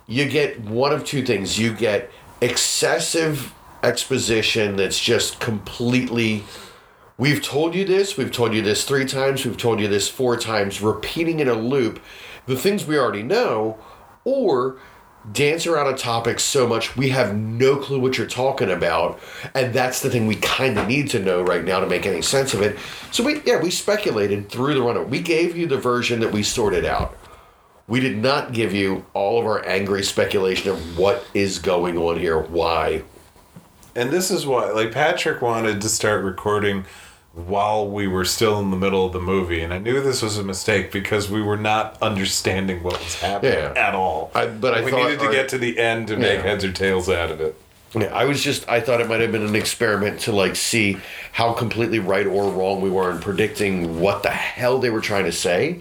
you 0.07 0.28
get 0.28 0.61
one 0.61 0.93
of 0.93 1.05
two 1.05 1.24
things. 1.24 1.59
You 1.59 1.73
get 1.73 2.11
excessive 2.40 3.55
exposition 3.82 4.77
that's 4.77 5.01
just 5.01 5.40
completely 5.40 6.44
we've 7.16 7.43
told 7.43 7.74
you 7.74 7.85
this, 7.85 8.16
we've 8.16 8.32
told 8.32 8.55
you 8.55 8.62
this 8.62 8.85
three 8.85 9.05
times, 9.05 9.44
we've 9.44 9.57
told 9.57 9.78
you 9.78 9.89
this 9.89 10.09
four 10.09 10.36
times, 10.36 10.81
repeating 10.81 11.40
in 11.40 11.48
a 11.48 11.55
loop 11.55 12.01
the 12.47 12.57
things 12.57 12.86
we 12.86 12.98
already 12.98 13.23
know, 13.23 13.78
or 14.24 14.78
dance 15.32 15.66
around 15.66 15.93
a 15.93 15.97
topic 15.97 16.40
so 16.40 16.66
much 16.66 16.97
we 16.97 17.11
have 17.11 17.36
no 17.36 17.77
clue 17.77 18.01
what 18.01 18.16
you're 18.16 18.27
talking 18.27 18.70
about 18.70 19.20
and 19.55 19.74
that's 19.74 20.01
the 20.01 20.09
thing 20.09 20.27
we 20.27 20.36
kind 20.36 20.78
of 20.78 20.89
need 20.89 21.11
to 21.11 21.19
know 21.19 21.43
right 21.43 21.62
now 21.62 21.78
to 21.78 21.86
make 21.86 22.07
any 22.07 22.23
sense 22.23 22.55
of 22.55 22.62
it. 22.62 22.78
So 23.12 23.23
we 23.23 23.43
yeah 23.43 23.61
we 23.61 23.70
speculated 23.70 24.48
through 24.48 24.73
the 24.73 24.81
run 24.81 25.11
we 25.11 25.20
gave 25.20 25.59
you 25.59 25.66
the 25.66 25.77
version 25.77 26.20
that 26.20 26.32
we 26.32 26.43
sorted 26.43 26.86
out 26.86 27.20
we 27.91 27.99
did 28.01 28.17
not 28.17 28.53
give 28.53 28.73
you 28.73 29.05
all 29.12 29.39
of 29.41 29.45
our 29.45 29.67
angry 29.67 30.03
speculation 30.03 30.71
of 30.71 30.97
what 30.97 31.27
is 31.35 31.59
going 31.59 31.99
on 31.99 32.19
here 32.19 32.39
why 32.39 33.03
And 33.97 34.11
this 34.11 34.31
is 34.31 34.47
why, 34.47 34.71
like, 34.71 34.93
Patrick 34.93 35.43
wanted 35.43 35.81
to 35.83 35.89
start 35.89 36.23
recording 36.25 36.85
while 37.35 37.89
we 37.89 38.07
were 38.07 38.25
still 38.25 38.61
in 38.61 38.71
the 38.71 38.77
middle 38.77 39.05
of 39.05 39.12
the 39.12 39.21
movie. 39.21 39.62
And 39.62 39.75
I 39.75 39.79
knew 39.79 40.01
this 40.01 40.23
was 40.23 40.39
a 40.39 40.45
mistake 40.45 40.93
because 40.93 41.29
we 41.29 41.43
were 41.43 41.57
not 41.57 41.99
understanding 42.01 42.83
what 42.85 42.99
was 43.03 43.17
happening 43.17 43.53
Yeah. 43.59 43.73
at 43.89 43.95
all. 43.97 44.31
I- 44.35 44.47
but 44.47 44.75
I 44.75 44.83
we 44.83 44.93
needed 44.93 45.19
to 45.19 45.27
our- 45.27 45.33
get 45.33 45.49
to 45.49 45.59
the 45.59 45.77
end 45.79 46.07
to 46.09 46.17
make 46.17 46.41
heads 46.41 46.65
or 46.65 46.71
tails 46.73 47.09
out 47.09 47.31
of 47.33 47.41
it. 47.41 47.57
Yeah, 47.95 48.15
I 48.15 48.25
was 48.25 48.41
just 48.45 48.69
I 48.69 48.79
thought 48.81 49.01
it 49.01 49.09
might 49.09 49.21
have 49.21 49.33
been 49.33 49.45
an 49.45 49.57
experiment 49.57 50.21
to 50.21 50.33
like 50.33 50.55
see 50.55 50.99
how 51.33 51.53
completely 51.53 51.99
right 51.99 52.27
or 52.27 52.49
wrong 52.53 52.81
we 52.81 52.91
were 52.91 53.11
in 53.11 53.19
predicting 53.19 53.99
what 54.01 54.23
the 54.23 54.31
hell 54.31 54.79
they 54.79 54.91
were 54.91 55.01
trying 55.01 55.25
to 55.25 55.33
say. 55.33 55.81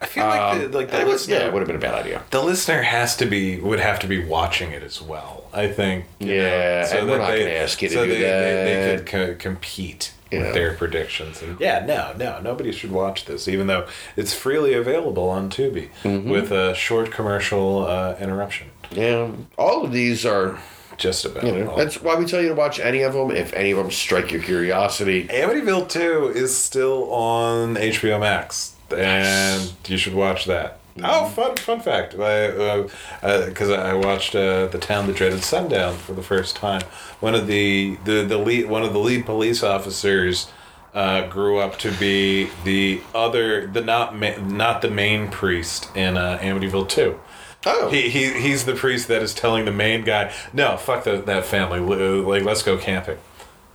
I 0.00 0.06
feel 0.06 0.24
like 0.26 0.60
the, 0.60 0.68
like 0.78 0.90
the 0.90 1.00
it 1.00 1.06
was, 1.06 1.26
yeah, 1.28 1.46
it 1.46 1.52
would 1.52 1.60
have 1.60 1.66
been 1.66 1.76
a 1.76 1.80
bad 1.80 1.94
idea. 1.94 2.22
the 2.30 2.42
listener 2.42 2.82
has 2.82 3.16
to 3.16 3.26
be 3.26 3.58
would 3.60 3.80
have 3.80 3.98
to 4.00 4.06
be 4.06 4.22
watching 4.24 4.72
it 4.72 4.82
as 4.82 5.00
well. 5.00 5.44
I 5.54 5.68
think. 5.68 6.04
Yeah, 6.18 6.86
and 6.94 7.08
we're 7.08 7.18
that 7.18 7.38
not 7.38 7.48
ask 7.50 7.80
you 7.80 7.88
to 7.88 7.94
so 7.94 8.04
do 8.04 8.12
they, 8.12 8.18
They, 8.20 8.24
they 8.24 8.96
could 8.98 9.06
co- 9.06 9.34
compete 9.36 10.12
Yeah. 10.30 10.40
with 10.42 10.54
their 10.54 10.74
predictions. 10.74 11.40
And 11.40 11.58
yeah, 11.58 11.84
no, 11.86 12.12
no, 12.18 12.40
nobody 12.42 12.72
should 12.72 12.92
watch 12.92 13.24
this, 13.24 13.48
even 13.48 13.66
though 13.68 13.86
it's 14.16 14.34
freely 14.34 14.74
available 14.74 15.30
on 15.30 15.48
Tubi 15.48 15.88
Mm-hmm. 16.02 16.28
with 16.28 16.50
a 16.52 16.74
short 16.74 17.10
commercial 17.10 17.86
uh, 17.86 18.16
interruption. 18.20 18.66
Yeah, 18.90 19.30
all 19.56 19.84
of 19.84 19.92
these 19.92 20.26
are. 20.26 20.58
Just 20.98 21.26
about. 21.26 21.44
You 21.44 21.52
know, 21.64 21.76
that's 21.76 22.00
why 22.00 22.14
we 22.14 22.24
tell 22.24 22.40
you 22.40 22.48
to 22.48 22.54
watch 22.54 22.80
any 22.80 23.02
of 23.02 23.12
them 23.12 23.30
if 23.30 23.52
any 23.52 23.70
of 23.70 23.76
them 23.76 23.90
strike 23.90 24.32
your 24.32 24.40
curiosity. 24.42 25.28
Amityville 25.28 25.90
2 25.90 26.32
is 26.34 26.56
still 26.56 27.12
on 27.12 27.74
HBO 27.74 28.18
Max, 28.18 28.75
and 28.94 29.72
you 29.86 29.96
should 29.96 30.14
watch 30.14 30.44
that. 30.46 30.78
Oh, 31.02 31.26
fun 31.28 31.56
fun 31.56 31.80
fact! 31.80 32.12
Because 32.12 33.70
I, 33.70 33.76
uh, 33.76 33.82
uh 33.82 33.90
I 33.90 33.94
watched 33.94 34.34
uh, 34.34 34.66
the 34.66 34.78
town 34.78 35.06
that 35.06 35.16
dreaded 35.16 35.44
sundown 35.44 35.96
for 35.96 36.14
the 36.14 36.22
first 36.22 36.56
time. 36.56 36.82
One 37.20 37.34
of 37.34 37.46
the 37.46 37.98
the, 38.04 38.24
the 38.24 38.38
lead 38.38 38.68
one 38.68 38.82
of 38.82 38.92
the 38.92 38.98
lead 38.98 39.26
police 39.26 39.62
officers 39.62 40.50
uh, 40.94 41.28
grew 41.28 41.58
up 41.58 41.78
to 41.80 41.92
be 41.92 42.48
the 42.64 43.02
other 43.14 43.66
the 43.66 43.82
not 43.82 44.16
ma- 44.16 44.38
not 44.38 44.80
the 44.80 44.90
main 44.90 45.28
priest 45.30 45.94
in 45.94 46.16
uh, 46.16 46.38
Amityville 46.40 46.88
Two. 46.88 47.20
Oh, 47.66 47.90
He, 47.90 48.08
he 48.08 48.32
he's 48.40 48.64
the 48.64 48.74
priest 48.74 49.08
that 49.08 49.22
is 49.22 49.34
telling 49.34 49.64
the 49.64 49.72
main 49.72 50.04
guy, 50.04 50.32
no, 50.52 50.76
fuck 50.76 51.04
the, 51.04 51.18
that 51.22 51.44
family, 51.44 51.80
like 51.80 52.44
let's 52.44 52.62
go 52.62 52.78
camping. 52.78 53.18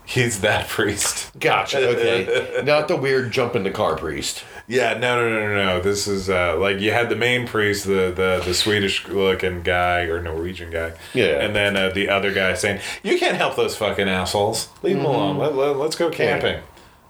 He's 0.06 0.42
that 0.42 0.68
priest. 0.70 1.32
gotcha. 1.40 1.78
Okay, 1.90 2.62
not 2.66 2.88
the 2.88 2.96
weird 2.96 3.32
jump 3.32 3.56
in 3.56 3.64
the 3.64 3.72
car 3.72 3.96
priest. 3.96 4.44
Yeah, 4.68 4.94
no, 4.94 5.20
no, 5.22 5.30
no, 5.30 5.48
no, 5.48 5.66
no. 5.66 5.80
This 5.82 6.08
is 6.08 6.30
uh, 6.30 6.58
like 6.58 6.80
you 6.80 6.92
had 6.92 7.10
the 7.10 7.16
main 7.16 7.48
priest, 7.48 7.86
the 7.86 8.12
the, 8.16 8.42
the 8.46 8.54
Swedish 8.54 9.08
looking 9.08 9.64
guy 9.64 10.02
or 10.04 10.22
Norwegian 10.22 10.72
guy. 10.72 10.94
Yeah. 11.14 11.42
And 11.44 11.56
then 11.56 11.76
uh, 11.76 11.90
the 11.90 12.10
other 12.10 12.34
guy 12.34 12.54
saying, 12.54 12.80
"You 13.04 13.18
can't 13.20 13.38
help 13.38 13.56
those 13.56 13.76
fucking 13.76 14.08
assholes. 14.08 14.70
Leave 14.84 14.98
them 14.98 15.06
alone. 15.06 15.38
Let, 15.38 15.56
let, 15.56 15.76
let's 15.78 15.96
go 15.96 16.10
camping." 16.10 16.62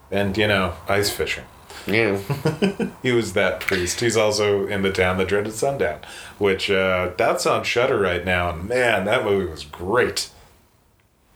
And 0.09 0.35
you 0.37 0.47
know, 0.47 0.73
ice 0.89 1.09
fishing. 1.09 1.45
Yeah, 1.87 2.17
He 3.01 3.11
was 3.11 3.33
that 3.33 3.59
priest. 3.59 4.01
He's 4.01 4.15
also 4.15 4.67
in 4.67 4.83
the 4.83 4.91
town 4.91 5.17
that 5.17 5.27
dreaded 5.27 5.53
sundown, 5.53 6.01
which 6.37 6.69
uh, 6.69 7.11
that's 7.17 7.45
on 7.47 7.63
Shudder 7.63 7.97
right 7.99 8.23
now. 8.23 8.51
And 8.51 8.69
man, 8.69 9.05
that 9.05 9.23
movie 9.23 9.49
was 9.49 9.63
great. 9.65 10.29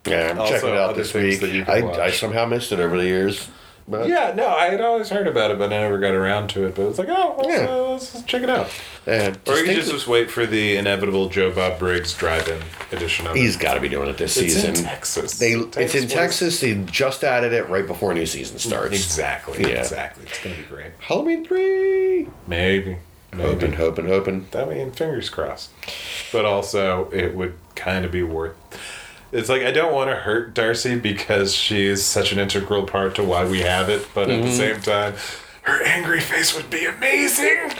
yeah. 0.05 0.29
I'm 0.31 0.39
Also, 0.39 0.53
checking 0.53 0.69
it 0.69 0.77
out 0.77 0.95
this 0.95 1.13
week. 1.15 1.39
that 1.39 1.49
you 1.51 1.65
can 1.65 1.85
I. 1.85 2.05
I 2.05 2.11
somehow 2.11 2.45
missed 2.45 2.71
it 2.71 2.79
over 2.79 2.95
the 2.97 3.05
years. 3.05 3.49
But 3.87 4.07
Yeah, 4.07 4.33
no, 4.35 4.47
I 4.47 4.65
had 4.69 4.81
always 4.81 5.09
heard 5.09 5.27
about 5.27 5.51
it, 5.51 5.59
but 5.59 5.65
I 5.71 5.77
never 5.81 5.99
got 5.99 6.15
around 6.15 6.47
to 6.49 6.65
it. 6.65 6.73
But 6.73 6.87
it's 6.87 6.97
like, 6.97 7.07
oh, 7.09 7.35
let's, 7.37 7.49
Yeah. 7.49 7.67
uh, 7.69 7.77
let's 7.91 8.23
check 8.23 8.41
it 8.41 8.49
out. 8.49 8.67
yeah, 9.05 9.13
Or 9.13 9.27
you 9.27 9.33
just 9.35 9.65
can 9.65 9.75
just, 9.75 9.91
just 9.91 10.07
wait 10.07 10.31
for 10.31 10.47
the 10.47 10.75
inevitable 10.77 11.29
Joe 11.29 11.51
Bob 11.51 11.77
Briggs 11.77 12.11
drive-in 12.15 12.59
edition 12.91 13.27
of 13.27 13.35
he's 13.35 13.57
got 13.57 13.75
to 13.75 13.79
be 13.79 13.87
doing 13.89 14.09
it 14.09 14.17
this 14.17 14.37
It's 14.37 14.53
season. 14.55 14.75
in 14.75 14.83
Texas. 14.83 15.37
They, 15.37 15.51
it's 15.53 15.77
in 15.95 16.03
was- 16.05 16.11
Texas. 16.11 16.59
They 16.61 16.73
just 16.85 17.23
added 17.23 17.53
it 17.53 17.69
right 17.69 17.85
before 17.85 18.11
new 18.15 18.25
season 18.25 18.57
starts. 18.57 18.93
Exactly. 18.95 19.61
Yeah. 19.61 19.79
Exactly. 19.81 20.23
It's 20.25 20.43
gonna 20.43 20.55
be 20.55 20.63
great. 20.63 20.91
Halloween 20.99 21.45
three. 21.45 22.27
Maybe. 22.47 22.97
Maybe. 23.31 23.43
Hoping, 23.43 23.73
hoping, 23.73 24.07
hoping. 24.07 24.47
I 24.55 24.65
mean, 24.65 24.91
fingers 24.93 25.29
crossed. 25.29 25.69
But 26.31 26.45
also, 26.45 27.09
it 27.11 27.35
would 27.35 27.53
kind 27.75 28.03
of 28.05 28.11
be 28.11 28.23
worth. 28.23 28.55
It's 29.35 29.49
like 29.49 29.63
I 29.63 29.71
don't 29.71 29.93
want 29.93 30.09
to 30.09 30.15
hurt 30.15 30.53
Darcy 30.53 30.97
because 30.97 31.53
she's 31.53 32.03
such 32.03 32.31
an 32.31 32.39
integral 32.39 32.83
part 32.83 33.15
to 33.15 33.23
why 33.23 33.45
we 33.45 33.59
have 33.61 33.89
it, 33.89 34.07
but 34.13 34.29
at 34.29 34.41
the 34.41 34.47
Mm-hmm. 34.47 34.55
same 34.55 34.81
time, 34.81 35.13
her 35.63 35.83
angry 35.83 36.19
face 36.21 36.55
would 36.55 36.69
be 36.69 36.85
amazing. 36.85 37.71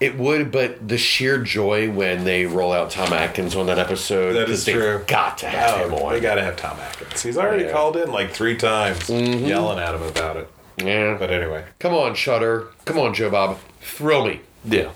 It 0.00 0.18
would, 0.18 0.50
but 0.50 0.88
the 0.88 0.98
sheer 0.98 1.38
joy 1.38 1.88
when 1.88 2.24
they 2.24 2.44
roll 2.46 2.72
out 2.72 2.90
Tom 2.90 3.12
Atkins 3.12 3.54
on 3.54 3.66
that 3.66 3.78
episode. 3.78 4.32
That 4.32 4.50
is 4.50 4.64
true. 4.64 5.04
Got 5.06 5.38
to 5.38 5.48
have 5.48 5.86
him 5.86 5.94
Oh, 5.94 6.06
on. 6.06 6.12
they 6.14 6.20
got 6.20 6.34
to 6.34 6.42
have 6.42 6.56
Tom 6.56 6.76
Atkins. 6.80 7.22
He's 7.22 7.38
already 7.38 7.62
Yeah. 7.62 7.68
Mm-hmm. 7.68 7.76
called 7.76 7.96
in 7.98 8.10
like 8.10 8.32
three 8.32 8.56
times, 8.56 9.08
yelling 9.08 9.78
at 9.78 9.94
him 9.94 10.02
about 10.02 10.36
it. 10.38 10.50
yeah. 10.78 11.16
But 11.16 11.30
anyway, 11.30 11.64
Come 11.78 11.94
on, 11.94 12.16
Shudder. 12.16 12.66
Come 12.84 12.98
on, 12.98 13.14
Joe 13.14 13.30
Bob. 13.30 13.58
Thrill 13.80 14.26
me. 14.26 14.40
Yeah. 14.64 14.90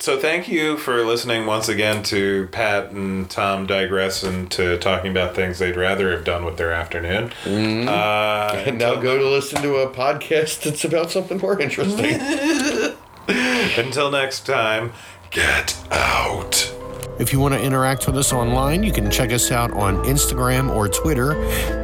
So 0.00 0.18
thank 0.18 0.48
you 0.48 0.78
for 0.78 1.04
listening 1.04 1.44
once 1.44 1.68
again 1.68 2.02
to 2.04 2.48
Pat 2.52 2.90
and 2.90 3.28
Tom 3.28 3.66
digress 3.66 4.24
into 4.24 4.78
talking 4.78 5.10
about 5.10 5.34
things 5.34 5.58
they'd 5.58 5.76
rather 5.76 6.10
have 6.12 6.24
done 6.24 6.46
with 6.46 6.56
their 6.56 6.72
afternoon. 6.72 7.32
Uh, 7.86 8.62
And 8.66 8.78
now 8.78 8.94
go 8.96 9.18
to 9.18 9.28
listen 9.28 9.60
to 9.62 9.76
a 9.76 9.90
podcast 9.90 10.62
that's 10.62 10.84
about 10.84 11.10
something 11.10 11.36
more 11.38 11.60
interesting. 11.60 12.18
until 13.28 14.10
next 14.10 14.46
time, 14.46 14.92
get 15.30 15.78
out. 15.90 16.74
If 17.18 17.34
you 17.34 17.38
want 17.40 17.52
to 17.52 17.62
interact 17.62 18.06
with 18.06 18.16
us 18.16 18.32
online, 18.32 18.82
you 18.82 18.92
can 18.92 19.10
check 19.10 19.30
us 19.32 19.50
out 19.52 19.70
on 19.72 19.96
Instagram 20.04 20.74
or 20.74 20.88
Twitter 20.88 21.38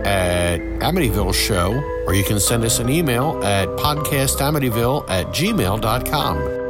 at 0.06 0.58
Amityville 0.80 1.34
Show, 1.34 1.74
or 2.06 2.14
you 2.14 2.24
can 2.24 2.40
send 2.40 2.64
us 2.64 2.78
an 2.78 2.88
email 2.88 3.44
at 3.44 3.68
podcastamityville 3.68 5.10
at 5.10 5.26
gmail.com. 5.26 6.65